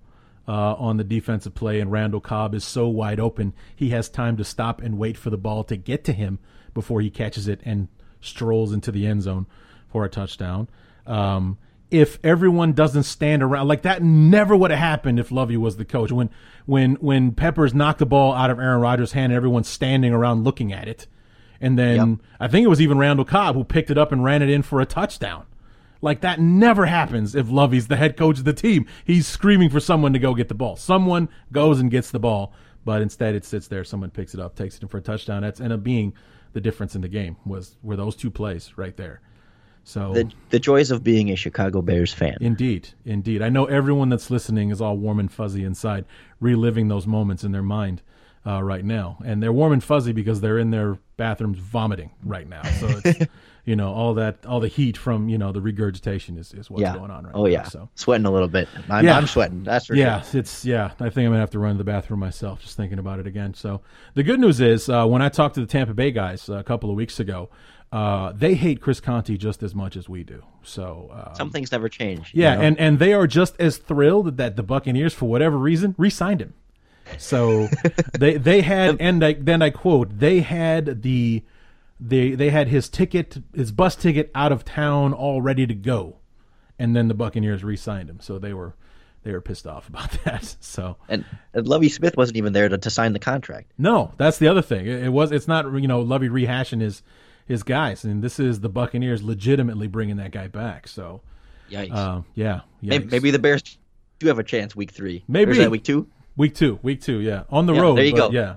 [0.47, 4.37] uh, on the defensive play, and Randall Cobb is so wide open, he has time
[4.37, 6.37] to stop and wait for the ball to get to him
[6.75, 7.87] before he catches it and
[8.21, 9.45] strolls into the end zone
[9.87, 10.67] for a touchdown.
[11.05, 11.57] Um,
[11.91, 15.85] if everyone doesn't stand around like that never would have happened if Lovie was the
[15.85, 16.11] coach.
[16.11, 16.29] When
[16.65, 20.43] when when Peppers knocked the ball out of Aaron Rodgers' hand and everyone's standing around
[20.43, 21.07] looking at it.
[21.59, 22.19] And then Yep.
[22.39, 24.61] I think it was even Randall Cobb who picked it up and ran it in
[24.61, 25.45] for a touchdown.
[26.01, 28.85] Like that never happens if Lovie's the head coach of the team.
[29.03, 30.75] He's screaming for someone to go get the ball.
[30.77, 32.53] Someone goes and gets the ball,
[32.85, 33.83] but instead it sits there.
[33.83, 35.41] Someone picks it up, takes it in for a touchdown.
[35.41, 36.13] That's end up being
[36.53, 39.21] the difference in the game was were those two plays right there.
[39.83, 42.37] So The, the joys of being a Chicago Bears fan.
[42.41, 43.41] Indeed, indeed.
[43.41, 46.05] I know everyone that's listening is all warm and fuzzy inside,
[46.39, 48.01] reliving those moments in their mind
[48.45, 52.47] uh, right now, and they're warm and fuzzy because they're in their bathrooms vomiting right
[52.47, 52.63] now.
[52.63, 53.29] So it's
[53.65, 56.81] you know all that all the heat from you know the regurgitation is, is what's
[56.81, 56.95] yeah.
[56.95, 57.43] going on right oh now.
[57.43, 57.63] Oh yeah.
[57.63, 58.67] So Sweating a little bit.
[58.89, 59.17] I'm, Yeah.
[59.17, 59.63] I'm sweating.
[59.63, 60.39] That's for yeah, sure.
[60.39, 60.91] it's yeah.
[60.99, 63.27] I think I'm gonna have to run to the bathroom myself just thinking about it
[63.27, 63.53] again.
[63.53, 63.81] So
[64.13, 66.89] the good news is uh, when I talked to the Tampa Bay guys a couple
[66.89, 67.49] of weeks ago,
[67.91, 70.43] uh, they hate Chris Conte just as much as we do.
[70.63, 72.31] So um, Some things never change.
[72.33, 72.61] you Yeah, know?
[72.61, 76.53] and and they are just as thrilled that the Buccaneers, for whatever reason, re-signed him.
[77.17, 77.67] So
[78.17, 81.43] they they had and I, then I quote they had the
[81.99, 86.17] they they had his ticket his bus ticket out of town all ready to go,
[86.77, 88.19] and then the Buccaneers re-signed him.
[88.21, 88.75] So they were
[89.23, 90.55] they were pissed off about that.
[90.61, 93.71] So and, and Lovie Smith wasn't even there to, to sign the contract.
[93.77, 94.87] No, that's the other thing.
[94.87, 95.31] It, it was.
[95.31, 97.03] It's not you know Lovie rehashing his
[97.45, 100.87] his guys, and this is the Buccaneers legitimately bringing that guy back.
[100.87, 101.21] So,
[101.71, 101.91] Yikes.
[101.91, 103.11] uh, yeah, Maybe, yikes.
[103.11, 103.63] maybe the Bears
[104.19, 105.23] do have a chance week three.
[105.27, 105.51] Maybe.
[105.51, 106.07] Is that week two?
[106.39, 107.97] Week two, week two, yeah, on the Yeah, road.
[107.97, 108.31] there you go.
[108.31, 108.55] Yeah,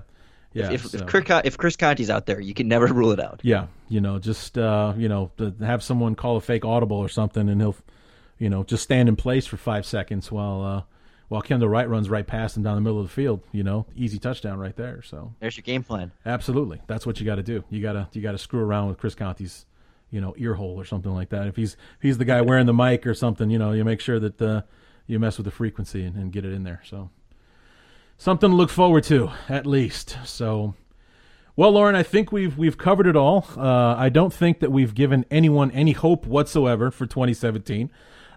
[0.53, 0.71] yeah.
[0.71, 3.41] if, so- if, Kirk, if Chris Conte's out there, you can never rule it out.
[3.43, 7.49] Yeah, you know, just uh, you know, have someone call a fake audible or something,
[7.49, 7.75] and he'll,
[8.39, 10.81] you know, just stand in place for five seconds while uh,
[11.27, 13.41] while Kendall Wright runs right past him down the middle of the field.
[13.51, 15.01] You know, easy touchdown right there.
[15.01, 16.13] So There's your game plan.
[16.25, 17.65] absolutely, that's what you got to do.
[17.69, 19.65] You gotta you gotta screw around with Chris Conte's,
[20.09, 21.47] you know, ear hole or something like that.
[21.47, 23.99] If he's if he's the guy wearing the mic or something, you know, you make
[23.99, 24.61] sure that uh,
[25.05, 26.81] you mess with the frequency and, and get it in there.
[26.85, 27.09] So
[28.23, 30.17] something to look forward to at least.
[30.25, 30.75] So.
[31.55, 33.45] Well, Lauren, I think we've we've covered it all.
[33.55, 37.91] Uh, I don't think that we've given anyone any hope whatsoever for 2017.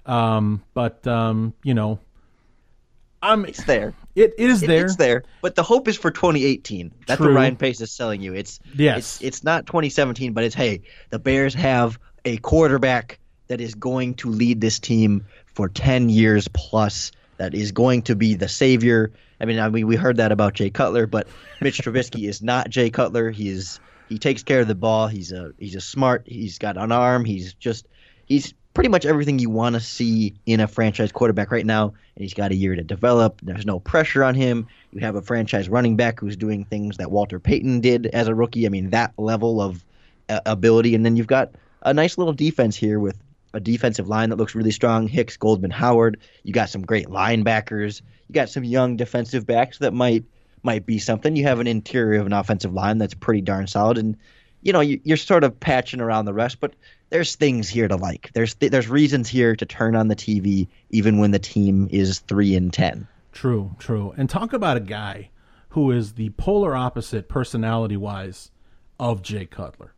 [0.05, 1.99] Um, but um, you know,
[3.23, 3.95] I'm It's there.
[4.15, 4.85] it is It- there.
[4.85, 5.23] It's there.
[5.41, 6.93] But the hope is for 2018.
[7.07, 7.29] That's True.
[7.29, 8.35] what Ryan Pace is selling you.
[8.35, 8.99] It's Yes.
[8.99, 13.19] It's, it's not 2017, but it's hey, the Bears have a quarterback
[13.49, 17.13] that is going to lead this team for 10 years plus.
[17.39, 19.13] That is going to be the savior.
[19.41, 21.29] I mean, I mean, we heard that about Jay Cutler, but
[21.61, 23.31] Mitch Trubisky is not Jay Cutler.
[23.31, 25.09] He is he takes care of the ball.
[25.09, 26.25] He's a he's a smart.
[26.27, 27.25] He's got an arm.
[27.25, 27.87] He's just
[28.27, 31.95] he's pretty much everything you want to see in a franchise quarterback right now.
[32.15, 33.41] And he's got a year to develop.
[33.43, 34.67] There's no pressure on him.
[34.93, 38.35] You have a franchise running back who's doing things that Walter Payton did as a
[38.35, 38.67] rookie.
[38.67, 39.83] I mean, that level of
[40.29, 40.95] uh, ability.
[40.95, 41.53] And then you've got
[41.83, 43.19] a nice little defense here with
[43.55, 45.09] a defensive line that looks really strong.
[45.09, 46.21] Hicks, Goldman, Howard.
[46.43, 48.03] You got some great linebackers.
[48.29, 50.25] You got some young defensive backs that might
[50.63, 51.37] might be something.
[51.37, 54.17] You have an interior of an offensive line that's pretty darn solid, and
[54.63, 56.59] you know you, you're sort of patching around the rest.
[56.61, 56.75] But
[57.11, 58.31] there's things here to like.
[58.35, 62.19] There's th- there's reasons here to turn on the TV even when the team is
[62.21, 63.07] three and ten.
[63.33, 64.13] True, true.
[64.17, 65.31] And talk about a guy
[65.69, 68.51] who is the polar opposite personality wise
[68.99, 69.93] of Jay Cutler.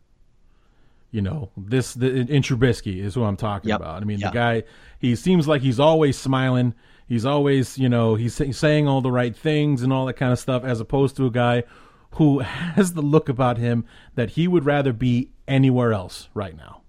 [1.11, 3.81] You know, this the, in Trubisky is who I'm talking Yep.
[3.81, 4.03] about.
[4.03, 4.33] I mean, Yep.
[4.33, 4.63] the guy,
[4.99, 6.75] he seems like he's always smiling.
[7.09, 10.39] He's always, you know, he's, saying all the right things and all that kind of
[10.39, 11.65] stuff, as opposed to a guy
[12.13, 16.83] who has the look about him that he would rather be anywhere else right now.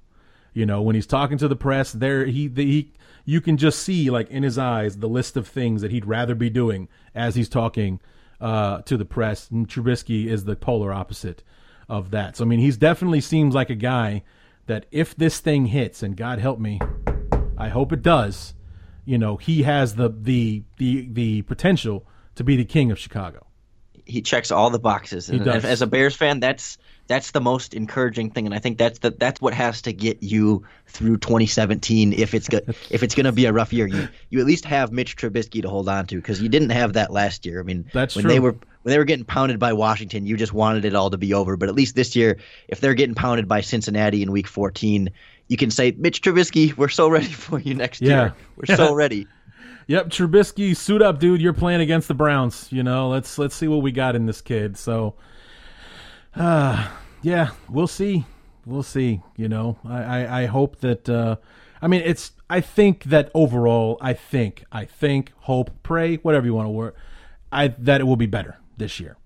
[0.54, 2.94] You know, when he's talking to the press, there he the, he
[3.24, 6.36] you can just see like in his eyes the list of things that he'd rather
[6.36, 8.02] be doing as he's talking
[8.42, 9.50] uh, to the press.
[9.50, 11.44] And Trubisky is the polar opposite
[11.88, 12.36] of that.
[12.36, 14.24] So I mean, he's definitely seems like a guy
[14.66, 16.80] that if this thing hits, and God help me,
[17.58, 18.54] I hope it does.
[19.10, 22.06] You know, he has the the the the potential
[22.36, 23.48] to be the king of Chicago.
[24.06, 25.66] He checks all the boxes, and does.
[25.66, 26.78] as a Bears fan, that's
[27.08, 30.22] that's the most encouraging thing, and I think that's the, that's what has to get
[30.22, 32.14] you through 2017.
[32.14, 32.60] If it's go,
[32.92, 35.64] if it's going to be a rough year, you you at least have Mitch Trubisky
[35.64, 37.60] to hold on to because you didn't have that last year.
[37.60, 38.32] I mean, That's when true.
[38.32, 41.18] they were when they were getting pounded by Washington, you just wanted it all to
[41.18, 41.58] be over.
[41.58, 42.38] But at least this year,
[42.68, 45.10] if they're getting pounded by Cincinnati in Week 14,
[45.50, 48.08] you can say, Mitch Trubisky, we're so ready for you next Yeah.
[48.10, 48.34] year.
[48.56, 49.28] We're so ready.
[49.88, 51.42] Yep, Trubisky, suit up, dude.
[51.42, 52.68] You're playing against the Browns.
[52.72, 54.78] You know, let's let's see what we got in this kid.
[54.78, 55.16] So,
[56.36, 56.90] uh,
[57.22, 58.26] yeah, we'll see.
[58.66, 59.22] We'll see.
[59.36, 61.10] You know, I I, I hope that.
[61.10, 61.38] Uh,
[61.82, 62.32] I mean, it's.
[62.52, 66.94] I think that overall, I think, I think, hope, pray, whatever you want to word,
[67.52, 69.18] I that it will be better this year.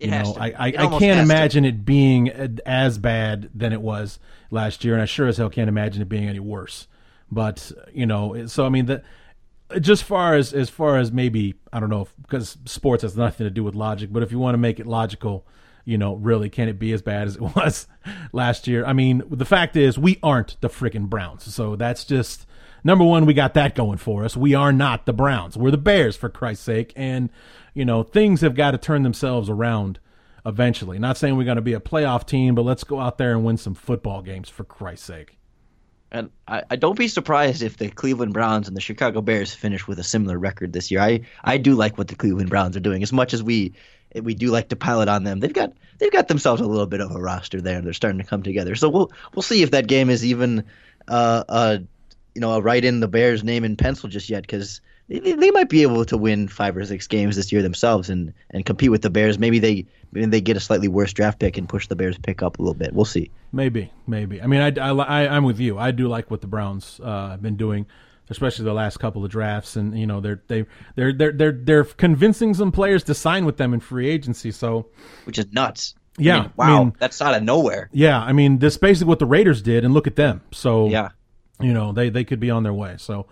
[0.00, 0.36] It you know.
[0.38, 1.20] I I, I can't has to.
[1.20, 2.28] imagine it being
[2.64, 4.18] as bad than it was
[4.50, 6.86] last year, and I sure as hell can't imagine it being any worse.
[7.30, 9.04] But you know, so I mean that
[9.80, 13.50] just far as as far as maybe I don't know because sports has nothing to
[13.50, 15.46] do with logic, but if you want to make it logical,
[15.84, 17.86] you know, really can it be as bad as it was
[18.32, 18.84] last year?
[18.84, 22.46] I mean, the fact is we aren't the freaking Browns, so that's just
[22.82, 23.26] number one.
[23.26, 24.36] We got that going for us.
[24.36, 25.56] We are not the Browns.
[25.56, 27.28] We're the Bears for Christ's sake, and
[27.78, 30.00] you know things have got to turn themselves around
[30.44, 30.98] eventually.
[30.98, 33.44] Not saying we're going to be a playoff team, but let's go out there and
[33.44, 35.38] win some football games for Christ's sake.
[36.10, 39.86] And I, I don't be surprised if the Cleveland Browns and the Chicago Bears finish
[39.86, 41.00] with a similar record this year.
[41.00, 43.02] I, I do like what the Cleveland Browns are doing.
[43.04, 43.74] As much as we
[44.20, 46.86] we do like to pile it on them, they've got they've got themselves a little
[46.86, 47.80] bit of a roster there.
[47.80, 48.74] They're starting to come together.
[48.74, 50.64] So we'll we'll see if that game is even
[51.06, 51.78] uh, uh
[52.34, 55.50] you know a write in the Bears name in pencil just yet because they, they
[55.50, 58.90] might be able to win five or six games this year themselves and, and compete
[58.90, 59.38] with the Bears.
[59.38, 62.42] Maybe they maybe they get a slightly worse draft pick and push the Bears pick
[62.42, 62.92] up a little bit.
[62.92, 63.30] We'll see.
[63.52, 64.40] Maybe, maybe.
[64.42, 64.90] I mean, I, I,
[65.24, 65.78] I, am with you.
[65.78, 67.86] I do like what the Browns uh, have been doing,
[68.28, 70.66] especially the last couple of drafts, and you know they're they
[70.96, 74.50] they're they're they're they're convincing some players to sign with them in free agency.
[74.50, 74.88] So
[75.24, 75.94] Which is nuts.
[76.18, 77.88] I Yeah, mean, I wow, mean- that's out of nowhere.
[77.92, 80.42] yeah, I mean, this basically what the Raiders did, and look at them.
[80.52, 81.10] So Yeah.
[81.60, 82.96] you know they they could be on their way.
[82.98, 83.26] So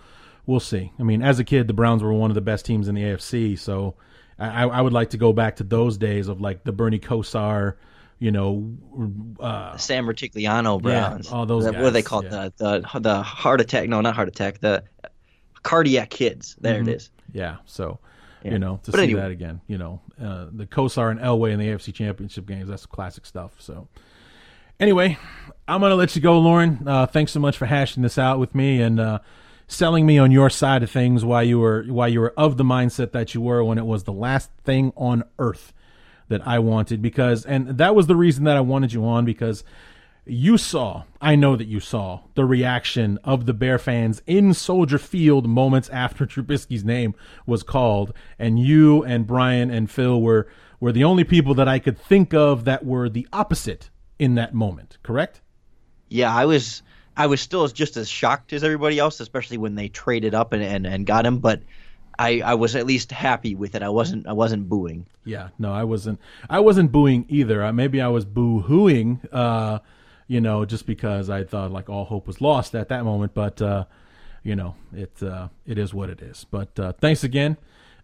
[0.46, 0.92] we'll see.
[0.98, 3.02] I mean, as a kid, the Browns were one of the best teams in the
[3.02, 3.94] AFC, so
[4.38, 7.74] I, I would like to go back to those days of like the Bernie Kosar,
[8.18, 8.74] you know,
[9.40, 11.28] uh, Sam Rutigliano Browns.
[11.28, 12.24] Yeah, all those What are they guys, called?
[12.24, 12.48] yeah.
[12.56, 13.88] The the the heart attack?
[13.88, 14.60] No, not heart attack.
[14.60, 14.84] The
[15.62, 16.56] cardiac kids.
[16.60, 16.88] There Mm-hmm.
[16.88, 17.10] it is.
[17.32, 17.98] Yeah, so
[18.44, 18.52] Yeah.
[18.52, 19.20] you know to But see anyway.
[19.22, 22.86] that again, you know, uh, the Kosar and Elway in the AFC Championship games, that's
[22.86, 23.52] classic stuff.
[23.58, 23.88] So
[24.78, 25.18] anyway,
[25.66, 26.86] I'm gonna let you go, Lauren.
[26.86, 29.18] Uh, thanks so much for hashing this out with me and uh,
[29.66, 31.24] selling me on your side of things.
[31.24, 34.04] Why you were why you were of the mindset that you were when it was
[34.04, 35.72] the last thing on earth
[36.28, 39.62] that I wanted because and that was the reason that I wanted you on because
[40.28, 44.98] you saw, I know that you saw the reaction of the Bear fans in Soldier
[44.98, 47.14] Field moments after Trubisky's name
[47.46, 50.48] was called, and you and Brian and Phil were
[50.78, 53.88] were the only people that I could think of that were the opposite
[54.18, 54.98] in that moment.
[55.02, 55.40] Correct?
[56.08, 56.82] Yeah, I was
[57.16, 60.62] I was still just as shocked as everybody else, especially when they traded up and,
[60.62, 61.38] and, and got him.
[61.38, 61.62] But
[62.18, 63.82] I, I was at least happy with it.
[63.82, 65.06] I wasn't I wasn't booing.
[65.24, 65.48] Yeah.
[65.58, 66.20] No, I wasn't.
[66.48, 67.64] I wasn't booing either.
[67.64, 69.20] Uh, maybe I was boo hooing.
[69.32, 69.80] Uh,
[70.28, 73.34] you know, just because I thought like all hope was lost at that moment.
[73.34, 73.84] But uh,
[74.42, 76.46] you know, it uh, it is what it is.
[76.50, 77.56] But uh, thanks again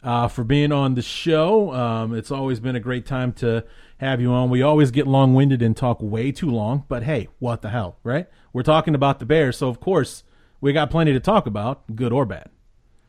[0.03, 1.73] uh, for being on the show.
[1.73, 3.65] Um, it's always been a great time to
[3.99, 4.51] have you on.
[4.51, 7.99] We always get long winded and talk way too long, but hey, what the hell,
[8.03, 8.29] right?
[8.53, 10.25] We're talking about the Bears, so of course
[10.61, 12.49] we got plenty to talk about, good or bad.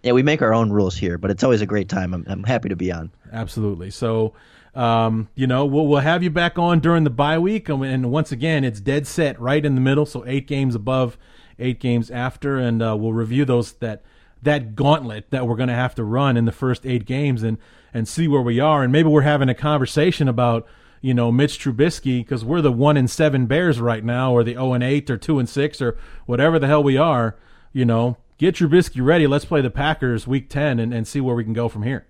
[0.03, 2.14] Yeah, we make our own rules here, but it's always a great time.
[2.14, 3.11] I'm, I'm happy to be on.
[3.32, 3.90] Absolutely.
[3.90, 4.34] So,
[4.76, 7.70] um, you know, we'll, we'll have you back on during the bye week.
[7.70, 10.06] And, and once again, it's dead set right in the middle.
[10.06, 11.18] So eight games above,
[11.57, 12.57] eight games after.
[12.57, 14.03] And uh, we'll review those that
[14.44, 17.57] that gauntlet that we're going to have to run in the first eight games and,
[17.94, 18.84] and see where we are.
[18.84, 20.65] And maybe we're having a conversation about,
[21.02, 24.53] you know, Mitch Trubisky because we're the one and seven Bears right now, or the
[24.53, 27.36] zero and eight, or two and six, or whatever the hell we are.
[27.72, 29.28] You know, get Trubisky ready.
[29.28, 32.06] Let's play the Packers week ten and, and see where we can go from here.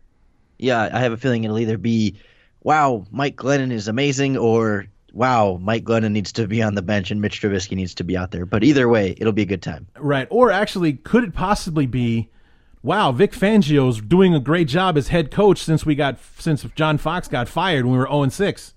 [0.60, 2.18] Yeah, I have a feeling it'll either be,
[2.61, 7.11] wow, Mike Glennon is amazing, or wow, Mike Glennon needs to be on the bench
[7.11, 8.45] and Mitch Trubisky needs to be out there.
[8.45, 9.88] But either way, it'll be a good time.
[9.98, 10.27] Right.
[10.30, 12.30] Or actually, could it possibly be,
[12.81, 16.98] wow, Vic Fangio's doing a great job as head coach since we got since John
[16.98, 18.73] Fox got fired when we were 0 6.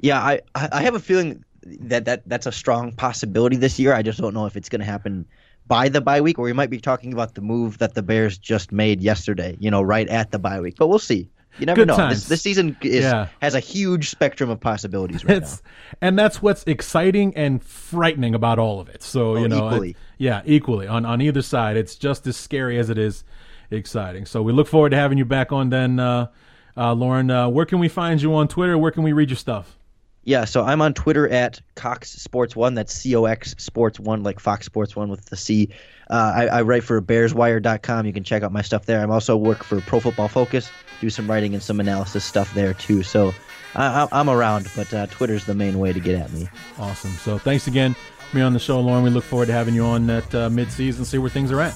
[0.00, 3.92] Yeah, I I I have a feeling that, that that's a strong possibility this year.
[3.92, 5.26] I just don't know if it's going to happen
[5.66, 8.38] by the bye week, or we might be talking about the move that the Bears
[8.38, 9.56] just made yesterday.
[9.60, 10.76] You know, right at the bye week.
[10.78, 11.28] But we'll see.
[11.58, 11.96] You never Good know.
[11.96, 12.20] times.
[12.20, 13.28] This, this season is Yeah.
[13.42, 15.60] has a huge spectrum of possibilities right It's
[16.00, 19.02] and that's what's exciting and frightening about all of it.
[19.02, 19.90] So Oh, you know, equally.
[19.90, 21.76] it- yeah, equally on on either side.
[21.76, 23.24] It's just as scary as it is
[23.70, 24.24] exciting.
[24.26, 26.28] So we look forward to having you back on then, uh,
[26.76, 27.30] uh, Lauren.
[27.30, 28.78] Uh, where can we find you on Twitter?
[28.78, 29.76] Where can we read your stuff?
[30.24, 32.74] Yeah, so I'm on Twitter at Cox Sports One.
[32.74, 35.70] That's C O X Sports One, like Fox Sports One with the C.
[36.10, 38.06] Uh, I, I write for BearsWire.com.
[38.06, 39.00] You can check out my stuff there.
[39.00, 40.70] I'm also work for Pro Football Focus,
[41.00, 43.02] do some writing and some analysis stuff there too.
[43.02, 43.34] So
[43.74, 46.48] I, I, I'm around, but uh, Twitter's the main way to get at me.
[46.78, 47.10] Awesome.
[47.12, 49.04] So thanks again for being on the show, Lauren.
[49.04, 51.74] We look forward to having you on that uh, mid-season, see where things are at.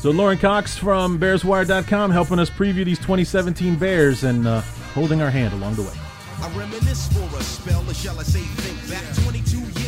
[0.00, 4.62] So Lauren Cox from BearsWire.com helping us preview these 2017 Bears and uh,
[4.94, 5.92] holding our hand along the way.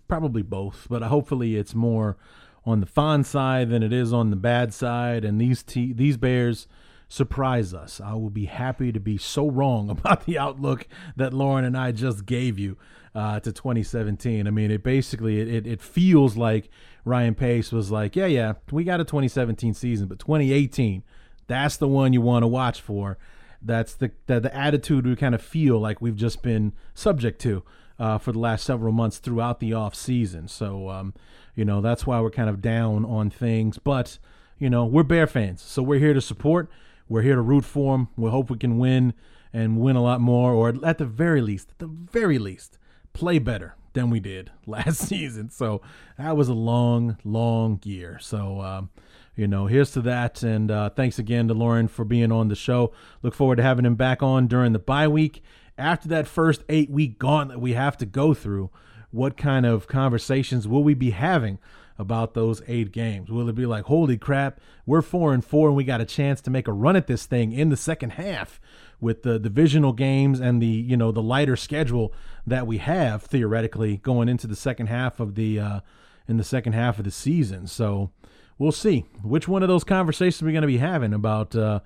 [0.07, 2.17] Probably both, but hopefully it's more
[2.65, 5.23] on the fond side than it is on the bad side.
[5.23, 6.67] And these te- these Bears
[7.09, 7.99] surprise us.
[7.99, 10.87] I will be happy to be so wrong about the outlook
[11.17, 12.77] that Lauren and I just gave you
[13.13, 14.47] uh, to 2017.
[14.47, 16.69] I mean, it basically it, it, it feels like
[17.03, 21.03] Ryan Pace was like, yeah, yeah, we got a 2017 season, but 2018,
[21.47, 23.17] that's the one you want to watch for.
[23.61, 27.63] That's the, the the attitude we kind of feel like we've just been subject to
[27.99, 30.47] uh, for the last several months throughout the off season.
[30.47, 31.13] So, um,
[31.55, 33.77] you know, that's why we're kind of down on things.
[33.77, 34.17] But
[34.59, 36.69] you know, we're Bear fans, so we're here to support.
[37.09, 38.07] We're here to root for them.
[38.15, 39.13] We hope we can win
[39.51, 42.77] and win a lot more, or at the very least, at the very least,
[43.13, 45.49] play better than we did last season.
[45.49, 45.81] So
[46.17, 48.19] that was a long, long year.
[48.21, 48.89] So, um,
[49.35, 50.43] you know, here's to that.
[50.43, 52.93] And uh, thanks again to Lauren for being on the show.
[53.23, 55.43] Look forward to having him back on during the bye week.
[55.77, 58.69] After that first eight week gauntlet we have to go through,
[59.11, 61.57] what kind of conversations will we be having
[61.99, 63.29] about those eight games?
[63.29, 66.41] Will it be like, holy crap, we're four and four and we got a chance
[66.41, 68.59] to make a run at this thing in the second half
[69.01, 72.13] with the divisional games and the you know the lighter schedule
[72.47, 75.79] that we have theoretically going into the second half of the uh,
[76.27, 77.67] in the second half of the season.
[77.67, 78.11] So
[78.57, 81.55] we'll see which one of those conversations we're going to be having about.
[81.55, 81.81] Uh,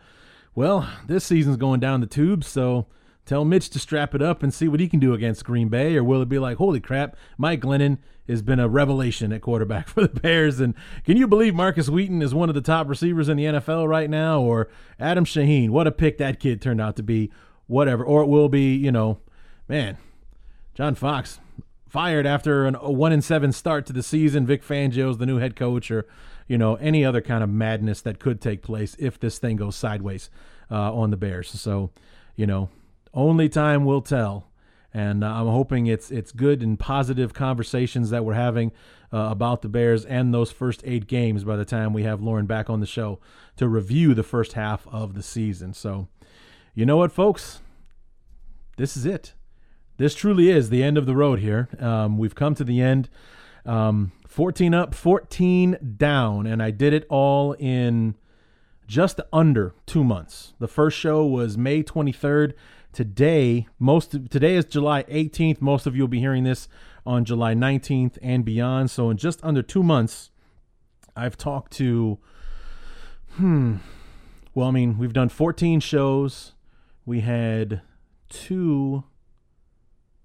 [0.56, 2.86] well, this season's going down the tubes, so
[3.26, 5.96] tell Mitch to strap it up and see what he can do against Green Bay,
[5.96, 7.98] or will it be like, holy crap, Mike Glennon
[8.28, 10.74] has been a revelation at quarterback for the Bears, and
[11.06, 14.10] can you believe Markus Wheaton is one of the top receivers in the NFL right
[14.10, 14.70] now, or
[15.00, 17.32] Adam Shaheen, what a pick that kid turned out to be,
[17.68, 19.20] whatever, or it will be, you know,
[19.68, 19.98] man,
[20.74, 21.40] John Fox
[21.94, 24.48] fired after an, a one in seven start to the season.
[24.48, 26.08] Vic Fangio's the new head coach, or
[26.48, 29.76] you know any other kind of madness that could take place if this thing goes
[29.76, 30.32] sideways
[30.72, 31.50] uh, on the Bears.
[31.50, 31.92] So,
[32.36, 32.70] you know,
[33.14, 34.50] only time will tell.
[34.94, 38.72] And uh, I'm hoping it's it's good and positive conversations that we're having
[39.12, 42.46] uh, about the Bears and those first eight games by the time we have Lauren
[42.46, 43.20] back on the show
[43.58, 45.74] to review the first half of the season.
[45.74, 46.08] So,
[46.76, 47.62] you know what, folks?
[48.78, 49.34] This is it.
[49.98, 51.70] This truly is the end of the road here.
[51.80, 53.10] Um, we've come to the end.
[53.66, 58.16] Um, 14 up, 14 down, and I did it all in
[58.88, 60.54] just under two months.
[60.60, 62.54] The first show was May 23rd.
[62.94, 65.62] Today, most today is July 18th.
[65.62, 66.68] Most of you will be hearing this
[67.08, 68.92] on July 19th and beyond.
[68.92, 70.30] So in just under two months,
[71.16, 72.20] I've talked to
[73.32, 73.78] hmm.
[74.54, 76.54] Well, I mean, we've done 14 shows.
[77.04, 77.82] We had
[78.30, 79.06] two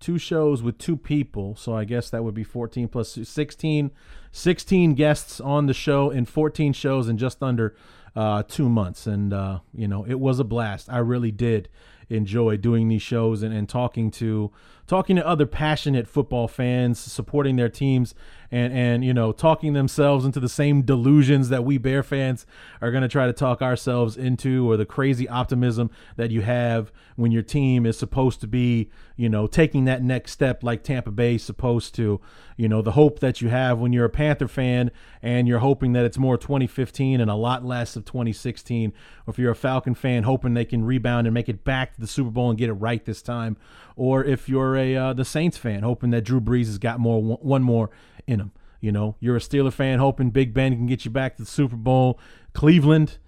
[0.00, 3.90] two shows with two people so i guess that would be 14 plus 16
[4.30, 7.74] 16 guests on the show and 14 shows in just under
[8.14, 11.68] uh, two months and uh, you know it was a blast i really did
[12.08, 14.50] enjoy doing these shows and, and talking to
[14.88, 18.14] talking to other passionate football fans, supporting their teams,
[18.50, 22.46] and and you know talking themselves into the same delusions that we Bear fans
[22.80, 26.90] are going to try to talk ourselves into, or the crazy optimism that you have
[27.14, 31.12] when your team is supposed to be you know taking that next step like Tampa
[31.12, 32.20] Bay is supposed to.
[32.56, 34.90] You know the hope that you have when you're a Panther fan
[35.22, 38.92] and you're hoping that it's more 2015 and a lot less of 2016.
[39.26, 42.00] Or if you're a Falcon fan, hoping they can rebound and make it back to
[42.00, 43.56] the Super Bowl and get it right this time.
[43.94, 47.22] Or if you're a uh, the Saints fan, hoping that Drew Brees has got more
[47.22, 47.90] one more
[48.26, 48.52] in him.
[48.80, 51.48] You know, you're a Steeler fan, hoping Big Ben can get you back to the
[51.48, 52.18] Super Bowl.
[52.54, 53.18] Cleveland,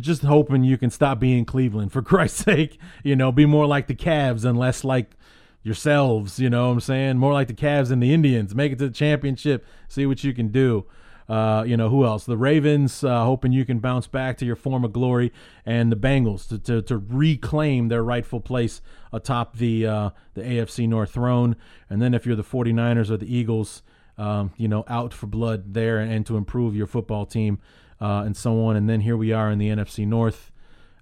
[0.00, 2.78] just hoping you can stop being Cleveland for Christ's sake.
[3.02, 5.16] You know, be more like the Cavs and less like
[5.62, 6.38] yourselves.
[6.38, 7.18] You know what I'm saying?
[7.18, 8.54] More like the Cavs and the Indians.
[8.54, 9.66] Make it to the championship.
[9.88, 10.86] See what you can do.
[11.28, 12.24] Uh, you know, who else?
[12.24, 15.32] The Ravens, uh, hoping you can bounce back to your former glory,
[15.64, 18.82] and the Bengals to, to, to reclaim their rightful place
[19.12, 21.56] atop the uh, the AFC North throne.
[21.88, 23.82] And then if you're the 49ers or the Eagles,
[24.18, 27.58] um, you know, out for blood there and, and to improve your football team
[28.00, 28.76] uh, and so on.
[28.76, 30.52] And then here we are in the NFC North.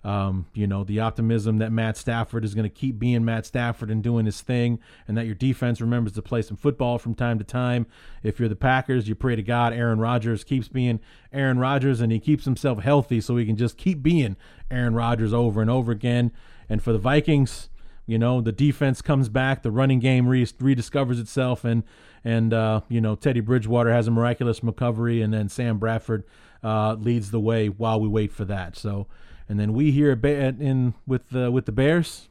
[0.04, 3.88] Um, you know, the optimism that Matt Stafford is going to keep being Matt Stafford
[3.88, 7.38] and doing his thing, and that your defense remembers to play some football from time
[7.38, 7.86] to time.
[8.22, 10.98] If you're the Packers, you pray to God Aaron Rodgers keeps being
[11.32, 14.36] Aaron Rodgers and he keeps himself healthy so he can just keep being
[14.70, 16.32] Aaron Rodgers over and over again.
[16.68, 17.68] And for the Vikings,
[18.06, 21.84] you know, the defense comes back, the running game re- rediscovers itself, and
[22.24, 26.24] and uh, you know Teddy Bridgewater has a miraculous recovery, and then Sam Bradford
[26.64, 28.76] uh, leads the way while we wait for that.
[28.76, 29.06] So
[29.48, 32.28] and then we here at in with the with the Bears.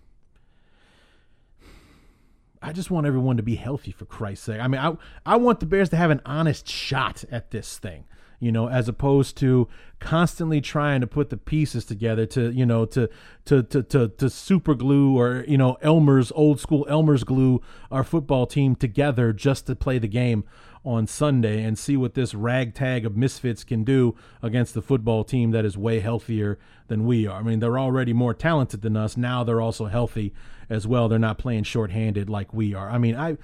[2.62, 4.62] I just want everyone to be healthy for Christ's sake.
[4.62, 8.06] I mean, I I want the Bears to have an honest shot at this thing,
[8.40, 9.68] you know, as opposed to
[10.00, 13.10] constantly trying to put the pieces together to, you know, to
[13.46, 18.04] to to to, to super glue or you know Elmer's old school Elmer's glue our
[18.04, 20.44] football team together just to play the game
[20.84, 25.52] on Sunday and see what this ragtag of misfits can do against the football team
[25.52, 27.40] that is way healthier than we are.
[27.40, 29.16] I mean, they're already more talented than us.
[29.16, 30.34] Now they're also healthy
[30.70, 31.08] as well.
[31.08, 32.90] They're not playing shorthanded like we are.
[32.90, 33.38] I mean, I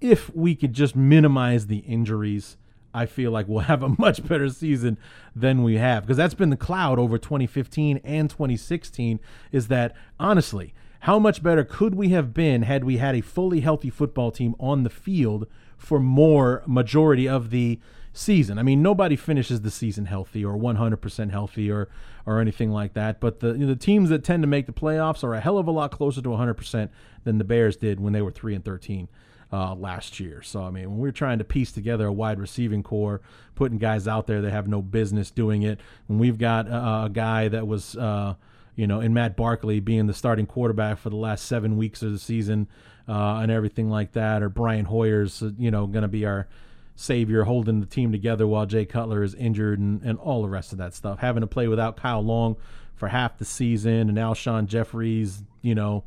[0.00, 2.56] if we could just minimize the injuries,
[2.92, 4.98] I feel like we'll have a much better season
[5.34, 9.20] than we have because that's been the cloud over 2015 and 2016
[9.52, 13.60] is that honestly, how much better could we have been had we had a fully
[13.60, 15.46] healthy football team on the field
[15.80, 17.80] for more majority of the
[18.12, 18.58] season.
[18.58, 21.88] I mean, nobody finishes the season healthy or 100% healthy or
[22.26, 23.18] or anything like that.
[23.18, 25.58] But the you know, the teams that tend to make the playoffs are a hell
[25.58, 26.90] of a lot closer to 100%
[27.24, 29.08] than the Bears did when they were three and 13
[29.52, 30.42] uh, last year.
[30.42, 33.20] So I mean, when we're trying to piece together a wide receiving core,
[33.54, 37.10] putting guys out there that have no business doing it, when we've got uh, a
[37.10, 37.96] guy that was.
[37.96, 38.34] Uh,
[38.76, 42.12] you know, in Matt Barkley being the starting quarterback for the last seven weeks of
[42.12, 42.66] the season,
[43.10, 46.46] uh, and everything like that, or Brian Hoyer's, uh, you know, going to be our
[46.94, 50.70] savior holding the team together while Jay Cutler is injured and, and all the rest
[50.70, 51.18] of that stuff.
[51.18, 52.56] Having to play without Kyle Long
[52.94, 56.04] for half the season and Alshon Jeffries, you know,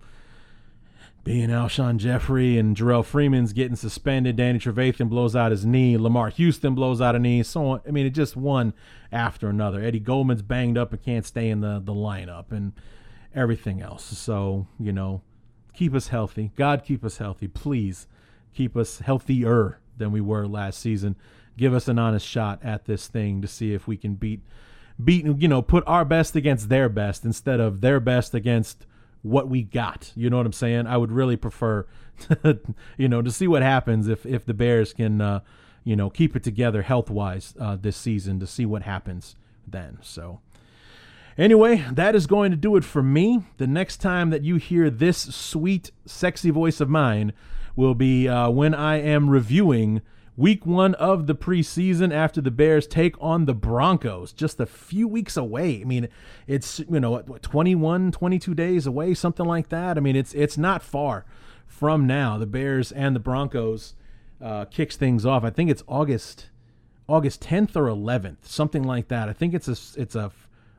[1.25, 4.37] being Alshon Jeffery and Jerrell Freeman's getting suspended.
[4.37, 5.97] Danny Trevathan blows out his knee.
[5.97, 7.43] Lamar Houston blows out a knee.
[7.43, 7.81] So on.
[7.85, 8.73] I mean, it just one
[9.11, 9.81] after another.
[9.81, 12.73] Eddie Goldman's banged up and can't stay in the, the lineup and
[13.35, 14.05] everything else.
[14.05, 15.21] So, you know,
[15.73, 16.51] keep us healthy.
[16.55, 17.47] God, keep us healthy.
[17.47, 18.07] Please
[18.53, 21.15] keep us healthier than we were last season.
[21.57, 24.41] Give us an honest shot at this thing to see if we can beat,
[25.03, 28.85] beat, you know, put our best against their best instead of their best against
[29.21, 30.11] what we got.
[30.15, 30.87] You know what I'm saying?
[30.87, 31.85] I would really prefer,
[32.29, 32.59] to,
[32.97, 35.41] you know, to see what happens if if the Bears can, uh,
[35.83, 39.35] you know, keep it together health wise uh, this season to see what happens
[39.67, 39.99] then.
[40.01, 40.39] So.
[41.37, 43.43] Anyway, that is going to do it for me.
[43.57, 47.33] The next time that you hear this sweet, sexy voice of mine
[47.75, 50.01] will be uh, when I am reviewing
[50.35, 55.07] week one of the preseason after the Bears take on the Broncos, just a few
[55.07, 55.81] weeks away.
[55.81, 56.07] I mean,
[56.47, 59.97] it's, you know, what, 21, 22 days away, something like that.
[59.97, 61.25] I mean, it's, it's not far
[61.65, 62.37] from now.
[62.37, 63.95] The Bears and the Broncos
[64.39, 65.43] uh, kicks things off.
[65.43, 66.49] I think it's August,
[67.07, 69.29] August 10th or 11th, something like that.
[69.29, 70.31] I think it's a, it's a,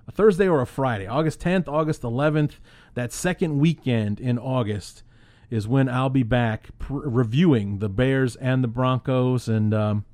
[0.06, 2.52] a Thursday or a Friday, August 10th, August 11th,
[2.94, 5.02] that second weekend in August
[5.51, 9.48] is when I'll be back pr- reviewing the Bears and the Broncos.
[9.48, 10.05] And, um,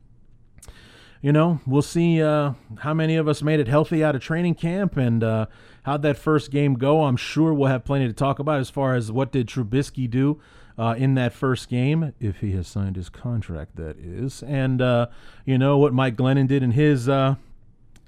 [1.22, 4.54] you know, we'll see uh, how many of us made it healthy out of training
[4.54, 5.46] camp and uh,
[5.84, 7.04] how'd that first game go.
[7.04, 10.40] I'm sure we'll have plenty to talk about as far as what did Trubisky do
[10.78, 14.42] uh, in that first game, if he has signed his contract, that is.
[14.42, 15.08] And, uh,
[15.44, 17.34] you know, what Mike Glennon did in his uh,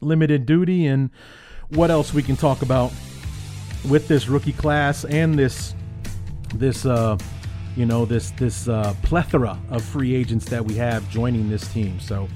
[0.01, 1.11] limited duty and
[1.75, 2.93] what else we can talk about
[3.89, 5.75] with this rookie class and this
[6.55, 7.17] this uh,
[7.77, 11.99] you know this this uh, plethora of free agents that we have joining this team.
[11.99, 12.29] So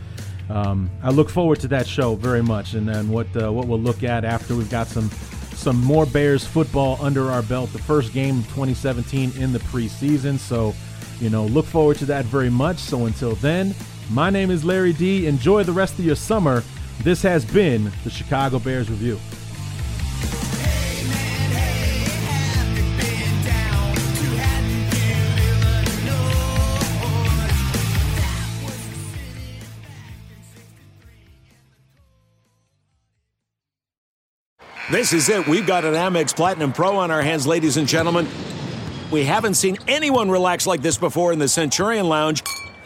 [0.49, 3.81] um, I look forward to that show very much, and then what uh, what we'll
[3.81, 5.11] look at after we've got some
[5.53, 7.73] some more Bears football under our belt.
[7.73, 10.39] The first game of 2017 in the preseason.
[10.39, 10.75] So
[11.21, 12.79] you know look forward to that very much.
[12.79, 13.75] So until then,
[14.11, 15.27] my name is Larry D.
[15.27, 16.63] Enjoy the rest of your summer.
[17.03, 19.19] This has been the Chicago Bears Review.
[34.89, 35.49] This is it.
[35.49, 38.29] We've got an Amex Platinum Pro on our hands, ladies and gentlemen.
[39.11, 42.43] We haven't seen anyone relax like this before in the Centurion Lounge.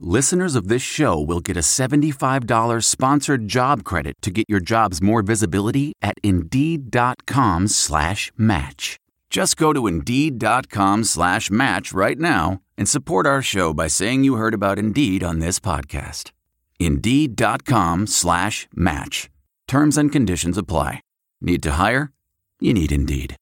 [0.00, 5.02] listeners of this show will get a $75 sponsored job credit to get your jobs
[5.02, 8.96] more visibility at Indeed.com slash match.
[9.30, 14.34] Just go to Indeed.com slash match right now and support our show by saying you
[14.34, 16.30] heard about Indeed on this podcast.
[16.78, 19.30] Indeed.com slash match.
[19.68, 21.00] Terms and conditions apply.
[21.40, 22.12] Need to hire?
[22.58, 23.36] You need Indeed.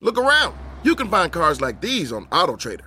[0.00, 0.56] Look around.
[0.84, 2.86] You can find cars like these on AutoTrader.